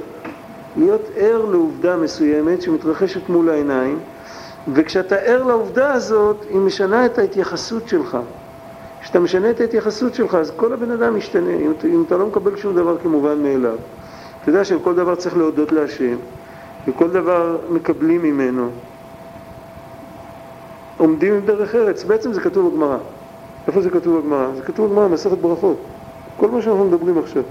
להיות 0.75 1.09
ער 1.15 1.45
לעובדה 1.45 1.97
מסוימת 1.97 2.61
שמתרחשת 2.61 3.29
מול 3.29 3.49
העיניים, 3.49 3.99
וכשאתה 4.73 5.15
ער 5.15 5.43
לעובדה 5.43 5.93
הזאת, 5.93 6.45
היא 6.49 6.59
משנה 6.59 7.05
את 7.05 7.17
ההתייחסות 7.17 7.87
שלך. 7.87 8.17
כשאתה 9.01 9.19
משנה 9.19 9.49
את 9.49 9.61
ההתייחסות 9.61 10.13
שלך, 10.15 10.35
אז 10.35 10.51
כל 10.55 10.73
הבן 10.73 10.91
אדם 10.91 11.17
משתנה, 11.17 11.51
אם, 11.51 11.73
אם 11.83 12.03
אתה 12.07 12.17
לא 12.17 12.25
מקבל 12.25 12.57
שום 12.57 12.75
דבר 12.75 12.97
כמובן 12.97 13.43
מאליו. 13.43 13.75
אתה 14.41 14.49
יודע 14.49 14.63
שעל 14.63 14.79
כל 14.83 14.95
דבר 14.95 15.15
צריך 15.15 15.37
להודות 15.37 15.71
להשם, 15.71 16.15
וכל 16.87 17.09
דבר 17.09 17.57
מקבלים 17.69 18.23
ממנו. 18.23 18.69
עומדים 21.03 21.33
עם 21.33 21.45
דרך 21.45 21.75
ארץ, 21.75 22.03
בעצם 22.03 22.33
זה 22.33 22.41
כתוב 22.41 22.73
בגמרא. 22.73 22.97
איפה 23.67 23.81
זה 23.81 23.89
כתוב 23.89 24.19
בגמרא? 24.19 24.47
זה 24.55 24.61
כתוב 24.61 24.89
בגמרא, 24.89 25.07
מסכת 25.07 25.37
ברכות. 25.37 25.77
כל 26.37 26.51
מה 26.51 26.61
שאנחנו 26.61 26.85
מדברים 26.85 27.17
עכשיו. 27.17 27.43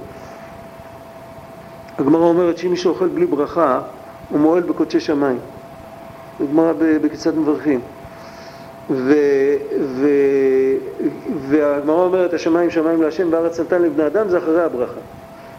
הגמרא 1.98 2.24
אומרת 2.24 2.58
שאם 2.58 2.70
מישהו 2.70 2.90
אוכל 2.90 3.08
בלי 3.08 3.26
ברכה, 3.26 3.80
הוא 4.30 4.40
מועל 4.40 4.62
בקודשי 4.62 5.00
שמיים. 5.00 5.38
זה 6.38 6.46
גמרא 6.46 6.72
בקצת 7.02 7.34
מברכים. 7.34 7.80
ו, 8.90 9.14
ו, 9.80 10.08
והגמרא 11.48 12.04
אומרת, 12.04 12.34
השמיים 12.34 12.70
שמיים 12.70 13.02
להשם 13.02 13.28
והארץ 13.32 13.60
נתן 13.60 13.82
לבני 13.82 14.06
אדם, 14.06 14.28
זה 14.28 14.38
אחרי 14.38 14.62
הברכה. 14.62 15.00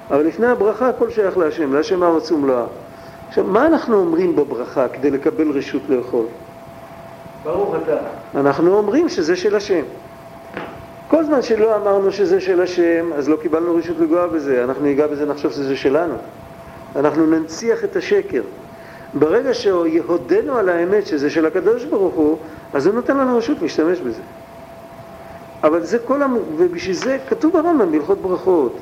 אבל 0.09 0.25
לפני 0.25 0.47
הברכה 0.47 0.89
הכל 0.89 1.09
שייך 1.09 1.37
להשם, 1.37 1.73
להשם 1.73 2.03
הארץ 2.03 2.31
ומלואה. 2.31 2.65
עכשיו, 3.27 3.43
מה 3.43 3.67
אנחנו 3.67 3.99
אומרים 3.99 4.35
בברכה 4.35 4.87
כדי 4.87 5.11
לקבל 5.11 5.51
רשות 5.51 5.81
לאכול? 5.89 6.25
ברוך 7.43 7.75
אתה. 7.83 7.97
אנחנו 8.35 8.77
אומרים 8.77 9.09
שזה 9.09 9.35
של 9.35 9.55
השם. 9.55 9.83
כל 11.07 11.23
זמן 11.23 11.41
שלא 11.41 11.75
אמרנו 11.75 12.11
שזה 12.11 12.41
של 12.41 12.61
השם, 12.61 13.13
אז 13.13 13.29
לא 13.29 13.35
קיבלנו 13.35 13.75
רשות 13.75 13.97
לגוע 13.99 14.27
בזה. 14.27 14.63
אנחנו 14.63 14.83
ניגע 14.83 15.07
בזה, 15.07 15.25
נחשוב 15.25 15.51
שזה 15.51 15.75
שלנו. 15.75 16.15
אנחנו 16.95 17.25
ננציח 17.25 17.83
את 17.83 17.95
השקר. 17.95 18.41
ברגע 19.13 19.53
שיהודנו 19.53 20.57
על 20.57 20.69
האמת 20.69 21.07
שזה 21.07 21.29
של 21.29 21.45
הקדוש 21.45 21.85
ברוך 21.85 22.13
הוא, 22.13 22.37
אז 22.73 22.87
הוא 22.87 22.95
נותן 22.95 23.17
לנו 23.17 23.37
רשות 23.37 23.57
להשתמש 23.61 23.99
בזה. 23.99 24.21
אבל 25.63 25.83
זה 25.83 25.99
כל 25.99 26.21
המ... 26.21 26.37
ובשביל 26.57 26.95
זה 26.95 27.17
כתוב 27.29 27.53
ברמב"ם 27.53 27.91
בהלכות 27.91 28.17
ברכות, 28.17 28.75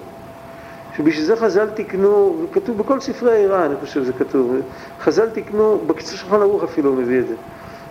שבשביל 0.98 1.26
זה 1.26 1.36
חז"ל 1.36 1.70
תיקנו, 1.70 2.36
כתוב 2.54 2.78
בכל 2.78 3.00
ספרי 3.00 3.32
העירה, 3.32 3.66
אני 3.66 3.76
חושב 3.82 4.04
שזה 4.04 4.14
כתוב, 4.14 4.56
חז"ל 5.02 5.30
תיקנו, 5.30 5.80
בקיצור 5.88 6.18
שולחן 6.18 6.42
ערוך 6.42 6.64
אפילו 6.64 6.90
הוא 6.90 6.98
מביא 6.98 7.20
את 7.20 7.28
זה, 7.28 7.34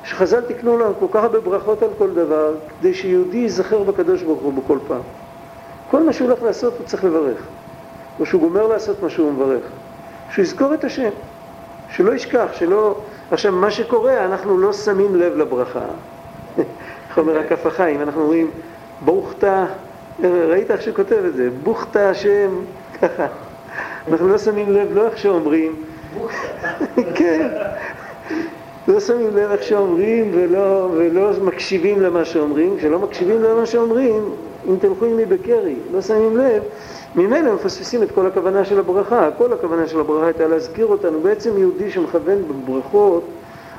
שחז"ל 0.05 0.41
תיקנו 0.41 0.79
לנו 0.79 0.95
כל 0.99 1.07
כך 1.11 1.23
הרבה 1.23 1.41
ברכות 1.41 1.83
על 1.83 1.89
כל 1.99 2.11
דבר, 2.11 2.55
כדי 2.81 2.95
שיהודי 2.95 3.37
ייזכר 3.37 3.83
בקדוש 3.83 4.23
ברוך 4.23 4.41
הוא 4.41 4.53
בכל 4.53 4.79
פעם. 4.89 5.03
כל 5.91 6.03
מה 6.03 6.13
שהוא 6.13 6.29
הולך 6.29 6.43
לעשות 6.43 6.75
הוא 6.79 6.87
צריך 6.87 7.05
לברך, 7.05 7.39
או 8.21 8.27
שהוא 8.27 8.41
גומר 8.41 8.67
לעשות 8.67 9.03
מה 9.03 9.11
שהוא 9.11 9.33
מברך, 9.33 9.63
שהוא 10.31 10.43
יזכור 10.43 10.75
את 10.75 10.85
השם, 10.85 11.11
שלא 11.91 12.15
ישכח, 12.15 12.47
שלא... 12.53 12.95
עכשיו, 13.31 13.53
מה 13.53 13.71
שקורה, 13.71 14.25
אנחנו 14.25 14.59
לא 14.59 14.73
שמים 14.73 15.17
לב 15.17 15.37
לברכה. 15.37 15.85
איך 17.09 17.19
אומר 17.19 17.39
הכף 17.39 17.67
החיים, 17.67 18.03
אנחנו 18.03 18.23
אומרים, 18.23 18.51
ברוך 19.05 19.33
אתה, 19.39 19.67
ראית 20.23 20.71
איך 20.71 20.83
שהוא 20.83 20.95
כותב 20.95 21.23
את 21.27 21.35
זה, 21.35 21.49
ברוך 21.63 21.87
אתה 21.91 22.11
השם, 22.11 22.51
ככה. 23.03 23.27
אנחנו 24.09 24.29
לא 24.29 24.39
שמים 24.39 24.73
לב, 24.73 24.89
לא 24.93 25.07
איך 25.07 25.19
שאומרים, 25.19 25.83
כן, 27.15 27.49
לא 28.89 29.01
שמים 29.01 29.37
לב 29.37 29.51
איך 29.51 29.63
שאומרים 29.63 30.31
ולא, 30.35 30.89
ולא 30.93 31.31
מקשיבים 31.43 32.01
למה 32.01 32.25
שאומרים, 32.25 32.77
כשלא 32.79 32.99
מקשיבים 32.99 33.43
למה 33.43 33.67
שאומרים, 33.67 34.35
אם 34.69 34.77
תלכו 34.81 35.05
עמי 35.05 35.27
בקרי, 35.27 35.75
לא 35.93 36.01
שמים 36.01 36.37
לב, 36.37 36.63
ממילא 37.15 37.55
מפספסים 37.55 38.03
את 38.03 38.11
כל 38.11 38.27
הכוונה 38.27 38.65
של 38.65 38.79
הברכה, 38.79 39.29
כל 39.39 39.53
הכוונה 39.53 39.87
של 39.87 40.01
הברכה 40.01 40.27
הייתה 40.27 40.47
להזכיר 40.47 40.87
אותנו, 40.87 41.21
בעצם 41.21 41.59
יהודי 41.59 41.91
שמכוון 41.91 42.39
בברכות, 42.49 43.25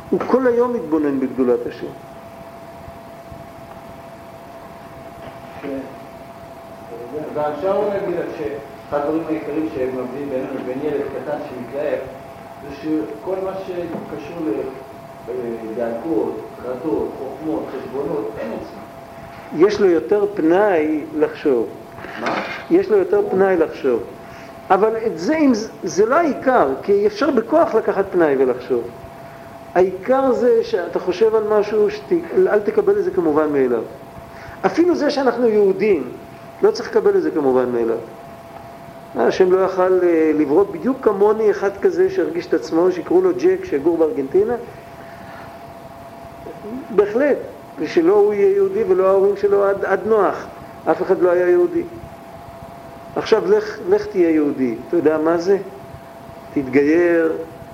הוא 0.09 0.19
כל 0.27 0.47
היום 0.47 0.73
מתבונן 0.73 1.19
בגדולת 1.19 1.59
השם. 1.67 1.87
ואפשר 7.33 7.79
להגיד 7.89 8.15
לך 8.19 8.25
שאחד 8.37 8.99
הדברים 9.05 9.23
העיקריים 9.27 9.69
שמבדילים 9.75 10.29
בינינו 10.29 10.47
לבין 10.55 10.79
ילד 10.83 11.01
קטן 11.01 11.37
שמתלהב, 11.49 11.99
זה 12.69 12.75
שכל 12.75 13.35
מה 13.43 13.51
שקשור 13.65 14.37
לדאגות, 15.71 16.39
חרדות, 16.63 17.09
חוכמות, 17.17 17.63
חשבונות, 17.69 18.31
אין 18.39 18.51
אצלו. 18.51 19.67
יש 19.67 19.81
לו 19.81 19.87
יותר 19.87 20.25
פנאי 20.35 21.03
לחשוב. 21.19 21.67
מה? 22.21 22.33
יש 22.71 22.89
לו 22.89 22.97
יותר 22.97 23.21
פנאי 23.31 23.57
לחשוב. 23.57 24.03
אבל 24.69 24.97
את 25.07 25.19
זה, 25.19 25.37
אם 25.37 25.53
זה, 25.53 25.69
זה 25.83 26.05
לא 26.05 26.15
העיקר, 26.15 26.67
כי 26.83 27.07
אפשר 27.07 27.31
בכוח 27.31 27.75
לקחת 27.75 28.05
פנאי 28.11 28.35
ולחשוב. 28.37 28.83
העיקר 29.75 30.31
זה 30.31 30.63
שאתה 30.63 30.99
חושב 30.99 31.35
על 31.35 31.43
משהו, 31.49 31.89
שת, 31.89 32.11
אל 32.35 32.59
תקבל 32.59 32.97
את 32.97 33.03
זה 33.03 33.11
כמובן 33.11 33.49
מאליו. 33.49 33.81
אפילו 34.65 34.95
זה 34.95 35.09
שאנחנו 35.09 35.47
יהודים, 35.47 36.03
לא 36.61 36.71
צריך 36.71 36.89
לקבל 36.89 37.17
את 37.17 37.21
זה 37.21 37.31
כמובן 37.31 37.69
מאליו. 37.71 37.97
אה, 39.17 39.27
השם 39.27 39.51
לא 39.51 39.65
יכל 39.65 39.99
אה, 40.03 40.31
לברוא 40.39 40.63
בדיוק 40.63 40.97
כמוני 41.01 41.51
אחד 41.51 41.77
כזה 41.81 42.09
שהרגיש 42.09 42.45
את 42.45 42.53
עצמו, 42.53 42.91
שיקראו 42.91 43.21
לו 43.21 43.29
ג'ק, 43.37 43.65
שיגור 43.65 43.97
בארגנטינה. 43.97 44.53
בהחלט, 46.89 47.37
ושלא 47.79 48.13
הוא 48.13 48.33
יהיה 48.33 48.55
יהודי 48.55 48.83
ולא 48.83 49.07
ההורים 49.07 49.37
שלו 49.37 49.63
עד, 49.63 49.85
עד 49.85 49.99
נוח. 50.05 50.47
אף 50.91 51.01
אחד 51.01 51.21
לא 51.21 51.29
היה 51.29 51.49
יהודי. 51.49 51.83
עכשיו 53.15 53.51
לך, 53.51 53.77
לך 53.89 54.05
תהיה 54.05 54.29
יהודי. 54.29 54.75
אתה 54.87 54.97
יודע 54.97 55.17
מה 55.17 55.37
זה? 55.37 55.57
תתגייר, 56.53 57.31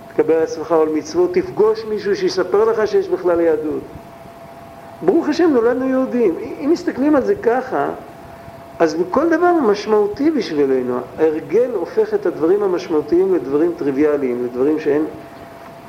תקבל 0.07 0.33
על 0.33 0.43
עצמך 0.43 0.71
עול 0.71 0.89
מצוות, 0.89 1.33
תפגוש 1.33 1.85
מישהו 1.89 2.15
שיספר 2.15 2.65
לך 2.65 2.87
שיש 2.87 3.07
בכלל 3.09 3.39
יהדות. 3.39 3.83
ברוך 5.01 5.29
השם, 5.29 5.49
נולדנו 5.53 5.89
יהודים. 5.89 6.35
אם 6.59 6.69
מסתכלים 6.71 7.15
על 7.15 7.23
זה 7.23 7.35
ככה, 7.35 7.89
אז 8.79 8.97
כל 9.11 9.29
דבר 9.29 9.53
משמעותי 9.53 10.31
בשבילנו. 10.31 10.97
ההרגל 11.17 11.71
הופך 11.73 12.13
את 12.13 12.25
הדברים 12.25 12.63
המשמעותיים 12.63 13.35
לדברים 13.35 13.71
טריוויאליים, 13.77 14.45
לדברים 14.45 14.79
שאין 14.79 15.05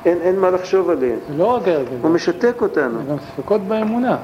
אין, 0.05 0.17
אין 0.21 0.39
מה 0.39 0.49
לחשוב 0.51 0.89
עליהם. 0.89 1.19
זה 1.27 1.33
לא 1.37 1.45
רק 1.45 1.67
הרגל, 1.67 1.95
הוא 2.01 2.11
משתק 2.11 2.61
אותנו. 2.61 2.99
זה 3.03 3.09
גם 3.09 3.17
ספקות 3.19 3.61
באמונה. 3.61 4.17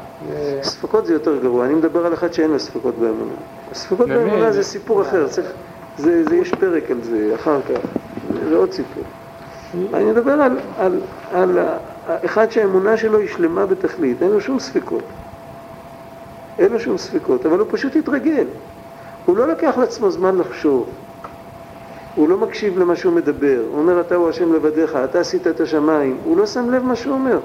ספקות 0.62 1.06
זה 1.06 1.14
יותר 1.14 1.38
גרוע, 1.44 1.66
אני 1.66 1.74
מדבר 1.76 2.06
על 2.06 2.14
אחד 2.14 2.34
שאין 2.34 2.52
לו 2.52 2.60
ספקות 2.60 2.96
באמונה. 2.96 3.32
הספקות? 3.72 4.08
באמונה 4.08 4.52
זה 4.52 4.64
סיפור 4.64 5.02
אחר, 5.02 5.28
צריך, 5.28 5.52
זה, 5.98 6.24
זה 6.24 6.36
יש 6.36 6.52
פרק 6.54 6.92
על 6.92 7.02
זה 7.02 7.32
אחר 7.36 7.62
כך, 7.62 7.80
זה, 8.34 8.50
זה 8.50 8.56
עוד 8.56 8.72
סיפור. 8.74 9.04
אני 9.94 10.04
מדבר 10.06 10.32
על, 10.32 10.58
על, 10.78 11.00
על 11.34 11.60
ה- 11.60 11.78
אחד 12.26 12.52
שהאמונה 12.52 12.98
שלו 12.98 13.18
היא 13.20 13.28
שלמה 13.28 13.66
בתכלית, 13.66 14.22
אין 14.22 14.32
לו 14.32 14.42
שום 14.42 14.60
ספקות. 14.60 15.04
אין 16.60 16.72
לו 16.72 16.80
שום 16.80 16.98
ספקות, 16.98 17.46
אבל 17.46 17.60
הוא 17.60 17.68
פשוט 17.72 17.96
התרגל. 17.96 18.46
הוא 19.26 19.38
לא 19.38 19.48
לקח 19.48 19.78
לעצמו 19.78 20.12
זמן 20.12 20.38
לחשוב. 20.38 20.86
הוא 22.16 22.30
לא 22.30 22.38
מקשיב 22.38 22.80
למה 22.80 22.96
שהוא 22.96 23.14
מדבר. 23.14 23.62
הוא 23.72 23.80
אומר, 23.80 24.02
אתה 24.02 24.16
הוא 24.16 24.30
השם 24.30 24.54
לבדיך, 24.54 24.96
אתה 24.96 25.20
עשית 25.20 25.48
את 25.48 25.60
השמיים. 25.60 26.18
הוא 26.24 26.38
לא 26.38 26.46
שם 26.46 26.70
לב 26.70 26.84
מה 26.84 26.96
שהוא 26.96 27.14
אומר. 27.14 27.40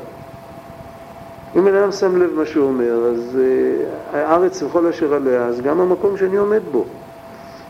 אם 1.57 1.65
בן 1.65 1.75
אדם 1.75 1.93
שם 1.93 2.23
לב 2.23 2.31
מה 2.35 2.47
שהוא 2.47 2.67
אומר, 2.67 3.05
אז 3.05 3.39
uh, 3.39 4.17
הארץ 4.17 4.63
וכל 4.63 4.87
אשר 4.87 5.15
עליה, 5.15 5.47
אז 5.47 5.61
גם 5.61 5.81
המקום 5.81 6.17
שאני 6.17 6.37
עומד 6.37 6.61
בו. 6.73 6.85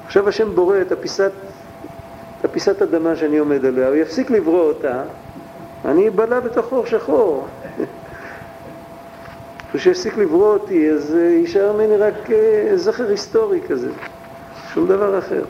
עכשיו 0.07 0.29
השם 0.29 0.55
בורא 0.55 0.81
את 0.81 0.93
הפיסת, 0.93 1.33
את 2.41 2.45
הפיסת 2.45 2.83
אדמה 2.83 3.17
שאני 3.17 3.39
עומד 3.39 3.65
עליה, 3.65 3.89
הוא 3.89 3.97
יפסיק 3.97 4.31
לברוא 4.31 4.63
אותה, 4.63 5.03
אני 5.85 6.09
אבלע 6.09 6.41
בתוך 6.41 6.67
חור 6.67 6.87
שחור. 6.87 7.47
כשיפסיק 9.73 10.17
לברוא 10.19 10.53
אותי, 10.53 10.91
אז 10.91 11.15
uh, 11.15 11.19
יישאר 11.19 11.73
ממני 11.73 11.97
רק 11.97 12.15
uh, 12.27 12.31
זכר 12.77 13.09
היסטורי 13.09 13.61
כזה, 13.69 13.91
שום 14.75 14.87
דבר 14.87 15.19
אחר. 15.19 15.43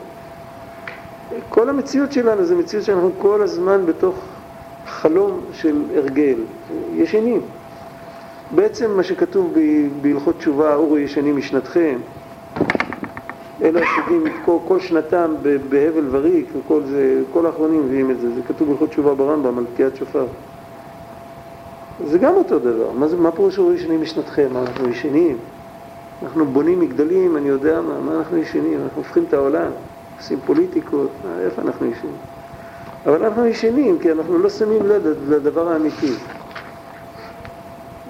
כל 1.49 1.69
המציאות 1.69 2.11
שלנו 2.11 2.45
זה 2.45 2.55
מציאות 2.55 2.85
שאנחנו 2.85 3.11
כל 3.17 3.41
הזמן 3.41 3.85
בתוך 3.85 4.15
חלום 4.85 5.45
של 5.51 5.83
הרגל, 5.95 6.39
ישנים. 6.93 7.41
בעצם 8.51 8.91
מה 8.91 9.03
שכתוב 9.03 9.53
בהלכות 10.01 10.37
תשובה, 10.37 10.75
אורו 10.75 10.97
ישנים 10.97 11.37
משנתכם, 11.37 11.99
אלה 13.61 13.81
השדים 13.81 14.23
כל, 14.45 14.57
כל 14.67 14.79
שנתם 14.79 15.35
בהבל 15.69 16.07
וריק, 16.11 16.47
וכל 16.55 16.81
זה, 16.83 17.21
כל 17.33 17.45
האחרונים 17.45 17.85
מביאים 17.85 18.11
את 18.11 18.19
זה, 18.19 18.35
זה 18.35 18.41
כתוב 18.47 18.67
בהלכות 18.67 18.89
תשובה 18.89 19.15
ברמב"ם 19.15 19.57
על 19.57 19.65
תקיעת 19.73 19.95
שופר. 19.95 20.25
זה 22.05 22.17
גם 22.17 22.33
אותו 22.35 22.59
דבר, 22.59 22.91
מה, 22.91 23.07
זה, 23.07 23.17
מה 23.17 23.31
פירוש 23.31 23.57
אורו 23.57 23.73
ישנים 23.73 24.01
משנתכם? 24.01 24.47
אנחנו 24.57 24.89
ישנים? 24.89 25.37
אנחנו 26.23 26.45
בונים 26.45 26.79
מגדלים, 26.79 27.37
אני 27.37 27.49
יודע 27.49 27.81
מה, 27.81 27.99
מה 27.99 28.17
אנחנו 28.17 28.37
ישנים? 28.37 28.79
אנחנו 28.83 28.97
הופכים 28.97 29.23
את 29.23 29.33
העולם, 29.33 29.71
עושים 30.21 30.39
פוליטיקות, 30.45 31.11
איפה 31.45 31.61
אנחנו 31.61 31.85
ישנים? 31.85 32.17
אבל 33.05 33.23
אנחנו 33.25 33.45
ישנים 33.45 33.99
כי 33.99 34.11
אנחנו 34.11 34.37
לא 34.37 34.49
שמים 34.49 34.85
לב 34.85 35.07
לדבר 35.29 35.67
האמיתי. 35.67 36.13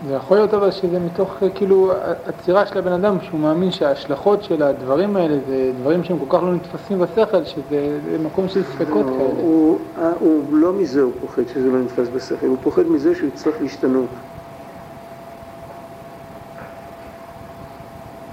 זה 0.07 0.14
יכול 0.14 0.38
להיות 0.38 0.53
אבל 0.53 0.72
שזה 0.72 0.99
מתוך 0.99 1.43
אה, 1.43 1.49
כאילו 1.49 1.91
עצירה 2.26 2.66
של 2.66 2.78
הבן 2.78 2.91
אדם, 2.91 3.18
שהוא 3.22 3.39
מאמין 3.39 3.72
שההשלכות 3.72 4.43
של 4.43 4.64
הדברים 4.64 5.16
האלה 5.16 5.38
זה 5.47 5.72
דברים 5.80 6.03
שהם 6.03 6.20
כל 6.20 6.38
כך 6.38 6.43
לא 6.43 6.53
נתפסים 6.53 6.99
בשכל, 6.99 7.43
שזה 7.43 7.99
זה 8.03 8.18
מקום 8.24 8.47
של 8.47 8.64
ספקות 8.64 9.05
לא, 9.05 9.12
כאלה. 9.18 9.41
הוא, 9.41 9.80
אה, 9.97 10.12
הוא 10.20 10.53
לא 10.53 10.74
מזה 10.74 11.01
הוא 11.01 11.14
פוחד 11.22 11.47
שזה 11.47 11.68
לא 11.68 11.80
נתפס 11.80 12.07
בשכל, 12.09 12.47
הוא 12.47 12.57
פוחד 12.62 12.88
מזה 12.88 13.16
שהוא 13.16 13.28
יצטרך 13.28 13.62
להשתנות. 13.62 14.09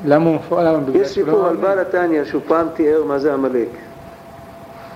למה 0.05 0.31
הוא? 0.31 0.39
בגלל 0.87 1.03
יש 1.03 1.15
שהוא 1.15 1.27
לא 1.27 1.33
סיפור 1.33 1.47
על? 1.47 1.57
בעל 1.57 1.79
התניא 1.79 2.25
שהוא 2.25 2.43
פעם 2.47 2.67
תיאר 2.75 3.05
מה 3.05 3.19
זה 3.19 3.35
עמלק. 3.35 3.69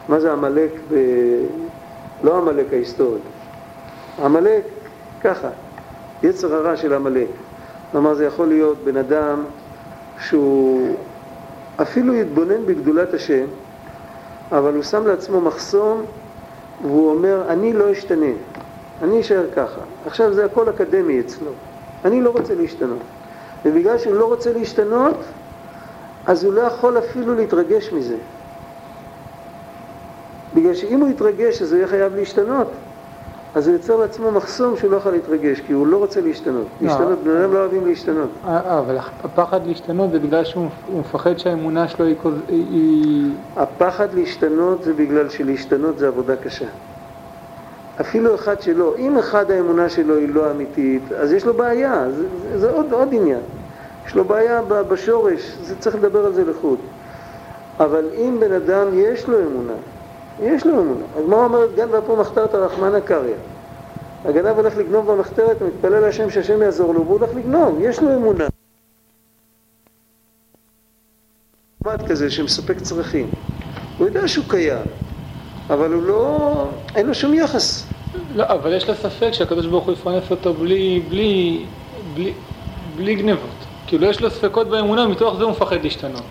מה 0.09 0.21
זה 0.21 0.33
עמלק 0.33 0.71
ב... 0.93 0.95
לא 2.25 2.39
עמלק 2.39 2.73
ההיסטורי. 2.73 3.19
עמלק, 4.25 4.63
ככה, 5.21 5.49
יצר 6.23 6.55
הרע 6.55 6.77
של 6.77 6.95
עמלק. 6.95 7.29
כלומר 7.93 8.15
זה 8.15 8.25
יכול 8.25 8.49
להיות 8.49 8.79
בן 8.85 8.97
אדם 8.97 9.45
שהוא 10.21 10.97
אפילו 11.83 12.15
יתבונן 12.15 12.67
בגדולת 12.67 13.15
השם, 13.15 13.45
אבל 14.53 14.75
הוא 14.75 14.83
שם 14.83 15.07
לעצמו 15.07 15.41
מחסום 15.41 16.05
והוא 16.83 17.11
אומר, 17.11 17.43
אני 17.49 17.73
לא 17.73 17.93
אשתנה, 17.93 18.33
אני 19.03 19.21
אשאר 19.21 19.45
ככה. 19.57 19.81
עכשיו 20.07 20.33
זה 20.33 20.45
הכל 20.45 20.69
אקדמי 20.69 21.21
אצלו, 21.21 21.51
אני 22.05 22.21
לא 22.21 22.31
רוצה 22.31 22.55
להשתנות. 22.55 22.99
ובגלל 23.65 23.99
שהוא 23.99 24.15
לא 24.15 24.25
רוצה 24.27 24.53
להשתנות, 24.53 25.17
אז 26.27 26.45
הוא 26.45 26.53
לא 26.53 26.61
יכול 26.61 26.99
אפילו 26.99 27.35
להתרגש 27.35 27.93
מזה. 27.93 28.17
בגלל 30.55 30.75
שאם 30.75 31.01
הוא 31.01 31.09
יתרגש 31.09 31.63
אז 31.63 31.73
הוא 31.73 31.79
יהיה 31.79 31.89
חייב 31.89 32.15
להשתנות, 32.15 32.67
אז 33.55 33.69
הוא 33.69 33.77
יוצר 33.77 33.97
לעצמו 33.97 34.31
מחסום 34.31 34.77
שהוא 34.77 34.91
לא 34.91 34.97
יכול 34.97 35.13
להתרגש, 35.13 35.61
כי 35.61 35.73
הוא 35.73 35.87
לא 35.87 35.97
רוצה 35.97 36.21
להשתנות. 36.21 36.67
לא. 36.81 36.89
להשתנות, 36.89 37.19
בני 37.19 37.41
אדם 37.41 37.53
לא 37.53 37.59
אוהבים 37.59 37.87
להשתנות. 37.87 38.31
אה, 38.45 38.61
אה, 38.61 38.79
אבל 38.79 38.99
הפחד 39.25 39.67
להשתנות 39.67 40.11
זה 40.13 40.19
בגלל 40.19 40.45
שהוא 40.45 40.69
הוא 40.87 41.01
מפחד 41.01 41.39
שהאמונה 41.39 41.89
שלו 41.89 42.07
היא... 42.49 43.33
הפחד 43.57 44.15
להשתנות 44.15 44.83
זה 44.83 44.93
בגלל 44.93 45.29
שלהשתנות 45.29 45.99
זה 45.99 46.09
עבודה 46.09 46.37
קשה. 46.37 46.67
אפילו 48.01 48.35
אחד 48.35 48.63
שלא, 48.63 48.95
אם 48.99 49.19
אחד 49.19 49.51
האמונה 49.51 49.89
שלו 49.89 50.17
היא 50.17 50.29
לא 50.29 50.51
אמיתית, 50.51 51.03
אז 51.13 51.33
יש 51.33 51.45
לו 51.45 51.55
בעיה, 51.55 52.05
זה, 52.11 52.25
זה, 52.59 52.71
עוד, 52.71 52.93
עוד 52.93 53.09
עניין. 53.13 53.41
יש 54.07 54.15
לו 54.15 54.25
בעיה 54.25 54.63
בשורש, 54.63 55.57
זה 55.63 55.77
צריך 55.79 55.97
לדבר 55.97 56.27
על 56.27 56.35
זה 56.35 56.45
לחוד. 56.45 56.79
אבל 57.81 58.05
אם 58.15 58.37
בן 58.41 58.53
אדם 58.53 58.87
יש 58.95 59.29
לו 59.29 59.39
אמונה, 59.41 59.73
יש 60.41 60.67
לו 60.67 60.73
אמונה. 60.73 61.05
הגמרא 61.17 61.45
אומרת, 61.45 61.75
גן 61.75 61.89
ואפו 61.91 62.17
מחתרת 62.17 62.55
רחמנא 62.55 63.01
קריא. 63.01 63.35
הגנב 64.25 64.57
הולך 64.57 64.77
לגנוב 64.77 65.13
במחתרת, 65.13 65.63
מתפלל 65.63 66.01
להשם 66.01 66.31
שהשם 66.31 66.63
יעזור 66.63 66.95
לו, 66.95 67.05
והוא 67.05 67.19
הולך 67.19 67.35
לגנוב, 67.35 67.79
יש 67.81 68.03
לו 68.03 68.15
אמונה. 68.15 68.45
כזה 72.09 72.31
שמספק 72.31 72.81
צרכים. 72.81 73.31
הוא 73.99 74.07
יודע 74.07 74.29
שהוא 74.29 74.45
קיים, 74.49 74.87
אבל 75.73 75.93
הוא 75.93 76.03
לא... 76.03 76.65
אין 76.95 77.07
לו 77.07 77.15
שום 77.15 77.35
יחס. 77.35 77.87
לא, 78.37 78.45
אבל 78.49 78.73
יש 78.77 78.89
לו 78.89 78.95
ספק 78.95 79.31
שהקדוש 79.33 79.67
ברוך 79.67 79.85
הוא 79.85 79.93
יפרנס 79.93 80.31
אותו 80.31 80.55
בלי, 80.55 81.03
בלי, 81.09 81.65
בלי, 82.15 82.33
בלי 82.97 83.15
גנבות. 83.15 83.51
כאילו 83.87 84.07
יש 84.07 84.21
לו 84.21 84.31
ספקות 84.31 84.69
באמונה, 84.69 85.07
מתוך 85.07 85.37
זה 85.39 85.45
הוא 85.45 85.53
מפחד 85.53 85.77
להשתנות. 85.83 86.25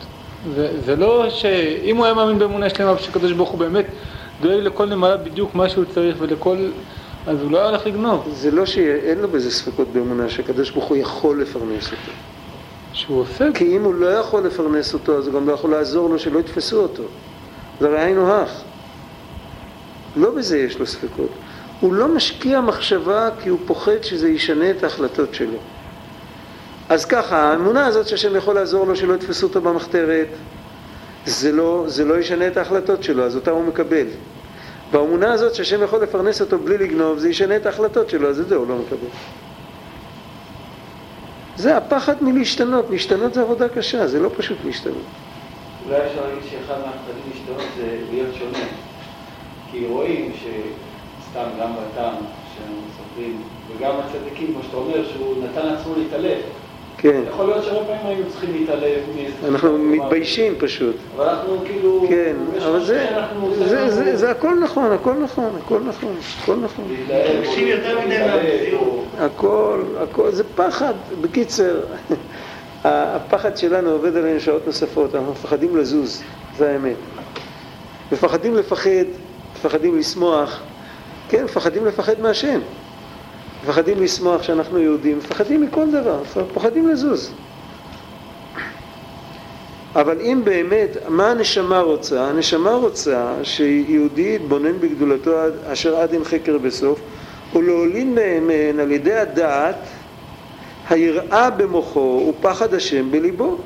זה, 0.55 0.71
זה 0.85 0.95
לא 0.95 1.29
שאם 1.29 1.97
הוא 1.97 2.05
היה 2.05 2.13
מאמין 2.13 2.39
באמונה 2.39 2.69
שלמה 2.69 2.93
ושהקדוש 2.93 3.31
ברוך 3.31 3.49
הוא 3.49 3.59
באמת 3.59 3.85
דואג 4.41 4.59
לכל 4.59 4.85
נמלה 4.85 5.17
בדיוק 5.17 5.55
מה 5.55 5.69
שהוא 5.69 5.85
צריך 5.93 6.15
ולכל... 6.19 6.57
אז 7.27 7.41
הוא 7.41 7.51
לא 7.51 7.57
היה 7.57 7.69
הולך 7.69 7.87
לגנוב. 7.87 8.27
זה 8.31 8.51
לא 8.51 8.65
שאין 8.65 9.19
לו 9.19 9.27
בזה 9.27 9.51
ספקות 9.51 9.87
באמונה 9.93 10.29
שהקדוש 10.29 10.71
ברוך 10.71 10.85
הוא 10.85 10.97
יכול 10.97 11.41
לפרנס 11.41 11.85
אותו. 11.85 12.11
שהוא 12.93 13.21
עושה. 13.21 13.47
כי 13.53 13.77
אם 13.77 13.83
הוא 13.83 13.93
לא 13.93 14.07
יכול 14.07 14.45
לפרנס 14.45 14.93
אותו, 14.93 15.17
אז 15.17 15.27
הוא 15.27 15.33
גם 15.33 15.47
לא 15.47 15.53
יכול 15.53 15.71
לעזור 15.71 16.09
לו 16.09 16.19
שלא 16.19 16.39
יתפסו 16.39 16.81
אותו. 16.81 17.03
זה 17.79 17.87
הרי 17.87 17.99
היינו 17.99 18.33
הך. 18.33 18.63
לא 20.15 20.31
בזה 20.31 20.57
יש 20.57 20.79
לו 20.79 20.87
ספקות. 20.87 21.29
הוא 21.79 21.93
לא 21.93 22.07
משקיע 22.07 22.61
מחשבה 22.61 23.29
כי 23.43 23.49
הוא 23.49 23.59
פוחד 23.65 24.03
שזה 24.03 24.29
ישנה 24.29 24.71
את 24.71 24.83
ההחלטות 24.83 25.33
שלו. 25.33 25.57
אז 26.89 27.05
ככה, 27.05 27.37
האמונה 27.37 27.85
הזאת 27.85 28.07
שהשם 28.07 28.35
יכול 28.35 28.55
לעזור 28.55 28.85
לו 28.85 28.95
שלא 28.95 29.13
יתפסו 29.13 29.47
אותו 29.47 29.61
במחתרת, 29.61 30.27
זה 31.25 31.51
לא, 31.51 31.83
זה 31.87 32.05
לא 32.05 32.19
ישנה 32.19 32.47
את 32.47 32.57
ההחלטות 32.57 33.03
שלו, 33.03 33.23
אז 33.23 33.35
אותה 33.35 33.51
הוא 33.51 33.63
מקבל. 33.63 34.05
באמונה 34.91 35.33
הזאת 35.33 35.55
שהשם 35.55 35.83
יכול 35.83 36.03
לפרנס 36.03 36.41
אותו 36.41 36.59
בלי 36.59 36.77
לגנוב, 36.77 37.17
זה 37.17 37.29
ישנה 37.29 37.55
את 37.55 37.65
ההחלטות 37.65 38.09
שלו, 38.09 38.29
אז 38.29 38.39
את 38.39 38.47
זה 38.47 38.55
הוא 38.55 38.67
לא 38.67 38.75
מקבל. 38.75 39.07
זה 41.55 41.77
הפחד 41.77 42.23
מלהשתנות, 42.23 42.85
להשתנות 42.89 43.33
זה 43.33 43.41
עבודה 43.41 43.69
קשה, 43.69 44.07
זה 44.07 44.19
לא 44.19 44.29
פשוט 44.37 44.57
להשתנות. 44.65 45.03
אולי 45.85 45.97
אפשר 45.97 46.21
להגיד 46.27 46.43
שאחד 46.49 46.79
מהפחדים 46.79 47.31
להשתנות 47.33 47.69
זה 47.77 47.97
להיות 48.11 48.35
שונה. 48.35 48.65
כי 49.81 49.87
רואים 49.87 50.31
שסתם 50.35 51.43
גם 51.61 51.71
בטעם 51.73 52.13
שהם 52.55 52.73
מספרים, 52.87 53.41
וגם 53.77 53.91
הצדיקים, 53.99 54.53
כמו 54.53 54.63
שאתה 54.63 54.77
אומר, 54.77 55.07
שהוא 55.13 55.35
נתן 55.43 55.65
לעצמו 55.65 55.93
להתעלף. 55.97 56.37
כן. 56.97 57.21
יכול 57.29 57.45
להיות 57.45 57.63
שהרבה 57.63 57.85
פעמים 57.85 58.05
היינו 58.05 58.29
צריכים 58.31 58.49
להתעלם 58.53 58.99
מאיזה... 59.15 59.47
אנחנו 59.47 59.77
מתביישים 59.77 60.53
פשוט. 60.59 60.95
אבל 61.15 61.29
אנחנו 61.29 61.57
כאילו... 61.65 62.05
כן, 62.09 62.35
אבל 62.65 62.83
זה, 62.83 63.05
שאנחנו- 63.09 63.55
זה, 63.55 63.89
זה, 63.89 64.15
זה 64.17 64.31
הכל 64.31 64.59
נכון, 64.63 64.91
הכל 64.91 65.13
נכון, 65.13 65.51
הכל 65.65 65.79
נכון, 65.79 66.15
הכל 66.43 66.55
נכון. 66.55 66.85
מבקשים 67.37 67.67
יותר 67.67 67.99
מדי 68.05 68.17
מהמציאות. 68.17 69.05
הכל, 69.19 69.83
הכל, 69.99 70.31
זה 70.31 70.43
פחד. 70.55 70.93
בקיצר, 71.21 71.79
הפחד 72.83 73.57
שלנו 73.57 73.89
עובד 73.89 74.15
עלינו 74.15 74.39
שעות 74.39 74.67
נוספות, 74.67 75.15
אנחנו 75.15 75.31
מפחדים 75.31 75.77
לזוז, 75.77 76.23
זה 76.57 76.71
האמת. 76.71 76.95
מפחדים 78.11 78.55
לפחד, 78.55 78.89
מפחדים 79.61 79.97
לשמוח, 79.97 80.59
כן, 81.29 81.43
מפחדים 81.43 81.85
לפחד 81.85 82.19
מהשם. 82.19 82.59
מפחדים 83.63 84.03
לשמוח 84.03 84.43
שאנחנו 84.43 84.79
יהודים, 84.79 85.17
מפחדים 85.17 85.61
מכל 85.61 85.91
דבר, 85.91 86.19
מפחדים 86.51 86.87
לזוז. 86.87 87.33
אבל 89.95 90.21
אם 90.21 90.41
באמת, 90.43 90.89
מה 91.07 91.31
הנשמה 91.31 91.79
רוצה? 91.79 92.27
הנשמה 92.27 92.71
רוצה 92.71 93.33
שיהודי 93.43 94.35
יתבונן 94.35 94.79
בגדולתו 94.79 95.31
אשר 95.65 95.95
עד 95.95 96.13
אין 96.13 96.23
חקר 96.23 96.57
בסוף, 96.57 96.99
ולהולין 97.55 98.15
מהן 98.47 98.79
על 98.79 98.91
ידי 98.91 99.13
הדעת 99.13 99.75
היראה 100.89 101.49
במוחו 101.49 102.33
ופחד 102.39 102.73
השם 102.73 103.11
בליבו. 103.11 103.57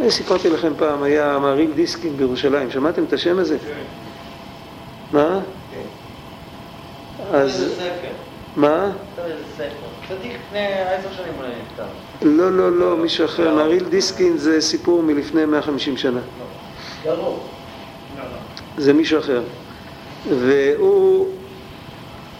אני 0.00 0.10
סיפרתי 0.10 0.50
לכם 0.50 0.72
פעם, 0.78 1.02
היה 1.02 1.38
מעריל 1.38 1.70
דיסקין 1.74 2.16
בירושלים, 2.16 2.70
שמעתם 2.70 3.04
את 3.04 3.12
השם 3.12 3.38
הזה? 3.38 3.56
מה? 5.12 5.40
אז 7.32 7.62
איזה 7.62 7.74
ספר. 7.74 8.12
מה? 8.56 8.90
כתב 9.16 9.22
איזה 9.24 9.42
ספר. 9.56 9.66
צדיק 10.08 10.32
לפני 10.34 10.66
עשר 10.66 11.12
שנים 11.16 11.32
אולי 11.38 11.48
נכתב. 11.48 11.84
לא, 12.22 12.52
לא, 12.52 12.72
לא, 12.72 12.96
מישהו 12.96 13.24
אחר. 13.24 13.54
מעריל 13.54 13.84
דיסקין 13.84 14.36
זה 14.36 14.60
סיפור 14.60 15.02
מלפני 15.02 15.44
150 15.44 15.96
שנה. 15.96 16.20
לרוב. 17.06 17.40
זה 18.76 18.92
מישהו 18.92 19.18
אחר. 19.18 19.42
והוא 20.28 21.28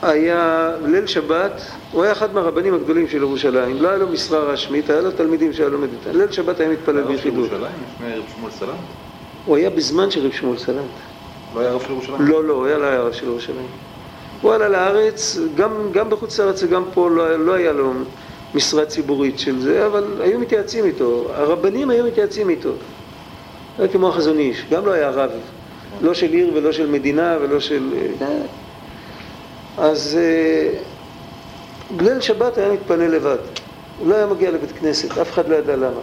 היה, 0.03 0.71
ליל 0.87 1.07
שבת, 1.07 1.63
הוא 1.93 2.03
היה 2.03 2.13
אחד 2.13 2.35
מהרבנים 2.35 2.75
הגדולים 2.75 3.09
של 3.09 3.17
ירושלים. 3.17 3.83
לא 3.83 3.89
היה 3.89 3.97
לו 3.99 4.09
משרה 4.09 4.41
רשמית, 4.41 4.91
היה 4.91 5.01
לו 5.01 5.11
תלמידים 5.11 5.53
שהיה 5.53 5.69
לומד 5.69 5.89
איתם. 5.93 6.19
ליל 6.19 6.33
שבת 6.33 6.61
היה 6.61 6.69
מתפלל 6.69 7.03
ביחידות. 7.03 7.51
ירושלים 7.51 7.73
לפני 7.95 8.15
רב 8.15 8.25
שמואל 8.37 8.53
סלנט? 8.53 8.71
הוא 9.45 9.57
היה 9.57 9.71
בזמן 9.71 10.11
של 10.11 10.27
רב 10.27 10.33
שמואל 10.33 10.59
סלנט. 10.59 11.12
לא 11.55 11.61
היה 11.61 11.73
רב 11.73 11.83
של 11.83 11.93
ירושלים? 11.93 12.27
לא, 12.27 12.45
לא, 12.45 12.53
הוא 12.53 12.67
היה 12.67 12.79
לא 12.79 12.85
היה 12.87 13.01
רב 13.01 13.13
של 13.13 13.27
ירושלים. 13.27 13.67
הוא 14.43 14.53
עלה 14.53 14.69
לארץ, 14.69 15.39
גם, 15.57 15.71
גם 15.93 16.11
בחוץ 16.11 16.41
לארץ 16.41 16.63
וגם 16.63 16.85
פה 16.95 17.11
לא, 17.11 17.37
לא 17.37 17.53
היה 17.53 17.73
לו 17.73 17.93
משרה 18.55 18.87
ציבורית 18.87 19.39
של 19.39 19.61
זה, 19.61 19.87
אבל 19.87 20.05
היו 20.21 20.39
מתייעצים 20.39 20.85
איתו. 20.85 21.27
הרבנים 21.35 21.91
היו 21.91 22.07
מתייעצים 22.07 22.51
איתו. 22.51 22.71
היה 23.79 23.89
כמו 23.89 24.09
החזון 24.09 24.39
איש, 24.39 24.65
גם 24.71 24.87
לא 24.87 24.93
היה 24.93 25.11
רב. 25.11 25.31
לא 26.01 26.15
של 26.15 26.33
עיר 26.33 26.51
ולא 26.55 26.73
של 26.73 26.87
מדינה 26.87 27.37
ולא 27.41 27.61
של... 27.61 27.91
אה, 28.21 28.27
אז 29.79 30.19
אה, 30.21 30.79
בליל 31.97 32.21
שבת 32.21 32.59
היה 32.59 32.73
מתפנה 32.73 33.09
לבד. 33.09 33.37
הוא 33.99 34.09
לא 34.09 34.15
היה 34.15 34.27
מגיע 34.27 34.51
לבית 34.51 34.73
כנסת, 34.81 35.19
אף 35.19 35.33
אחד 35.33 35.49
לא 35.49 35.57
ידע 35.57 35.77
למה. 35.77 36.01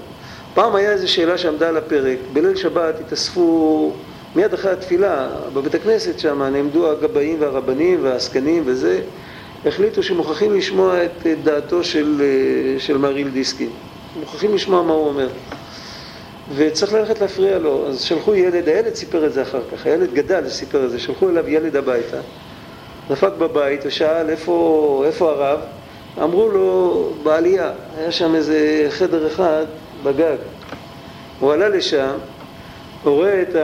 פעם 0.53 0.75
היה 0.75 0.91
איזו 0.91 1.11
שאלה 1.11 1.37
שעמדה 1.37 1.69
על 1.69 1.77
הפרק, 1.77 2.17
בליל 2.33 2.55
שבת 2.55 2.99
התאספו 2.99 3.91
מיד 4.39 4.53
אחרי 4.53 4.71
התפילה, 4.71 5.27
בבית 5.53 5.75
הכנסת 5.75 6.19
שם 6.19 6.43
נעמדו 6.43 6.91
הגבאים 6.91 7.37
והרבנים 7.39 7.99
והעסקנים 8.03 8.63
וזה, 8.65 9.01
החליטו 9.65 10.03
שמוכרחים 10.03 10.55
לשמוע 10.55 11.05
את 11.05 11.25
אה, 11.25 11.33
דעתו 11.43 11.83
של, 11.83 12.21
אה, 12.21 12.79
של 12.79 12.97
מריל 12.97 13.29
דיסקין. 13.29 13.69
מוכרחים 14.19 14.55
לשמוע 14.55 14.81
מה 14.81 14.93
הוא 14.93 15.07
אומר. 15.07 15.27
וצריך 16.55 16.93
ללכת 16.93 17.21
להפריע 17.21 17.59
לו, 17.59 17.87
אז 17.87 18.01
שלחו 18.01 18.35
ילד, 18.35 18.67
הילד 18.67 18.95
סיפר 18.95 19.25
את 19.25 19.33
זה 19.33 19.41
אחר 19.41 19.61
כך, 19.71 19.85
הילד 19.85 20.13
גדל 20.13 20.43
וסיפר 20.45 20.85
את 20.85 20.91
זה, 20.91 20.99
שלחו 20.99 21.29
אליו 21.29 21.49
ילד 21.49 21.75
הביתה, 21.75 22.17
דפק 23.09 23.31
בבית 23.37 23.81
ושאל 23.85 24.29
איפה, 24.29 25.03
איפה 25.05 25.31
הרב, 25.31 25.59
אמרו 26.23 26.49
לו 26.49 27.09
בעלייה, 27.23 27.71
היה 27.97 28.11
שם 28.11 28.35
איזה 28.35 28.87
חדר 28.89 29.27
אחד 29.27 29.65
בגג, 30.03 30.37
הוא 31.39 31.53
עלה 31.53 31.69
לשם, 31.69 32.11
הוא 33.03 33.13
רואה 33.13 33.41
את 33.41 33.55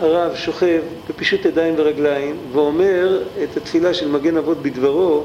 הרב 0.00 0.34
שוכב 0.34 0.80
בפישוט 1.08 1.44
ידיים 1.44 1.74
ורגליים 1.76 2.36
ואומר 2.52 3.22
את 3.42 3.56
התפילה 3.56 3.94
של 3.94 4.08
מגן 4.08 4.36
אבות 4.36 4.62
בדברו, 4.62 5.24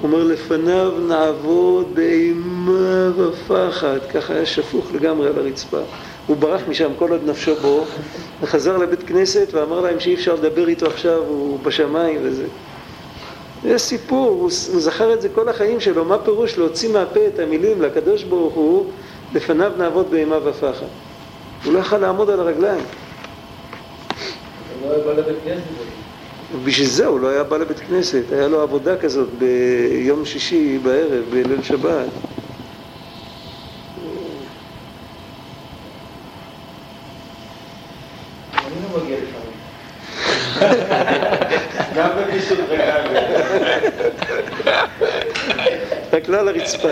הוא 0.00 0.10
אומר 0.10 0.24
לפניו 0.24 0.92
נעבוד 1.08 1.94
באימה 1.94 3.10
ופחד, 3.16 3.98
ככה 4.14 4.34
היה 4.34 4.46
שפוך 4.46 4.86
לגמרי 4.94 5.28
על 5.28 5.38
הרצפה. 5.38 5.80
הוא 6.26 6.36
ברח 6.36 6.60
משם 6.68 6.90
כל 6.98 7.10
עוד 7.10 7.20
נפשו 7.26 7.54
בו, 7.54 7.84
וחזר 8.40 8.76
לבית 8.76 9.02
כנסת 9.02 9.48
ואמר 9.52 9.80
להם 9.80 10.00
שאי 10.00 10.14
אפשר 10.14 10.34
לדבר 10.34 10.68
איתו 10.68 10.86
עכשיו, 10.86 11.22
הוא 11.28 11.58
בשמיים 11.62 12.20
וזה. 12.22 12.46
זה 13.62 13.78
סיפור, 13.78 14.28
הוא, 14.28 14.50
זכר 14.50 15.14
את 15.14 15.22
זה 15.22 15.28
כל 15.28 15.48
החיים 15.48 15.80
שלו, 15.80 16.04
מה 16.04 16.18
פירוש 16.18 16.58
להוציא 16.58 16.92
מהפה 16.92 17.20
את 17.34 17.38
המילים 17.38 17.82
לקדוש 17.82 18.22
ברוך 18.22 18.54
הוא, 18.54 18.86
לפניו 19.34 19.72
נעבוד 19.78 20.10
באימה 20.10 20.38
ופחד. 20.44 20.86
הוא 21.64 21.72
לא 21.72 21.78
יכל 21.78 21.98
לעמוד 21.98 22.30
על 22.30 22.40
הרגליים. 22.40 22.84
לא. 24.82 25.22
ובשביל 26.54 26.86
זה 26.86 27.06
הוא 27.06 27.20
לא 27.20 27.28
היה 27.28 27.44
בא 27.44 27.56
לבית 27.56 27.78
כנסת, 27.78 28.22
היה 28.32 28.48
לו 28.48 28.60
עבודה 28.62 28.96
כזאת 28.96 29.28
ביום 29.38 30.24
שישי 30.24 30.78
בערב, 30.78 31.24
בליל 31.30 31.62
שבת. 31.62 32.06
לא 41.96 42.02
רק 46.12 46.28
לא 46.28 46.40
על 46.40 46.48
הרצפה. 46.48 46.88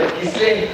לכיסא. 0.00 0.64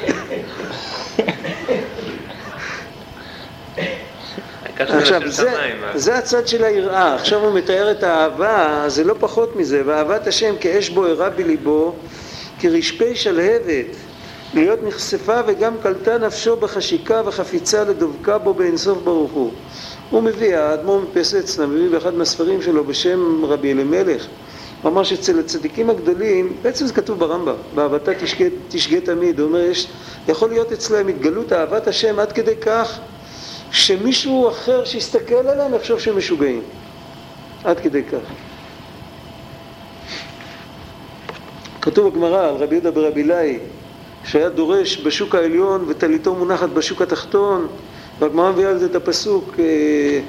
העיקר 4.64 4.86
שזה 4.86 4.95
עכשיו, 5.12 5.30
זה, 5.30 5.50
שמיים. 5.52 5.76
זה 5.94 6.18
הצד 6.18 6.48
של 6.48 6.64
היראה. 6.64 7.14
עכשיו 7.14 7.44
הוא 7.44 7.54
מתאר 7.54 7.90
את 7.90 8.02
האהבה, 8.02 8.84
זה 8.86 9.04
לא 9.04 9.14
פחות 9.20 9.57
מזה. 9.57 9.82
ואהבת 9.86 10.26
השם 10.26 10.54
כאש 10.61 10.88
בוערה 10.90 11.30
בליבו, 11.30 11.94
כרשפי 12.59 13.16
שלהבת, 13.16 13.86
להיות 14.54 14.78
נחשפה 14.82 15.40
וגם 15.46 15.74
קלטה 15.82 16.18
נפשו 16.18 16.57
בחשיקה 16.57 17.22
וחפיצה 17.26 17.84
לדבקה 17.84 18.38
בו 18.38 18.54
באינסוף 18.54 18.98
ברוך 19.04 19.32
הוא. 19.32 19.50
הוא 20.11 20.22
מביא, 20.22 20.57
האדמו"ר 20.57 21.00
מפסצנה, 21.00 21.66
מביא 21.66 21.90
באחד 21.90 22.14
מהספרים 22.14 22.62
שלו 22.62 22.84
בשם 22.84 23.44
רבי 23.44 23.72
אלימלך. 23.72 24.26
הוא 24.82 24.92
אמר 24.92 25.04
שאצל 25.04 25.38
הצדיקים 25.38 25.90
הגדולים, 25.90 26.57
בעצם 26.62 26.86
זה 26.86 26.92
כתוב 26.92 27.18
ברמב"ם, 27.18 27.54
באהבתה 27.74 28.14
תשגה, 28.14 28.46
תשגה 28.68 29.00
תמיד, 29.00 29.40
הוא 29.40 29.48
אומר, 29.48 29.61
יש, 29.61 29.88
יכול 30.28 30.48
להיות 30.48 30.72
אצלם 30.72 31.09
התגלות 31.09 31.52
אהבת 31.52 31.86
השם 31.86 32.18
עד 32.18 32.32
כדי 32.32 32.57
כך 32.57 32.98
שמישהו 33.71 34.49
אחר 34.51 34.85
שיסתכל 34.85 35.35
עליהם 35.35 35.75
יחשוב 35.75 36.01
שהם 36.01 36.17
משוגעים. 36.19 36.62
עד 37.64 37.81
כדי 37.81 38.03
כך. 38.03 38.19
כתוב 41.83 42.09
בגמרא 42.12 42.49
על 42.49 42.55
רבי 42.57 42.75
יהודה 42.75 42.91
ברבי 42.91 43.21
אילאי, 43.21 43.59
שהיה 44.25 44.49
דורש 44.49 44.97
בשוק 45.01 45.35
העליון 45.35 45.85
וטליתו 45.89 46.35
מונחת 46.35 46.69
בשוק 46.69 47.03
התחתון, 47.03 47.67
והגמרא 48.19 48.53
מביאה 48.53 48.71
על 48.71 48.79
זה 48.79 48.87
את 48.87 48.95
הפסוק, 48.95 49.55
אה, 49.59 50.21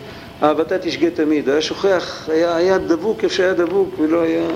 אהבתה 0.48 0.80
תשגה 0.80 1.12
תמיד. 1.12 1.50
היה 1.50 1.62
שוכח, 1.62 2.30
היה, 2.30 2.56
היה 2.56 2.78
דבוק 2.78 3.24
איפה 3.24 3.36
שהיה 3.36 3.54
דבוק 3.54 3.90
ולא 4.00 4.22
היה... 4.22 4.48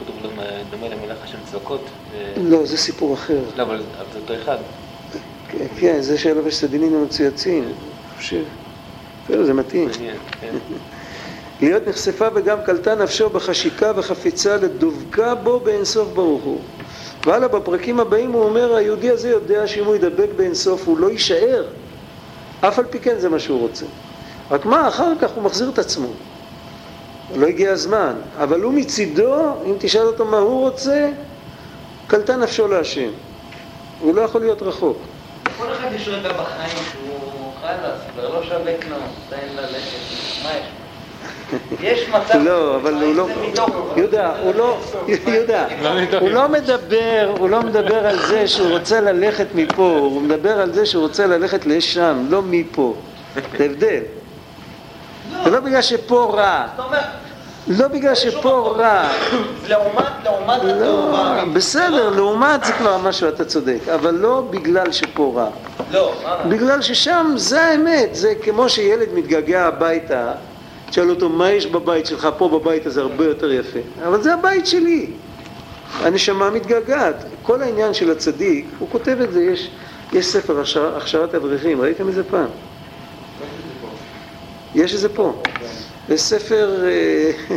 כתוב 0.00 0.16
דומה- 0.22 0.88
למלך 0.88 1.16
השם 1.24 1.38
צעקות. 1.52 1.80
ו- 2.12 2.32
לא, 2.50 2.66
זה 2.66 2.76
סיפור 2.76 3.14
אחר. 3.14 3.40
לא, 3.56 3.62
אבל 3.62 3.82
זה 4.12 4.18
אותו 4.18 4.34
אחד. 4.42 4.56
כן, 5.48 5.66
כן, 5.80 6.00
זה 6.00 6.18
שהלבש 6.18 6.54
סדינים 6.54 6.94
המצויצים, 6.94 7.64
אני 7.64 7.72
חושב. 8.16 8.44
בסדר, 9.24 9.44
זה 9.44 9.54
מתאים. 9.54 9.88
כן. 10.40 10.56
להיות 11.60 11.88
נחשפה 11.88 12.28
וגם 12.34 12.58
קלטה 12.66 12.94
נפשו 12.94 13.30
בחשיקה 13.30 13.92
וחפיצה 13.96 14.56
לדבקה 14.56 15.34
בו 15.34 15.60
באינסוף 15.60 16.08
ברוך 16.08 16.42
הוא. 16.42 16.60
והלאה 17.26 17.48
בפרקים 17.48 18.00
הבאים 18.00 18.32
הוא 18.32 18.44
אומר 18.44 18.74
היהודי 18.74 19.10
הזה 19.10 19.30
יודע 19.30 19.66
שאם 19.66 19.84
הוא 19.84 19.96
ידבק 19.96 20.28
באינסוף 20.36 20.88
הוא 20.88 20.98
לא 20.98 21.10
יישאר 21.10 21.64
אף 22.60 22.78
על 22.78 22.84
פי 22.84 22.98
כן 22.98 23.18
זה 23.18 23.28
מה 23.28 23.38
שהוא 23.38 23.60
רוצה 23.60 23.86
רק 24.50 24.64
מה 24.64 24.88
אחר 24.88 25.12
כך 25.20 25.30
הוא 25.30 25.42
מחזיר 25.42 25.68
את 25.68 25.78
עצמו 25.78 26.08
לא 27.36 27.46
הגיע 27.46 27.72
הזמן 27.72 28.14
אבל 28.38 28.60
הוא 28.60 28.72
מצידו 28.72 29.34
אם 29.64 29.74
תשאל 29.78 30.02
אותו 30.02 30.24
מה 30.24 30.38
הוא 30.38 30.60
רוצה 30.60 31.10
קלטה 32.06 32.36
נפשו 32.36 32.68
להשם 32.68 33.10
הוא 34.00 34.14
לא 34.14 34.20
יכול 34.20 34.40
להיות 34.40 34.62
רחוק 34.62 34.98
כל 35.58 35.72
אחד 35.72 35.88
יש 35.94 36.08
רגע 36.08 36.32
בחיים 36.32 36.84
שהוא 36.92 37.52
חלאס, 37.60 38.00
כבר 38.12 38.34
לא 38.34 38.42
שווה 38.42 38.72
כלום, 38.82 39.02
תן 39.28 39.36
ללכת, 39.56 39.98
מה 40.44 40.50
יש? 40.50 40.66
יש 41.80 42.08
מצב... 42.08 42.38
לא, 42.44 42.76
אבל 42.76 42.94
הוא 42.94 43.14
לא... 43.14 43.28
יהודה, 43.96 44.32
הוא 44.42 44.54
לא... 44.54 44.78
יהודה, 45.08 45.66
לא 45.82 46.18
הוא 46.20 46.30
לא 46.30 46.48
מדבר, 46.48 47.34
הוא 47.38 47.50
לא 47.50 47.62
מדבר 47.62 48.06
על 48.06 48.18
זה 48.26 48.48
שהוא 48.48 48.70
רוצה 48.70 49.00
ללכת 49.00 49.46
מפה, 49.54 49.96
הוא 50.00 50.22
מדבר 50.22 50.60
על 50.60 50.72
זה 50.72 50.86
שהוא 50.86 51.02
רוצה 51.02 51.26
ללכת 51.26 51.66
לשם, 51.66 52.26
לא 52.28 52.42
מפה. 52.42 52.94
זה 53.58 53.64
הבדל. 53.64 54.00
זה 55.44 55.50
לא 55.50 55.60
בגלל 55.60 55.82
שפה 55.82 56.32
רע, 56.34 56.66
לא 57.68 57.88
בגלל 57.88 58.14
שפה 58.14 58.74
רע. 58.76 59.08
לעומת, 59.68 60.04
לעומת 60.24 60.62
לא, 60.64 60.70
התאורה. 60.70 61.44
בסדר, 61.52 62.10
לעומת 62.10 62.64
זה 62.64 62.72
כבר 62.72 62.98
משהו, 62.98 63.28
אתה 63.28 63.44
צודק, 63.44 63.78
אבל 63.94 64.14
לא 64.14 64.42
בגלל 64.50 64.92
שפה 64.92 65.32
רע. 65.36 65.48
לא, 65.92 66.12
מה? 66.24 66.36
בגלל 66.48 66.82
ששם 66.82 67.32
זה 67.36 67.62
האמת, 67.62 68.14
זה 68.14 68.34
כמו 68.42 68.68
שילד 68.68 69.08
מתגעגע 69.14 69.66
הביתה, 69.66 70.32
תשאל 70.90 71.10
אותו 71.10 71.28
מה 71.28 71.50
יש 71.50 71.66
בבית 71.66 72.06
שלך, 72.06 72.28
פה 72.38 72.48
בבית 72.48 72.86
הזה 72.86 73.00
הרבה 73.00 73.24
יותר 73.24 73.52
יפה, 73.52 73.78
אבל 74.06 74.22
זה 74.22 74.34
הבית 74.34 74.66
שלי, 74.66 75.06
הנשמה 76.02 76.50
מתגעגעת. 76.50 77.24
כל 77.42 77.62
העניין 77.62 77.94
של 77.94 78.10
הצדיק, 78.10 78.66
הוא 78.78 78.88
כותב 78.92 79.16
את 79.20 79.32
זה, 79.32 79.42
יש, 79.42 79.70
יש 80.12 80.26
ספר 80.26 80.60
הכשר, 80.60 80.96
הכשרת 80.96 81.34
אברכים, 81.34 81.80
ראיתם 81.80 82.08
את 82.08 82.14
זה 82.14 82.24
פעם? 82.24 82.48
יש 84.74 84.94
את 84.94 84.98
זה 84.98 85.08
פה. 85.08 85.32
יש 86.10 86.20
ספר, 86.20 86.84
אה, 86.86 87.30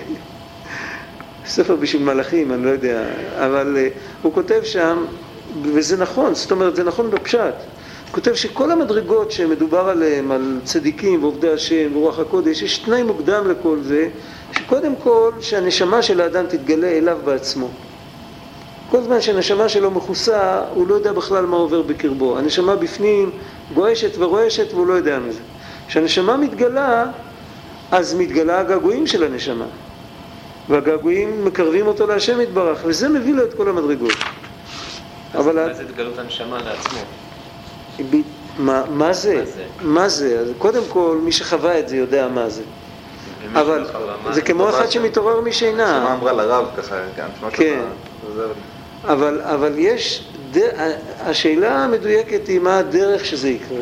ספר 1.45 1.75
בשביל 1.75 2.03
מלאכים, 2.03 2.53
אני 2.53 2.65
לא 2.65 2.69
יודע, 2.69 3.03
אבל 3.37 3.77
אה, 3.77 3.87
הוא 4.21 4.33
כותב 4.33 4.59
שם, 4.63 5.05
וזה 5.63 5.97
נכון, 5.97 6.35
זאת 6.35 6.51
אומרת, 6.51 6.75
זה 6.75 6.83
נכון 6.83 7.11
בפשט. 7.11 7.39
הוא 7.39 8.13
כותב 8.15 8.33
שכל 8.33 8.71
המדרגות 8.71 9.31
שמדובר 9.31 9.89
עליהן, 9.89 10.31
על 10.31 10.59
צדיקים 10.63 11.23
ועובדי 11.23 11.49
השם 11.49 11.89
ורוח 11.93 12.19
הקודש, 12.19 12.61
יש 12.61 12.77
תנאי 12.77 13.03
מוקדם 13.03 13.47
לכל 13.51 13.79
זה, 13.81 14.09
שקודם 14.51 14.93
כל 15.03 15.31
שהנשמה 15.39 16.01
של 16.01 16.21
האדם 16.21 16.45
תתגלה 16.47 16.87
אליו 16.87 17.17
בעצמו. 17.25 17.69
כל 18.89 19.01
זמן 19.01 19.21
שהנשמה 19.21 19.69
שלו 19.69 19.91
מכוסה, 19.91 20.61
הוא 20.73 20.87
לא 20.87 20.95
יודע 20.95 21.11
בכלל 21.11 21.45
מה 21.45 21.57
עובר 21.57 21.81
בקרבו. 21.81 22.37
הנשמה 22.37 22.75
בפנים 22.75 23.31
גועשת 23.73 24.17
ורועשת 24.17 24.73
והוא 24.73 24.87
לא 24.87 24.93
יודע 24.93 25.19
מזה. 25.19 25.39
כשהנשמה 25.87 26.37
מתגלה, 26.37 27.05
אז 27.91 28.13
מתגלה 28.13 28.59
הגעגועים 28.59 29.07
של 29.07 29.23
הנשמה. 29.23 29.65
והגעגועים 30.69 31.45
מקרבים 31.45 31.87
אותו 31.87 32.07
להשם 32.07 32.41
יתברך, 32.41 32.79
וזה 32.85 33.09
מביא 33.09 33.33
לו 33.33 33.43
את 33.43 33.53
כל 33.53 33.69
המדרגות. 33.69 34.13
אבל... 35.35 35.67
מה 35.67 35.73
זה 35.73 35.83
התגלות 35.83 36.17
הנשמה 36.17 36.57
לעצמו? 36.61 36.99
מה, 38.59 38.83
מה 38.89 39.13
זה? 39.13 39.35
מה 39.35 39.45
זה? 39.45 39.63
מה 39.81 40.09
זה? 40.09 40.39
אז 40.39 40.47
קודם 40.57 40.81
כל, 40.89 41.17
מי 41.23 41.31
שחווה 41.31 41.79
את 41.79 41.89
זה 41.89 41.97
יודע 41.97 42.27
מה 42.27 42.49
זה. 42.49 42.61
אבל 43.53 43.85
מה 44.23 44.33
זה 44.33 44.41
כמו. 44.41 44.69
אחד 44.69 44.91
שמתעורר 44.91 45.41
משינה. 45.41 46.13
אמרה 46.13 46.33
לרב 46.33 46.65
ככה, 46.77 46.95
כן, 47.15 47.27
כן. 47.51 47.79
אבל 49.43 49.73
יש, 49.77 50.23
ד... 50.51 50.57
השאלה 51.19 51.83
המדויקת 51.83 52.47
היא 52.47 52.59
מה 52.59 52.77
הדרך 52.77 53.25
שזה 53.25 53.49
יקרה. 53.49 53.81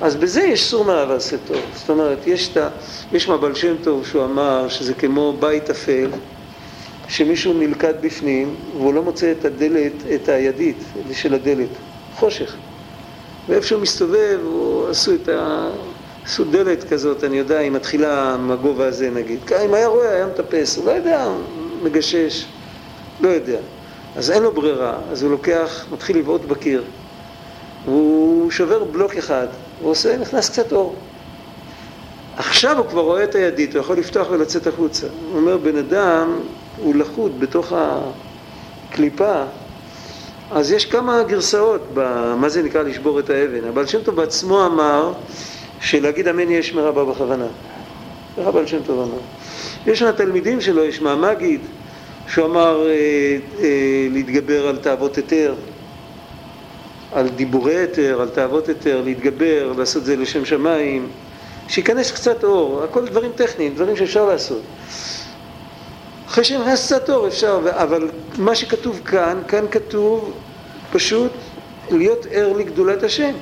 אז 0.00 0.16
בזה 0.16 0.40
יש 0.40 0.70
סור 0.70 0.84
מרע 0.84 1.06
ועשה 1.08 1.36
טוב. 1.46 1.60
זאת 1.74 1.90
אומרת, 1.90 2.26
יש, 2.26 2.48
את 2.52 2.56
ה... 2.56 2.68
יש 3.12 3.28
מבל 3.28 3.54
שם 3.54 3.74
טוב 3.82 4.06
שהוא 4.06 4.24
אמר 4.24 4.68
שזה 4.68 4.94
כמו 4.94 5.36
בית 5.40 5.70
אפל, 5.70 6.10
שמישהו 7.08 7.52
נלכד 7.52 7.94
בפנים 8.00 8.54
והוא 8.76 8.94
לא 8.94 9.02
מוצא 9.02 9.32
את 9.32 9.44
הדלת, 9.44 9.92
את 10.14 10.28
הידית 10.28 10.76
של 11.12 11.34
הדלת, 11.34 11.68
חושך. 12.14 12.54
ואיפה 13.48 13.66
שהוא 13.66 13.82
מסתובב, 13.82 14.38
הוא 14.44 14.88
עשו 14.88 15.14
את 15.14 15.28
ה... 15.28 15.68
עשו 16.24 16.44
דלת 16.44 16.84
כזאת, 16.88 17.24
אני 17.24 17.38
יודע, 17.38 17.58
היא 17.58 17.70
מתחילה 17.70 18.36
מהגובה 18.36 18.86
הזה 18.86 19.10
נגיד. 19.10 19.38
אם 19.64 19.74
היה 19.74 19.86
רואה, 19.86 20.10
היה 20.10 20.26
מטפס, 20.26 20.76
הוא 20.76 20.86
לא 20.86 20.90
יודע, 20.90 21.28
מגשש, 21.82 22.44
לא 23.20 23.28
יודע. 23.28 23.58
אז 24.16 24.30
אין 24.30 24.42
לו 24.42 24.52
ברירה, 24.52 24.98
אז 25.10 25.22
הוא 25.22 25.30
לוקח, 25.30 25.86
מתחיל 25.92 26.18
לבעוט 26.18 26.44
בקיר. 26.44 26.84
והוא 27.84 28.50
שובר 28.50 28.84
בלוק 28.84 29.16
אחד, 29.16 29.46
הוא 29.80 29.90
עושה, 29.90 30.16
נכנס 30.16 30.50
קצת 30.50 30.72
אור. 30.72 30.94
עכשיו 32.36 32.78
הוא 32.78 32.86
כבר 32.86 33.00
רואה 33.00 33.24
את 33.24 33.34
הידית, 33.34 33.74
הוא 33.74 33.80
יכול 33.80 33.98
לפתוח 33.98 34.26
ולצאת 34.30 34.66
החוצה. 34.66 35.06
הוא 35.06 35.40
אומר, 35.40 35.56
בן 35.56 35.76
אדם 35.76 36.40
הוא 36.76 36.94
לכוד 36.94 37.40
בתוך 37.40 37.72
הקליפה, 38.92 39.42
אז 40.50 40.72
יש 40.72 40.84
כמה 40.84 41.22
גרסאות 41.22 41.80
במה 41.94 42.48
זה 42.48 42.62
נקרא 42.62 42.82
לשבור 42.82 43.18
את 43.18 43.30
האבן. 43.30 43.68
הבעל 43.68 43.86
שם 43.86 44.02
טוב 44.02 44.16
בעצמו 44.16 44.66
אמר 44.66 45.12
שלהגיד 45.80 46.28
אמן 46.28 46.50
יש 46.50 46.74
מרבה 46.74 47.04
בכוונה. 47.04 47.46
איך 48.38 48.46
הבעל 48.46 48.66
שם 48.66 48.82
טוב 48.86 49.00
אמר? 49.00 49.20
יש 49.92 50.02
מהתלמידים 50.02 50.60
שלו, 50.60 50.84
יש 50.84 51.02
מהמגיד, 51.02 51.60
שהוא 52.28 52.46
אמר 52.46 52.86
אה, 52.86 52.92
אה, 53.62 54.08
להתגבר 54.10 54.68
על 54.68 54.76
תאוות 54.76 55.16
היתר, 55.16 55.54
על 57.16 57.28
דיבורי 57.28 57.76
היתר, 57.76 58.20
על 58.20 58.28
תאוות 58.28 58.68
היתר, 58.68 59.02
להתגבר, 59.04 59.72
לעשות 59.78 60.04
זה 60.04 60.16
לשם 60.16 60.44
שמיים, 60.44 61.08
שייכנס 61.68 62.12
קצת 62.12 62.44
אור, 62.44 62.82
הכל 62.82 63.06
דברים 63.06 63.32
טכניים, 63.34 63.74
דברים 63.74 63.96
שאפשר 63.96 64.26
לעשות. 64.26 64.62
אחרי 66.26 66.44
שנכנס 66.44 66.86
קצת 66.86 67.10
אור 67.10 67.28
אפשר, 67.28 67.60
אבל 67.70 68.08
מה 68.38 68.54
שכתוב 68.54 69.00
כאן, 69.04 69.42
כאן 69.48 69.64
כתוב 69.70 70.32
פשוט 70.92 71.32
להיות 71.90 72.26
ער 72.30 72.52
לגדולת 72.52 73.02
השם. 73.02 73.32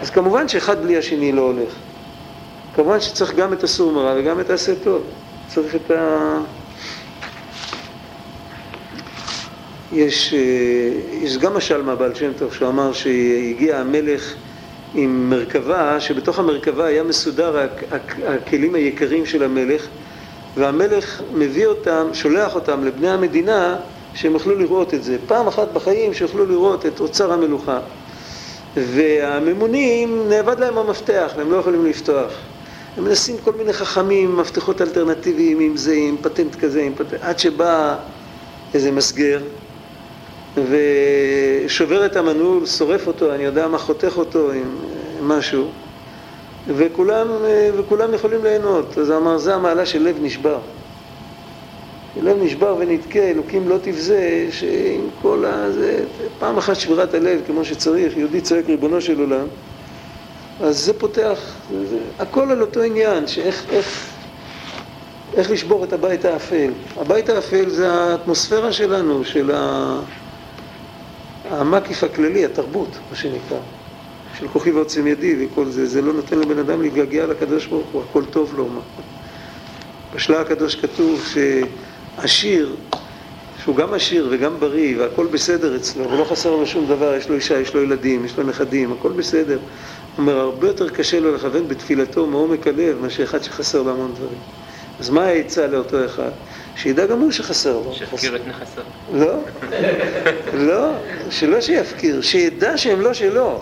אז 0.00 0.10
כמובן 0.10 0.48
שאחד 0.48 0.82
בלי 0.82 0.96
השני 0.96 1.32
לא 1.32 1.42
הולך. 1.42 1.72
כמובן 2.74 3.00
שצריך 3.00 3.34
גם 3.34 3.52
את 3.52 3.64
הסור 3.64 3.92
מרע 3.92 4.14
וגם 4.16 4.40
את 4.40 4.50
העשה 4.50 4.72
טוב. 4.84 5.02
צריך 5.48 5.74
את 5.74 5.90
ה... 5.90 6.38
יש, 9.92 10.34
אה, 10.34 10.38
יש 11.22 11.38
גם 11.38 11.54
משל 11.56 11.82
מהבעל 11.82 12.14
שם 12.14 12.32
טוב 12.38 12.54
שהוא 12.54 12.68
אמר 12.68 12.92
שהגיע 12.92 13.78
המלך 13.78 14.34
עם 14.94 15.30
מרכבה, 15.30 16.00
שבתוך 16.00 16.38
המרכבה 16.38 16.84
היה 16.84 17.02
מסודר 17.02 17.56
הכ- 17.56 17.94
הכ- 17.94 18.24
הכלים 18.28 18.74
היקרים 18.74 19.26
של 19.26 19.42
המלך 19.42 19.86
והמלך 20.56 21.22
מביא 21.34 21.66
אותם, 21.66 22.06
שולח 22.12 22.54
אותם 22.54 22.84
לבני 22.84 23.10
המדינה 23.10 23.76
שהם 24.14 24.32
יוכלו 24.32 24.58
לראות 24.58 24.94
את 24.94 25.04
זה. 25.04 25.16
פעם 25.26 25.46
אחת 25.48 25.68
בחיים 25.72 26.14
שיוכלו 26.14 26.46
לראות 26.46 26.86
את 26.86 27.00
אוצר 27.00 27.32
המלוכה. 27.32 27.78
והממונים, 28.76 30.28
נאבד 30.28 30.60
להם 30.60 30.78
המפתח 30.78 31.32
והם 31.36 31.52
לא 31.52 31.56
יכולים 31.56 31.86
לפתוח. 31.86 32.32
הם 32.96 33.04
מנסים 33.04 33.36
כל 33.44 33.52
מיני 33.52 33.72
חכמים, 33.72 34.36
מפתחות 34.36 34.82
אלטרנטיביים 34.82 35.60
עם 35.60 35.76
זה, 35.76 35.94
עם 35.94 36.16
פטנט 36.22 36.54
כזה, 36.54 36.82
עם 36.82 36.94
פטנט... 36.94 37.20
עד 37.22 37.38
שבא 37.38 37.96
איזה 38.74 38.90
מסגר 38.92 39.40
ושובר 40.54 42.06
את 42.06 42.16
המנעול, 42.16 42.66
שורף 42.66 43.06
אותו, 43.06 43.34
אני 43.34 43.42
יודע 43.42 43.68
מה, 43.68 43.78
חותך 43.78 44.12
אותו 44.16 44.52
עם 44.52 44.76
משהו 45.22 45.68
וכולם, 46.66 47.28
וכולם 47.76 48.14
יכולים 48.14 48.44
ליהנות. 48.44 48.98
אז 48.98 49.10
אמר, 49.10 49.38
זה 49.38 49.54
המעלה 49.54 49.86
של 49.86 50.02
לב 50.02 50.16
נשבר. 50.22 50.58
לב 52.22 52.36
נשבר 52.42 52.76
ונתקה, 52.78 53.18
אלוקים 53.18 53.68
לא 53.68 53.76
תבזה, 53.82 54.46
שעם 54.50 55.00
כל 55.22 55.44
הזה, 55.46 56.04
פעם 56.38 56.58
אחת 56.58 56.76
שבירת 56.76 57.14
הלב 57.14 57.40
כמו 57.46 57.64
שצריך, 57.64 58.16
יהודי 58.16 58.40
צועק 58.40 58.64
ריבונו 58.68 59.00
של 59.00 59.20
עולם, 59.20 59.46
אז 60.60 60.78
זה 60.78 60.92
פותח, 60.92 61.38
זה, 61.70 61.86
זה, 61.86 61.98
הכל 62.18 62.50
על 62.50 62.60
אותו 62.60 62.82
עניין, 62.82 63.26
שאיך 63.26 63.64
איך, 63.70 64.06
איך 65.34 65.50
לשבור 65.50 65.84
את 65.84 65.92
הבית 65.92 66.24
האפל. 66.24 66.70
הבית 66.96 67.28
האפל 67.28 67.70
זה 67.70 67.92
האטמוספירה 67.92 68.72
שלנו, 68.72 69.24
של 69.24 69.50
ה... 69.54 70.00
המקיף 71.50 72.04
הכללי, 72.04 72.44
התרבות, 72.44 72.98
מה 73.10 73.16
שנקרא, 73.16 73.58
של 74.38 74.48
כוחי 74.48 74.70
ועוצם 74.70 75.06
ידי 75.06 75.46
וכל 75.46 75.66
זה, 75.66 75.86
זה 75.86 76.02
לא 76.02 76.12
נותן 76.12 76.38
לבן 76.38 76.58
אדם 76.58 76.82
להתגעגע 76.82 77.26
לקדוש 77.26 77.66
ברוך 77.66 77.88
הוא, 77.88 78.02
הכל 78.02 78.24
טוב 78.24 78.54
לו. 78.56 78.68
מה. 78.68 78.80
בשלה 80.14 80.40
הקדוש 80.40 80.74
כתוב 80.76 81.24
שעשיר, 82.16 82.76
שהוא 83.62 83.76
גם 83.76 83.94
עשיר 83.94 84.28
וגם 84.30 84.60
בריא 84.60 84.98
והכל 84.98 85.26
בסדר 85.26 85.76
אצלו, 85.76 86.10
ולא 86.10 86.24
חסר 86.24 86.50
לו 86.50 86.66
שום 86.66 86.86
דבר, 86.86 87.14
יש 87.14 87.28
לו 87.28 87.34
אישה, 87.34 87.60
יש 87.60 87.74
לו 87.74 87.82
ילדים, 87.82 88.24
יש 88.24 88.36
לו 88.38 88.44
נכדים, 88.44 88.92
הכל 88.92 89.12
בסדר. 89.12 89.58
הוא 89.58 89.66
אומר, 90.18 90.36
הרבה 90.36 90.66
יותר 90.66 90.88
קשה 90.88 91.20
לו 91.20 91.34
לכוון 91.34 91.68
בתפילתו 91.68 92.26
מעומק 92.26 92.66
הלב 92.66 92.98
מאשר 93.00 93.22
אחד 93.22 93.42
שחסר 93.42 93.82
לו 93.82 93.90
המון 93.90 94.14
דברים. 94.14 94.38
אז 94.98 95.10
מה 95.10 95.24
העצה 95.24 95.66
לאותו 95.66 96.04
אחד? 96.04 96.30
שידע 96.82 97.06
גם 97.06 97.20
הוא 97.20 97.30
שחסר 97.30 97.72
לו. 97.72 97.94
שיפקיר 97.94 98.36
את 98.36 98.40
נכסיו. 98.46 98.84
לא, 99.12 99.34
לא, 100.54 100.92
שלא 101.30 101.60
שיפקיר, 101.60 102.20
שידע 102.20 102.76
שהם 102.76 103.00
לא 103.00 103.14
שלו. 103.14 103.60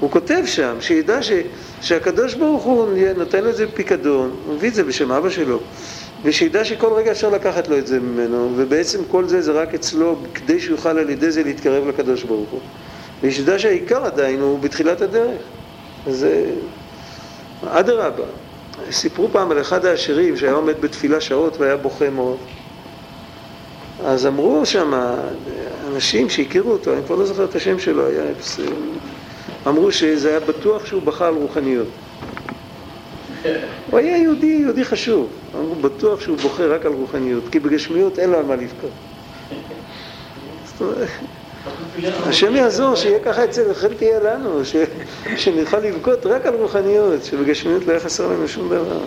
הוא 0.00 0.10
כותב 0.10 0.42
שם, 0.46 0.76
שידע 0.80 1.22
ש, 1.22 1.32
שהקדוש 1.80 2.34
ברוך 2.34 2.62
הוא 2.62 2.86
נותן 3.16 3.44
לו 3.44 3.50
את 3.50 3.56
זה 3.56 3.66
בפיקדון, 3.66 4.36
הוא 4.46 4.54
מביא 4.54 4.68
את 4.68 4.74
זה 4.74 4.84
בשם 4.84 5.12
אבא 5.12 5.30
שלו, 5.30 5.60
ושידע 6.22 6.64
שכל 6.64 6.92
רגע 6.92 7.10
אפשר 7.10 7.30
לקחת 7.30 7.68
לו 7.68 7.78
את 7.78 7.86
זה 7.86 8.00
ממנו, 8.00 8.52
ובעצם 8.56 9.00
כל 9.10 9.26
זה 9.26 9.40
זה 9.40 9.52
רק 9.52 9.74
אצלו 9.74 10.16
כדי 10.34 10.60
שהוא 10.60 10.76
יוכל 10.76 10.98
על 10.98 11.10
ידי 11.10 11.30
זה 11.30 11.42
להתקרב 11.42 11.88
לקדוש 11.88 12.22
ברוך 12.22 12.50
הוא. 12.50 12.60
ושידע 13.22 13.58
שהעיקר 13.58 14.04
עדיין 14.04 14.40
הוא 14.40 14.58
בתחילת 14.58 15.00
הדרך. 15.00 15.40
אז 16.06 16.18
זה... 16.18 16.44
אדרבה. 17.66 18.24
סיפרו 18.90 19.28
פעם 19.32 19.50
על 19.50 19.60
אחד 19.60 19.84
העשירים 19.84 20.36
שהיה 20.36 20.52
עומד 20.52 20.80
בתפילה 20.80 21.20
שעות 21.20 21.56
והיה 21.60 21.76
בוכה 21.76 22.10
מאוד. 22.10 22.36
אז 24.04 24.26
אמרו 24.26 24.66
שם, 24.66 24.92
אנשים 25.88 26.30
שהכירו 26.30 26.72
אותו, 26.72 26.92
אני 26.92 27.00
כבר 27.06 27.16
לא 27.16 27.26
זוכר 27.26 27.44
את 27.44 27.54
השם 27.54 27.78
שלו, 27.78 28.06
היה, 28.06 28.24
אמרו 29.66 29.92
שזה 29.92 30.28
היה 30.28 30.40
בטוח 30.40 30.86
שהוא 30.86 31.02
בכה 31.02 31.28
על 31.28 31.34
רוחניות. 31.34 31.88
הוא 33.90 33.98
היה 33.98 34.16
יהודי, 34.16 34.46
יהודי 34.46 34.84
חשוב. 34.84 35.28
אמרו, 35.54 35.74
בטוח 35.74 36.20
שהוא 36.20 36.36
בוכה 36.36 36.66
רק 36.66 36.86
על 36.86 36.92
רוחניות, 36.92 37.44
כי 37.52 37.58
בגשמיות 37.58 38.18
אין 38.18 38.30
לו 38.30 38.38
על 38.38 38.44
מה 38.44 38.56
לבכות. 38.56 38.90
השם 42.04 42.56
יעזור 42.56 42.94
שיהיה 42.94 43.18
ככה 43.18 43.44
אצל, 43.44 43.70
לכן 43.70 43.88
תהיה 43.96 44.20
לנו, 44.20 44.64
ש, 44.64 44.76
שנוכל 45.36 45.78
לבכות 45.78 46.26
רק 46.26 46.46
על 46.46 46.54
רוחניות, 46.54 47.24
שבגשמיות 47.24 47.86
לא 47.86 47.92
יהיה 47.92 48.00
חסר 48.00 48.26
לנו 48.26 48.48
שום 48.48 48.68
דבר. 48.68 48.98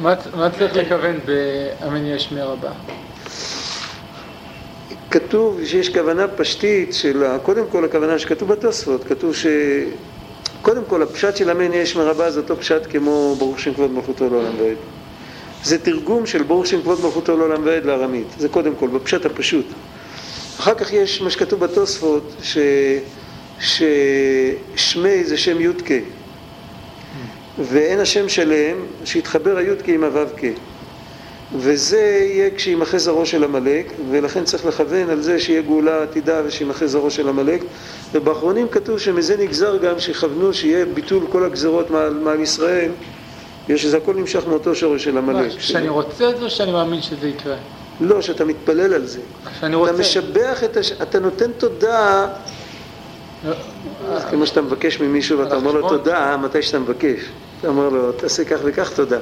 מה, 0.00 0.14
מה 0.34 0.50
צריך 0.50 0.76
לכוון 0.76 1.18
באמן 1.24 2.06
יש 2.06 2.32
מרבה? 2.32 2.70
כתוב 5.10 5.60
שיש 5.64 5.88
כוונה 5.88 6.28
פשטית 6.28 6.94
של, 6.94 7.24
קודם 7.42 7.64
כל 7.72 7.84
הכוונה 7.84 8.18
שכתוב 8.18 8.52
בתוספות, 8.52 9.04
כתוב 9.04 9.34
ש... 9.34 9.46
קודם 10.62 10.82
כל 10.88 11.02
הפשט 11.02 11.36
של 11.36 11.50
אמן 11.50 11.72
יש 11.72 11.96
מרבה 11.96 12.30
זה 12.30 12.40
אותו 12.40 12.56
פשט 12.56 12.82
כמו 12.90 13.34
ברוך 13.38 13.60
שם 13.60 13.74
כבוד 13.74 13.90
מלכותו 13.90 14.30
לעולם 14.30 14.52
ועד. 14.58 14.76
זה 15.64 15.78
תרגום 15.78 16.26
של 16.26 16.42
ברוך 16.42 16.66
שם 16.66 16.80
כבוד 16.82 17.00
מלכותו 17.04 17.36
לעולם 17.36 17.62
ועד 17.64 17.84
לארמית, 17.84 18.26
זה 18.38 18.48
קודם 18.48 18.74
כל, 18.74 18.88
בפשט 18.88 19.26
הפשוט. 19.26 19.66
אחר 20.60 20.74
כך 20.74 20.92
יש 20.92 21.20
מה 21.20 21.30
שכתוב 21.30 21.60
בתוספות, 21.60 22.32
ש... 22.42 22.58
ששמי 23.60 25.24
זה 25.24 25.36
שם 25.36 25.60
יודקה, 25.60 25.94
ואין 27.58 28.00
השם 28.00 28.28
שלם, 28.28 28.76
שיתחבר 29.04 29.56
היודקה 29.56 29.92
עם 29.92 30.04
הו"ק. 30.04 30.40
וזה 31.56 32.26
יהיה 32.30 32.50
כשימחה 32.56 32.98
זרעו 32.98 33.26
של 33.26 33.44
עמלק, 33.44 33.92
ולכן 34.10 34.44
צריך 34.44 34.66
לכוון 34.66 35.10
על 35.10 35.22
זה 35.22 35.40
שיהיה 35.40 35.62
גאולה 35.62 36.02
עתידה 36.02 36.40
ושימחה 36.46 36.86
זרעו 36.86 37.10
של 37.10 37.28
עמלק. 37.28 37.62
ובאחרונים 38.12 38.68
כתוב 38.68 38.98
שמזה 38.98 39.36
נגזר 39.36 39.76
גם 39.76 40.00
שיכוונו 40.00 40.54
שיהיה 40.54 40.84
ביטול 40.86 41.26
כל 41.32 41.44
הגזרות 41.44 41.90
מעל, 41.90 42.14
מעל 42.14 42.40
ישראל, 42.40 42.90
בגלל 43.64 43.76
שזה 43.76 43.96
הכל 43.96 44.14
נמשך 44.14 44.46
מאותו 44.46 44.74
שורש 44.74 45.04
של 45.04 45.18
עמלק. 45.18 45.60
שאני 45.60 45.88
רוצה 45.88 46.30
את 46.30 46.38
זה 46.38 46.44
או 46.44 46.50
שאני 46.50 46.72
מאמין 46.72 47.02
שזה 47.02 47.28
יקרה? 47.28 47.56
לא, 48.00 48.22
שאתה 48.22 48.44
מתפלל 48.44 48.94
על 48.94 49.06
זה. 49.06 49.20
שאני 49.60 49.76
רוצה. 49.76 49.90
אתה 49.90 50.00
משבח 50.00 50.64
את 50.64 50.76
הש... 50.76 50.92
אתה 50.92 51.20
נותן 51.20 51.52
תודה, 51.52 52.26
כמו 54.30 54.46
שאתה 54.46 54.62
מבקש 54.62 55.00
ממישהו 55.00 55.38
ואתה 55.38 55.56
אומר 55.56 55.72
לו 55.72 55.88
תודה 55.88 56.36
מתי 56.36 56.62
שאתה 56.62 56.78
מבקש. 56.78 57.20
אתה 57.60 57.68
אומר 57.68 57.88
לו, 57.88 58.12
תעשה 58.12 58.44
כך 58.44 58.58
וכך 58.64 58.92
תודה. 58.92 59.18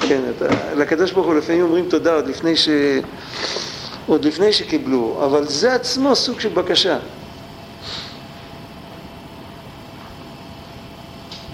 כן, 0.00 0.20
אתה, 0.36 0.46
לקדוש 0.76 1.12
ברוך 1.12 1.26
הוא 1.26 1.34
לפעמים 1.34 1.62
אומרים 1.62 1.88
תודה 1.88 2.14
עוד 2.14 2.26
לפני, 2.26 2.56
ש... 2.56 2.68
עוד 4.06 4.24
לפני 4.24 4.52
שקיבלו, 4.52 5.20
אבל 5.24 5.46
זה 5.46 5.74
עצמו 5.74 6.16
סוג 6.16 6.40
של 6.40 6.48
בקשה. 6.48 6.98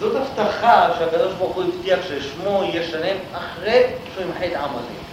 זאת 0.00 0.16
הבטחה 0.16 0.88
שהקדוש 0.98 1.32
ברוך 1.38 1.56
הוא 1.56 1.64
הבטיח 1.64 1.98
ששמו 2.08 2.62
יהיה 2.64 2.82
שלם 2.82 3.16
אחרי 3.32 3.82
שהוא 4.14 4.24
ימחה 4.24 4.46
את 4.46 4.52
עמלק. 4.52 5.05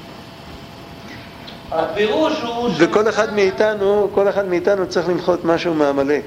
הפירוש 1.73 2.41
הוא... 2.41 2.69
וכל 2.77 3.09
אחד 3.09 3.33
מאיתנו, 3.33 4.09
כל 4.13 4.29
אחד 4.29 4.47
מאיתנו 4.47 4.87
צריך 4.87 5.09
למחות 5.09 5.45
משהו 5.45 5.73
מעמלק. 5.73 6.23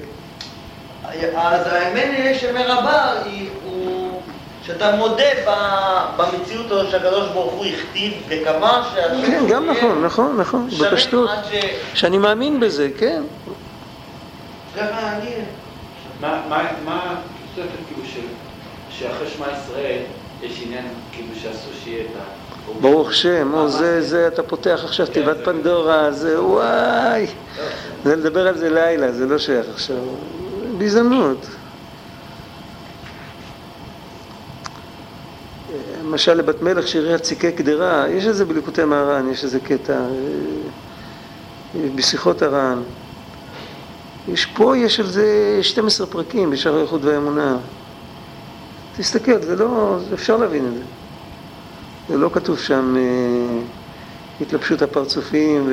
אז 1.35 1.67
האמן 1.67 2.33
שמרבה 2.39 3.13
הוא 3.65 4.21
שאתה 4.63 4.95
מודה 4.95 5.23
במציאות 6.17 6.89
שהקדוש 6.91 7.29
ברוך 7.29 7.53
הוא 7.53 7.65
הכתיב 7.65 8.13
וקבע 8.27 8.81
שהשם 8.93 9.27
כן, 9.27 9.43
גם 9.49 9.69
נכון, 9.69 10.05
נכון, 10.05 10.37
נכון, 10.37 10.69
בפשטות. 10.79 11.29
שאני 11.93 12.17
מאמין 12.17 12.59
בזה, 12.59 12.89
כן. 12.97 13.23
ככה 14.77 15.17
אני... 15.17 15.29
מה 16.21 17.15
התוספת 17.55 17.79
כאילו 17.87 18.27
שאחרי 18.89 19.27
שמע 19.29 19.45
ישראל 19.51 19.99
יש 20.43 20.61
עניין 20.65 20.85
כאילו 21.11 21.35
שאסור 21.41 21.71
שיהיה 21.83 22.01
את 22.01 22.15
ה... 22.15 22.46
ברוך 22.81 23.13
שם, 23.13 23.53
או 23.53 23.69
זה, 23.69 24.01
זה, 24.01 24.27
אתה 24.27 24.43
פותח 24.43 24.81
עכשיו 24.83 25.07
תיבת 25.07 25.37
פנדורה, 25.43 26.11
זה 26.11 26.43
וואי. 26.43 27.27
זה 28.03 28.15
לדבר 28.15 28.47
על 28.47 28.57
זה 28.57 28.69
לילה, 28.69 29.11
זה 29.11 29.25
לא 29.25 29.37
שייך 29.37 29.65
עכשיו. 29.73 29.97
בהזדמנות. 30.77 31.47
למשל 36.03 36.33
לבת 36.33 36.61
מלך 36.61 36.87
שהריעה 36.87 37.17
ציקי 37.17 37.51
קדרה, 37.51 38.05
יש 38.09 38.27
איזה 38.27 38.45
בליקוטי 38.45 38.83
מהר"ן, 38.83 39.29
יש 39.31 39.43
איזה 39.43 39.59
קטע 39.59 39.93
אה, 39.93 41.87
בשיחות 41.95 42.41
הר"ן. 42.41 42.81
יש 44.27 44.45
פה, 44.45 44.77
יש 44.77 44.99
על 44.99 45.05
זה 45.05 45.59
12 45.61 46.07
פרקים 46.07 46.49
בשער 46.49 46.77
האיכות 46.77 47.03
והאמונה. 47.03 47.57
תסתכל, 48.97 49.41
זה 49.41 49.55
לא, 49.55 49.97
אפשר 50.13 50.37
להבין 50.37 50.65
את 50.67 50.73
זה. 50.73 50.96
זה 52.09 52.17
לא 52.17 52.29
כתוב 52.33 52.59
שם 52.59 52.95
אה, 52.97 53.01
התלבשות 54.41 54.81
הפרצופים 54.81 55.69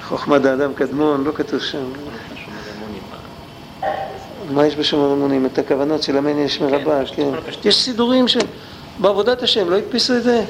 וחוכמת 0.00 0.44
האדם 0.44 0.74
קדמון, 0.74 1.24
לא 1.24 1.32
כתוב 1.34 1.60
שם. 1.60 1.84
מה 4.50 4.66
יש 4.66 4.76
בשומר 4.76 5.12
אמונים? 5.12 5.46
את 5.46 5.58
הכוונות 5.58 6.02
של 6.02 6.16
אמן 6.16 6.38
יש 6.38 6.60
מרבה, 6.60 7.00
כן. 7.14 7.28
יש 7.64 7.82
סידורים 7.82 8.28
ש... 8.28 8.36
בעבודת 9.00 9.42
השם, 9.42 9.70
לא 9.70 9.76
הדפיסו 9.76 10.16
את 10.16 10.22
זה? 10.22 10.44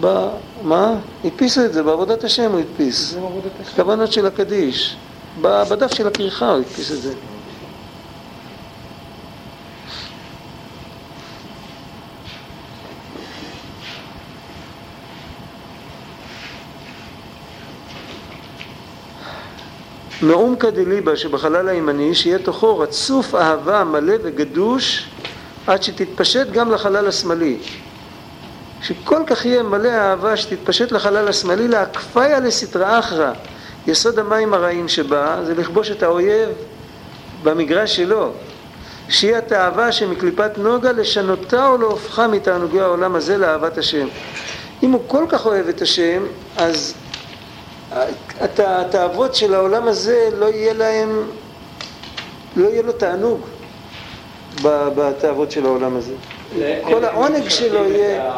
ב... 0.00 0.28
מה? 0.62 0.94
הדפיסו 1.24 1.64
את 1.64 1.72
זה, 1.72 1.82
בעבודת 1.82 2.24
השם 2.24 2.52
הוא 2.52 2.60
הדפיס. 2.60 3.16
כוונות 3.76 4.12
של 4.12 4.26
הקדיש. 4.26 4.96
בדף 5.40 5.94
של 5.94 6.06
הכריכה 6.06 6.48
הוא 6.48 6.58
הדפיס 6.58 6.92
את 6.92 7.02
זה. 7.02 7.12
מעומקא 20.22 20.70
דליבה 20.70 21.16
שבחלל 21.16 21.68
הימני, 21.68 22.14
שיהיה 22.14 22.38
תוכו 22.38 22.78
רצוף 22.78 23.34
אהבה 23.34 23.84
מלא 23.84 24.14
וגדוש 24.22 25.08
עד 25.66 25.82
שתתפשט 25.82 26.50
גם 26.52 26.70
לחלל 26.70 27.08
השמאלי. 27.08 27.56
שכל 28.82 29.22
כך 29.26 29.46
יהיה 29.46 29.62
מלא 29.62 29.88
אהבה 29.88 30.36
שתתפשט 30.36 30.92
לחלל 30.92 31.28
השמאלי 31.28 31.68
להקפיה 31.68 32.40
לסטרא 32.40 32.98
אחרא. 32.98 33.32
יסוד 33.86 34.18
המים 34.18 34.54
הרעים 34.54 34.88
שבה 34.88 35.40
זה 35.46 35.54
לכבוש 35.54 35.90
את 35.90 36.02
האויב 36.02 36.48
במגרש 37.42 37.96
שלו. 37.96 38.32
שיהיה 39.08 39.38
התאווה 39.38 39.92
שמקליפת 39.92 40.50
נוגה 40.58 40.92
לשנותה 40.92 41.66
או 41.66 41.78
להופכה 41.78 42.26
מתענוגי 42.26 42.80
העולם 42.80 43.14
הזה 43.14 43.38
לאהבת 43.38 43.78
השם. 43.78 44.08
אם 44.82 44.90
הוא 44.90 45.02
כל 45.06 45.24
כך 45.28 45.46
אוהב 45.46 45.68
את 45.68 45.82
השם, 45.82 46.22
אז 46.56 46.94
התאוות 48.60 49.34
של 49.34 49.54
העולם 49.54 49.88
הזה 49.88 50.28
לא 50.38 50.46
יהיה 50.46 50.72
להם, 50.72 51.22
לא 52.56 52.68
יהיה 52.68 52.82
לו 52.82 52.92
תענוג 52.92 53.40
בתאוות 54.62 55.50
של 55.50 55.66
העולם 55.66 55.96
הזה. 55.96 56.12
כל 56.82 57.04
העונג 57.04 57.48
שלו 57.48 57.84
יהיה... 57.84 58.32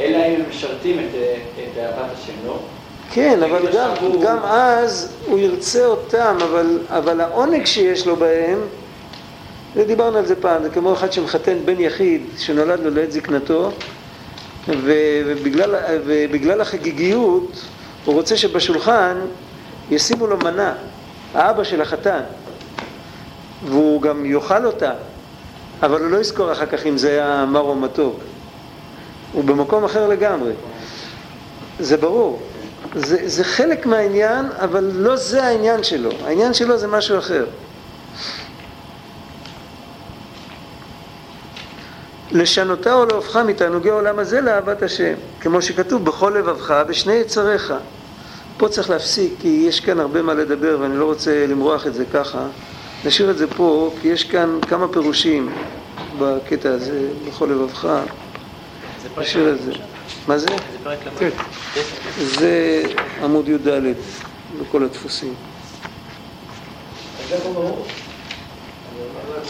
אלא 0.00 0.16
אם 0.16 0.34
הם 0.34 0.42
משרתים 0.50 0.98
את 0.98 1.78
אהבת 1.78 2.10
השם, 2.12 2.32
לא? 2.46 2.58
כן, 3.10 3.42
אבל 3.42 3.72
גם, 3.72 3.90
גם 4.22 4.38
אז 4.44 5.12
הוא 5.26 5.38
ירצה 5.38 5.86
אותם, 5.86 6.36
אבל, 6.42 6.78
אבל 6.88 7.20
העונג 7.20 7.64
שיש 7.64 8.06
לו 8.06 8.16
בהם, 8.16 8.58
ודיברנו 9.74 10.18
על 10.18 10.26
זה 10.26 10.36
פעם, 10.36 10.62
זה 10.62 10.70
כמו 10.70 10.92
אחד 10.92 11.12
שמחתן 11.12 11.58
בן 11.64 11.80
יחיד 11.80 12.22
שנולד 12.38 12.80
לו 12.80 12.90
לעת 12.90 13.12
זקנתו, 13.12 13.70
ובגלל, 14.68 15.74
ובגלל 16.06 16.60
החגיגיות 16.60 17.64
הוא 18.08 18.14
רוצה 18.14 18.36
שבשולחן 18.36 19.16
ישימו 19.90 20.26
לו 20.26 20.36
מנה, 20.36 20.72
האבא 21.34 21.64
של 21.64 21.82
החתן, 21.82 22.20
והוא 23.64 24.02
גם 24.02 24.26
יאכל 24.26 24.66
אותה, 24.66 24.92
אבל 25.82 26.00
הוא 26.00 26.10
לא 26.10 26.16
יזכור 26.16 26.52
אחר 26.52 26.66
כך 26.66 26.86
אם 26.86 26.98
זה 26.98 27.10
היה 27.10 27.44
מר 27.48 27.60
או 27.60 27.74
מתוק. 27.74 28.20
הוא 29.32 29.44
במקום 29.44 29.84
אחר 29.84 30.08
לגמרי. 30.08 30.52
זה 31.80 31.96
ברור. 31.96 32.40
זה, 32.94 33.28
זה 33.28 33.44
חלק 33.44 33.86
מהעניין, 33.86 34.46
אבל 34.58 34.90
לא 34.94 35.16
זה 35.16 35.44
העניין 35.44 35.82
שלו. 35.82 36.10
העניין 36.24 36.54
שלו 36.54 36.78
זה 36.78 36.86
משהו 36.86 37.18
אחר. 37.18 37.46
לשנותה 42.30 42.94
או 42.94 43.06
להופכה 43.06 43.42
מתענוגי 43.42 43.90
העולם 43.90 44.18
הזה 44.18 44.40
לאהבת 44.40 44.82
השם, 44.82 45.14
כמו 45.40 45.62
שכתוב 45.62 46.04
בכל 46.04 46.34
לבבך 46.38 46.82
בשני 46.88 47.14
יצריך. 47.14 47.72
פה 48.58 48.68
צריך 48.68 48.90
להפסיק, 48.90 49.32
כי 49.40 49.64
יש 49.68 49.80
כאן 49.80 50.00
הרבה 50.00 50.22
מה 50.22 50.34
לדבר 50.34 50.76
ואני 50.80 50.96
לא 50.96 51.04
רוצה 51.04 51.46
למרוח 51.46 51.86
את 51.86 51.94
זה 51.94 52.04
ככה. 52.12 52.46
נשאיר 53.04 53.30
את 53.30 53.38
זה 53.38 53.46
פה, 53.46 53.94
כי 54.02 54.08
יש 54.08 54.24
כאן 54.24 54.58
כמה 54.68 54.88
פירושים 54.88 55.52
בקטע 56.18 56.70
הזה, 56.70 57.08
בכל 57.28 57.46
לבבך. 57.46 57.88
זה 59.02 59.08
פרק 59.14 59.24
נשאיר 59.24 59.52
את 59.52 59.62
זה. 59.62 59.72
מה 60.28 60.38
זה? 60.38 60.46
זה 60.46 60.78
פרק 60.84 60.98
למד. 61.06 61.30
זה 62.18 62.82
עמוד 63.22 63.48
י"ד 63.48 63.68
בכל 64.60 64.84
הדפוסים. 64.84 65.34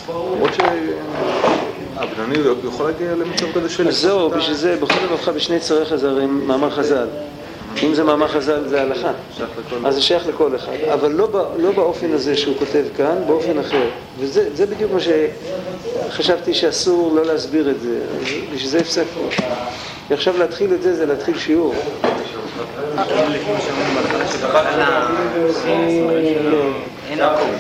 למרות 0.09 0.51
שהבינוני 0.55 2.39
יכול 2.65 2.87
להגיע 2.87 3.15
למצב 3.15 3.47
כזה 3.55 3.69
של... 3.69 3.89
אז 3.89 3.97
זהו, 3.97 4.31
בשביל 4.31 4.57
זה, 4.57 4.77
בכל 4.81 4.95
לבבך 5.05 5.29
בשני 5.29 5.61
צריך 5.61 5.97
זה 5.97 6.09
הרי 6.09 6.27
מאמר 6.27 6.71
חז"ל. 6.71 7.07
אם 7.85 7.95
זה 7.95 8.05
מאמר 8.05 8.29
חז"ל 8.29 8.69
זה 8.69 8.83
הלכה. 8.83 9.11
אז 9.85 9.95
זה 9.95 10.03
שייך 10.03 10.27
לכל 10.27 10.57
אחד, 10.57 10.73
אבל 10.93 11.13
לא, 11.13 11.29
לא 11.59 11.73
באופן 11.73 12.13
הזה 12.13 12.37
שהוא 12.37 12.57
כותב 12.59 12.85
כאן, 12.97 13.17
באופן 13.27 13.59
אחר. 13.59 13.89
וזה 14.19 14.49
זה 14.55 14.67
בדיוק 14.67 14.93
מה 14.93 14.99
שחשבתי 15.01 16.55
שאסור 16.55 17.15
לא 17.15 17.25
להסביר 17.25 17.71
את 17.71 17.81
זה, 17.81 17.99
בשביל 18.55 18.71
זה 18.71 18.79
הפסקנו. 18.79 19.29
ועכשיו 20.11 20.39
להתחיל 20.39 20.75
את 20.75 20.83
זה 20.83 20.97
זה 20.97 21.07
להתחיל 21.07 21.39
שיעור. 21.39 21.75
אין 27.11 27.19
מקום. 27.19 27.51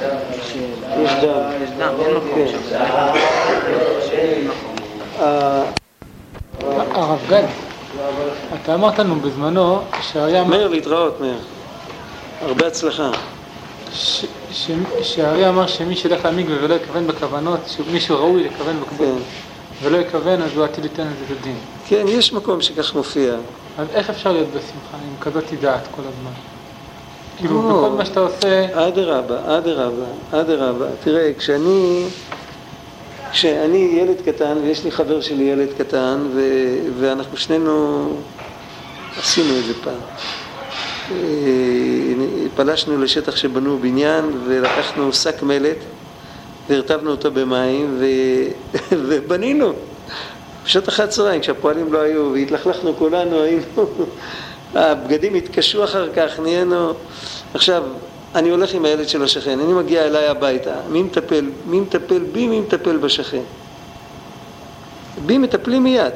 יש 1.04 1.12
דם. 1.12 1.40
יש 1.62 1.70
דם, 1.78 1.92
אין 2.00 2.14
מקום 2.14 2.30
כן. 2.34 2.46
אה, 5.20 5.62
הרב 6.94 7.18
גד, 7.28 7.67
אתה 8.62 8.74
אמרת 8.74 8.98
לנו 8.98 9.20
בזמנו 9.20 9.80
אמר- 10.40 10.44
מאיר, 10.44 10.68
להתראות, 10.68 11.20
מאיר. 11.20 11.38
הרבה 12.42 12.66
הצלחה. 12.66 13.10
ש- 13.92 14.24
ש- 14.52 14.70
שהאריה 15.02 15.48
אמר 15.48 15.66
שמי 15.66 15.96
שילך 15.96 16.24
למקווה 16.24 16.56
ולא 16.64 16.74
יכוון 16.74 17.06
בכוונות, 17.06 17.60
שמישהו 17.66 18.16
ראוי 18.16 18.44
לכוון 18.44 18.80
בכוונות 18.80 19.18
כן. 19.80 19.86
ולא 19.86 19.96
יכוון, 19.96 20.42
אז 20.42 20.50
הוא 20.56 20.64
עתיד 20.64 20.82
ליתן 20.84 21.02
לזה 21.02 21.24
את 21.32 21.40
הדין. 21.40 21.56
כן, 21.88 22.04
יש 22.08 22.32
מקום 22.32 22.60
שכך 22.60 22.94
מופיע. 22.94 23.34
אז 23.78 23.86
איך 23.94 24.10
אפשר 24.10 24.32
להיות 24.32 24.48
בשמחה 24.48 24.66
עם 25.08 25.14
כזאת 25.20 25.44
דעת 25.60 25.88
כל 25.96 26.02
הזמן? 26.02 26.30
כאילו. 27.38 27.62
בכל 27.62 27.90
מה 27.96 28.04
שאתה 28.04 28.20
עושה, 28.20 28.66
אדרבה, 28.88 29.58
אדרבה, 29.58 30.04
אדרבה. 30.32 30.86
תראה, 31.04 31.30
כשאני, 31.38 32.04
כשאני 33.32 33.98
ילד 34.00 34.16
קטן, 34.26 34.58
ויש 34.62 34.84
לי 34.84 34.90
חבר 34.90 35.20
שלי 35.20 35.44
ילד 35.44 35.68
קטן, 35.78 36.26
ו, 36.34 36.40
ואנחנו 36.98 37.36
שנינו 37.36 38.08
עשינו 39.18 39.58
את 39.58 39.64
זה 39.64 39.74
פעם. 39.84 40.00
אה, 41.10 41.16
פלשנו 42.56 43.02
לשטח 43.02 43.36
שבנו 43.36 43.78
בניין, 43.78 44.24
ולקחנו 44.44 45.12
שק 45.12 45.42
מלט, 45.42 45.76
והרטבנו 46.68 47.10
אותו 47.10 47.30
במים, 47.30 47.96
ו, 48.00 48.04
ובנינו. 49.08 49.72
בשעות 50.64 50.88
אחרי 50.88 51.04
הצהריים, 51.04 51.40
כשהפועלים 51.40 51.92
לא 51.92 51.98
היו, 51.98 52.32
והתלכלכנו 52.32 52.96
כולנו, 52.96 53.42
היינו... 53.42 53.62
הבגדים 54.74 55.34
התקשו 55.34 55.84
אחר 55.84 56.08
כך, 56.16 56.40
נהיינו... 56.40 56.92
עכשיו, 57.54 57.82
אני 58.34 58.50
הולך 58.50 58.74
עם 58.74 58.84
הילד 58.84 59.08
של 59.08 59.22
השכן, 59.22 59.60
אני 59.60 59.72
מגיע 59.72 60.04
אליי 60.04 60.26
הביתה, 60.26 60.74
מי 60.88 61.02
מטפל? 61.02 61.44
מי 61.66 61.80
מטפל 61.80 62.18
בי? 62.32 62.46
מי 62.46 62.60
מטפל 62.60 62.96
בשכן? 62.96 63.42
בי 65.26 65.38
מטפלים 65.38 65.84
מיד. 65.84 66.12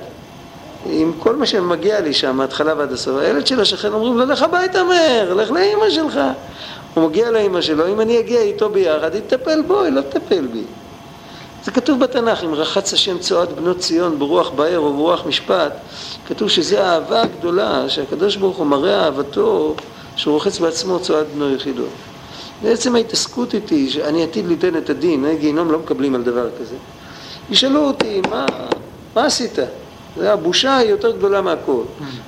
עם 0.87 1.13
כל 1.19 1.37
מה 1.37 1.47
שמגיע 1.47 2.01
לי 2.01 2.15
שם, 2.15 2.37
מההתחלה 2.37 2.75
ועד 2.77 2.93
הסוף. 2.93 3.19
הילד 3.19 3.47
של 3.47 3.61
השכן 3.61 3.93
אומרים 3.93 4.19
לו, 4.19 4.25
לך 4.25 4.43
הביתה 4.43 4.85
מהר, 4.85 5.35
לך 5.35 5.51
לאימא 5.51 5.91
שלך. 5.91 6.21
הוא 6.95 7.09
מגיע 7.09 7.31
לאימא 7.31 7.61
שלו, 7.61 7.89
אם 7.89 8.01
אני 8.01 8.21
אגיע 8.21 8.41
איתו 8.41 8.69
ביחד, 8.69 9.15
היא 9.15 9.23
תטפל 9.27 9.63
בו, 9.63 9.83
היא 9.83 9.93
לא 9.93 10.01
תטפל 10.01 10.47
בי. 10.47 10.63
זה 11.65 11.71
כתוב 11.71 12.01
בתנ"ך, 12.01 12.45
אם 12.45 12.55
רחץ 12.55 12.93
השם 12.93 13.19
צועד 13.19 13.53
בנות 13.57 13.79
ציון 13.79 14.19
ברוח 14.19 14.51
באר 14.51 14.85
וברוח 14.85 15.27
משפט, 15.27 15.73
כתוב 16.29 16.49
שזה 16.49 16.85
האהבה 16.85 17.23
הגדולה, 17.23 17.89
שהקדוש 17.89 18.37
ברוך 18.37 18.57
הוא 18.57 18.67
מראה 18.67 19.05
אהבתו, 19.05 19.75
שהוא 20.17 20.35
רוחץ 20.35 20.59
בעצמו 20.59 21.01
צועד 21.01 21.27
בנו 21.35 21.55
יחידו. 21.55 21.85
בעצם 22.63 22.95
ההתעסקות 22.95 23.55
איתי, 23.55 23.91
שאני 23.91 24.23
עתיד 24.23 24.47
ליתן 24.47 24.77
את 24.77 24.91
הדין, 24.91 25.27
גיהינום 25.41 25.73
לא 25.73 25.79
מקבלים 25.79 26.15
על 26.15 26.23
דבר 26.23 26.49
כזה. 26.61 26.75
ישאלו 27.51 27.81
אותי, 27.81 28.21
מה, 28.31 28.47
מה 29.15 29.25
עשית? 29.25 29.59
זה 30.17 30.33
הבושה 30.33 30.77
היא 30.77 30.91
יותר 30.91 31.11
גדולה 31.11 31.41
מהכל. 31.41 31.83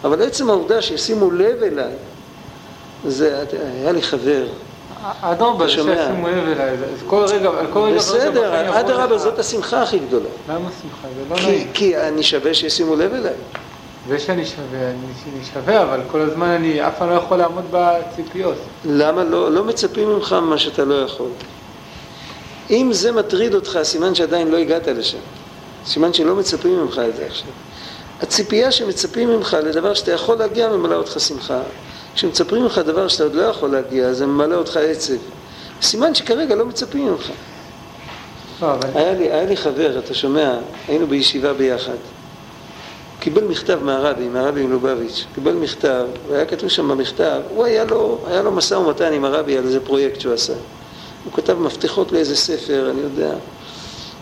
אבל 0.05 0.23
עצם 0.23 0.51
העובדה 0.51 0.83
שישימו 0.83 1.31
לב 1.31 1.63
אליי, 1.63 1.93
זה, 3.07 3.45
היה 3.81 3.93
לי 3.93 4.03
חבר, 4.03 4.47
אדרבה? 5.21 5.69
שישימו 5.69 6.29
לב 6.29 6.49
אליי, 6.49 6.77
כל 7.07 7.25
רגע, 7.25 7.51
כל 7.73 7.79
רגע 7.79 7.97
בסדר, 7.97 8.81
אדרבה. 8.81 9.19
זאת 9.19 9.39
השמחה 9.39 9.83
הכי 9.83 9.99
גדולה. 9.99 10.29
למה 10.49 10.69
שמחה? 10.83 11.09
זה 11.17 11.35
לא 11.35 11.37
נעים. 11.37 11.69
כי 11.75 11.97
אני 11.97 12.23
שווה 12.23 12.55
שישימו 12.55 12.97
לב 12.97 13.15
אליי. 13.15 13.33
זה 14.09 14.19
שאני 14.19 14.47
שווה, 14.47 14.91
אני 14.91 14.97
אני 15.35 15.45
שווה, 15.53 15.83
אבל 15.83 16.01
כל 16.11 16.21
הזמן 16.21 16.47
אני 16.47 16.89
אף 16.89 16.99
פעם 16.99 17.11
לא 17.11 17.15
יכול 17.15 17.37
לעמוד 17.37 17.65
בציפיות. 17.71 18.57
למה 18.85 19.25
לא, 19.25 19.53
לא 19.53 19.65
מצפים 19.65 20.09
ממך 20.09 20.33
מה 20.33 20.59
שאתה 20.59 20.85
לא 20.85 20.95
יכול? 20.95 21.29
אם 22.71 22.89
זה 22.93 23.13
מטריד 23.13 23.55
אותך, 23.55 23.79
סימן 23.83 24.15
שעדיין 24.15 24.49
לא 24.49 24.57
הגעת 24.57 24.87
לשם. 24.89 25.19
סימן 25.87 26.13
שלא 26.13 26.37
מצפים 26.37 26.81
ממך 26.81 27.01
את 27.09 27.17
זה 27.17 27.27
עכשיו. 27.27 27.49
הציפייה 28.23 28.73
שמצפים 28.73 29.29
ממך 29.29 29.57
לדבר 29.65 29.95
שאתה 29.95 30.13
יכול 30.13 30.37
להגיע 30.37 30.69
ממלא 30.69 30.95
אותך 30.95 31.21
שמחה. 31.21 31.61
כשמצפים 32.15 32.63
ממך 32.63 32.79
דבר 32.79 33.09
שאתה 33.09 33.25
עוד 33.25 33.35
לא 33.35 33.43
יכול 33.43 33.71
להגיע, 33.71 34.13
זה 34.13 34.27
ממלא 34.27 34.55
אותך 34.55 34.77
עצב. 34.77 35.15
סימן 35.83 36.15
שכרגע 36.15 36.55
לא 36.55 36.67
מצפים 36.67 37.09
ממך. 37.09 37.31
לא, 38.63 38.75
היה 38.95 39.15
לי, 39.15 39.33
היה 39.33 39.45
לי 39.45 39.57
חבר, 39.57 39.99
אתה 39.99 40.15
שומע, 40.15 40.55
היינו 40.89 41.07
בישיבה 41.07 41.53
ביחד. 41.53 42.14
קיבל 43.25 43.45
מכתב 43.45 43.79
מהרבי, 43.83 44.29
מהרבי 44.29 44.63
מלובביץ', 44.67 45.25
קיבל 45.35 45.53
מכתב, 45.53 46.05
והיה 46.29 46.45
כתוב 46.45 46.69
שם 46.69 46.89
במכתב, 46.89 47.41
הוא 47.55 47.65
היה 47.65 47.85
לו, 47.85 48.19
היה 48.27 48.43
לו 48.43 48.53
משא 48.53 48.75
ומתן 48.75 49.13
עם 49.13 49.25
הרבי 49.25 49.59
על 49.59 49.65
איזה 49.65 49.81
פרויקט 49.81 50.21
שהוא 50.21 50.35
עשה. 50.35 50.53
הוא 51.25 51.33
כתב 51.33 51.59
מפתחות 51.59 52.13
לאיזה 52.13 52.37
ספר, 52.37 52.91
אני 52.91 53.01
יודע. 53.01 53.35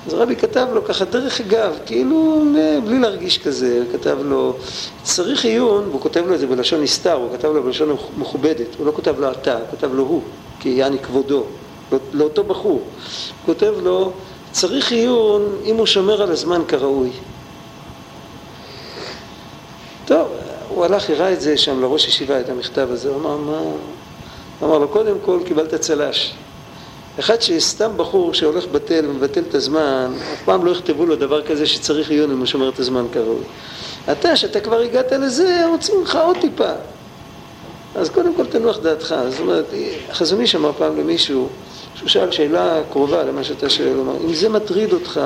אז 0.06 0.14
הרבי 0.14 0.36
כתב 0.36 0.66
לו 0.72 0.84
ככה 0.84 1.04
דרך 1.04 1.40
אגב, 1.40 1.74
כאילו 1.86 2.44
אה, 2.56 2.78
בלי 2.84 2.98
להרגיש 2.98 3.38
כזה, 3.38 3.84
כתב 3.92 4.18
לו, 4.22 4.54
צריך 5.02 5.44
עיון, 5.44 5.88
והוא 5.88 6.00
כותב 6.00 6.24
לו 6.26 6.34
את 6.34 6.40
זה 6.40 6.46
בלשון 6.46 6.82
נסתר, 6.82 7.14
הוא 7.14 7.28
כתב 7.32 7.48
לו 7.48 7.62
בלשון 7.62 7.96
מכובדת, 8.18 8.66
הוא 8.78 8.86
לא 8.86 8.92
כתב 8.96 9.20
לו 9.20 9.30
אתה, 9.30 9.54
הוא 9.54 9.66
כתב 9.78 9.94
לו 9.94 10.02
הוא, 10.02 10.22
כי 10.60 10.68
יעני 10.68 10.98
כבודו, 10.98 11.44
לא- 11.92 11.98
לאותו 12.12 12.44
בחור. 12.44 12.72
הוא 12.72 12.80
כותב 13.46 13.72
לו, 13.82 14.12
צריך 14.52 14.92
עיון 14.92 15.56
אם 15.64 15.76
הוא 15.76 15.86
שומר 15.86 16.22
על 16.22 16.30
הזמן 16.30 16.62
כראוי. 16.68 17.10
טוב, 20.04 20.28
הוא 20.68 20.84
הלך, 20.84 21.10
הראה 21.10 21.32
את 21.32 21.40
זה 21.40 21.56
שם 21.56 21.80
לראש 21.80 22.08
ישיבה, 22.08 22.40
את 22.40 22.48
המכתב 22.48 22.88
הזה, 22.90 23.08
הוא 23.08 23.16
אמר, 23.16 23.36
מה... 23.36 23.58
הוא 24.60 24.68
אמר 24.68 24.78
לו, 24.78 24.88
קודם 24.88 25.16
כל 25.24 25.40
קיבלת 25.44 25.74
צל"ש. 25.74 26.32
אחד 27.18 27.42
שסתם 27.42 27.90
בחור 27.96 28.34
שהולך 28.34 28.66
בטל 28.66 29.04
ומבטל 29.08 29.42
את 29.48 29.54
הזמן, 29.54 30.12
אף 30.32 30.42
פעם 30.44 30.64
לא 30.64 30.70
יכתבו 30.70 31.06
לו 31.06 31.16
דבר 31.16 31.42
כזה 31.42 31.66
שצריך 31.66 32.10
עיון 32.10 32.30
אם 32.30 32.38
הוא 32.38 32.46
שומר 32.46 32.68
את 32.68 32.78
הזמן 32.78 33.06
כראוי. 33.12 33.42
אתה, 34.12 34.36
שאתה 34.36 34.60
כבר 34.60 34.80
הגעת 34.80 35.12
לזה, 35.12 35.66
רוצים 35.70 35.94
ממך 36.00 36.18
עוד 36.24 36.36
טיפה. 36.40 36.70
אז 37.94 38.10
קודם 38.10 38.34
כל 38.34 38.46
תנוח 38.46 38.78
דעתך. 38.78 39.14
זאת 39.28 39.40
אומרת, 39.40 39.64
החזון 40.10 40.40
איש 40.40 40.54
אמר 40.54 40.72
פעם 40.78 40.98
למישהו, 40.98 41.48
שהוא 41.94 42.08
שאל 42.08 42.30
שאלה 42.30 42.80
קרובה 42.92 43.22
למה 43.22 43.44
שאתה 43.44 43.70
שואל, 43.70 43.92
הוא 43.94 44.02
אמר, 44.02 44.16
אם 44.24 44.34
זה 44.34 44.48
מטריד 44.48 44.92
אותך, 44.92 45.20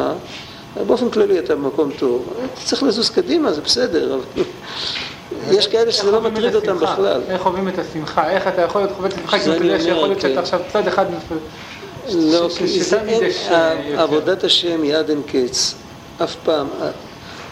באופן 0.87 1.11
כללי 1.11 1.39
אתה 1.39 1.55
במקום 1.55 1.91
טוב, 1.99 2.33
אתה 2.55 2.61
צריך 2.65 2.83
לזוז 2.83 3.11
קדימה, 3.11 3.53
זה 3.53 3.61
בסדר, 3.61 4.19
יש 5.51 5.67
כאלה 5.67 5.93
שזה 5.93 6.11
לא 6.11 6.21
מטריד 6.21 6.55
אותם? 6.55 6.79
בכלל. 6.79 7.21
איך 7.29 7.43
חווים 7.43 7.69
את 7.69 7.79
השמחה? 7.79 8.31
איך 8.31 8.47
אתה 8.47 8.63
יכול 8.63 8.81
להיות 8.81 8.93
חווה 8.97 9.09
את 9.09 9.15
השמחה? 9.15 9.39
כי 9.39 9.51
אתה 9.51 9.65
יודע 9.65 9.81
שיכול 9.81 10.09
להיות 10.09 10.21
כן. 10.21 10.29
שאתה 10.29 10.41
עכשיו 10.41 10.61
צד 10.73 10.89
אחד... 10.89 11.07
לא, 12.15 12.49
כי. 12.59 12.81
עבודת 13.97 14.45
השם 14.45 14.83
היא 14.83 14.97
עד 14.97 15.11
אין 15.11 15.23
קץ, 15.27 15.75
אף 16.25 16.35
פעם. 16.45 16.67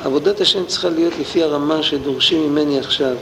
עבודת 0.05 0.41
השם 0.41 0.65
צריכה 0.67 0.89
להיות 0.89 1.13
לפי 1.21 1.43
הרמה 1.43 1.83
שדורשים 1.83 2.51
ממני 2.51 2.79
עכשיו. 2.79 3.17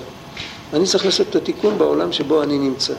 אני 0.72 0.86
צריך 0.86 1.04
לעשות 1.04 1.26
את 1.30 1.36
התיקון 1.36 1.78
בעולם 1.78 2.12
שבו 2.12 2.42
אני 2.42 2.58
נמצא. 2.58 2.94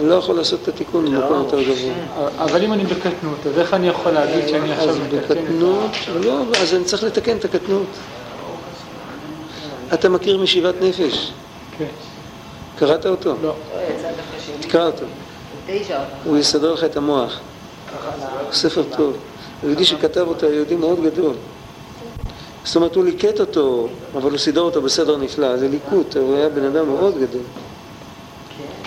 אני 0.00 0.08
לא 0.08 0.14
יכול 0.14 0.36
לעשות 0.36 0.62
את 0.62 0.68
התיקון 0.68 1.04
במקום 1.04 1.38
יותר 1.38 1.62
גבוה. 1.62 1.92
אבל 2.38 2.64
אם 2.64 2.72
אני 2.72 2.84
בקטנות, 2.84 3.46
אז 3.46 3.58
איך 3.58 3.74
אני 3.74 3.88
יכול 3.88 4.12
להגיד 4.12 4.48
שאני 4.48 4.72
עכשיו 4.72 4.94
מתקן 4.94 5.18
את 5.18 5.30
בקטנות, 5.30 5.90
לא, 6.24 6.42
אז 6.62 6.74
אני 6.74 6.84
צריך 6.84 7.04
לתקן 7.04 7.36
את 7.36 7.44
הקטנות. 7.44 7.86
אתה 9.94 10.08
מכיר 10.08 10.38
משיבת 10.38 10.74
נפש? 10.80 11.32
כן. 11.78 11.84
קראת 12.78 13.06
אותו? 13.06 13.34
לא. 13.42 13.54
שני. 14.46 14.54
תקרא 14.60 14.86
אותו. 14.86 15.04
הוא 16.24 16.38
יסדר 16.38 16.72
לך 16.72 16.84
את 16.84 16.96
המוח. 16.96 17.40
ספר 18.52 18.82
טוב. 18.96 19.16
יהודי 19.62 19.84
שכתב 19.84 20.24
אותו, 20.28 20.46
יהודי 20.46 20.76
מאוד 20.76 21.02
גדול. 21.04 21.34
זאת 22.64 22.76
אומרת, 22.76 22.94
הוא 22.94 23.04
ליקט 23.04 23.40
אותו, 23.40 23.88
אבל 24.16 24.30
הוא 24.30 24.38
סידר 24.38 24.60
אותו 24.60 24.82
בסדר 24.82 25.16
נפלא. 25.16 25.56
זה 25.56 25.68
ליקוט, 25.68 26.16
הוא 26.16 26.36
היה 26.36 26.48
בן 26.48 26.64
אדם 26.64 26.88
מאוד 26.88 27.14
גדול. 27.14 27.42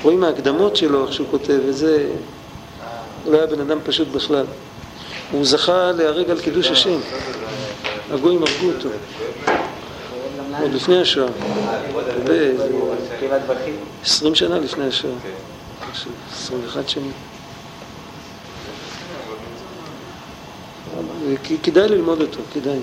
רואים 0.03 0.19
מההקדמות 0.19 0.75
שלו, 0.75 1.05
איך 1.05 1.13
שהוא 1.13 1.27
כותב, 1.31 1.59
וזה... 1.65 2.09
לא 3.25 3.37
היה 3.37 3.47
בן 3.47 3.59
אדם 3.59 3.79
פשוט 3.83 4.07
בכלל. 4.07 4.45
הוא 5.31 5.45
זכה 5.45 5.91
להרג 5.91 6.29
על 6.29 6.41
קידוש 6.41 6.67
השם. 6.67 6.99
הגויים 8.11 8.43
הרגו 8.43 8.71
אותו. 8.75 8.89
עוד 10.61 10.73
לפני 10.73 11.01
השואה. 11.01 11.27
20 14.03 14.35
שנה 14.35 14.59
לפני 14.59 14.87
השואה. 14.87 15.13
משהו, 15.91 16.11
21 16.31 16.89
שנים. 16.89 17.11
כדאי 21.63 21.87
ללמוד 21.87 22.21
אותו, 22.21 22.39
כדאי. 22.53 22.79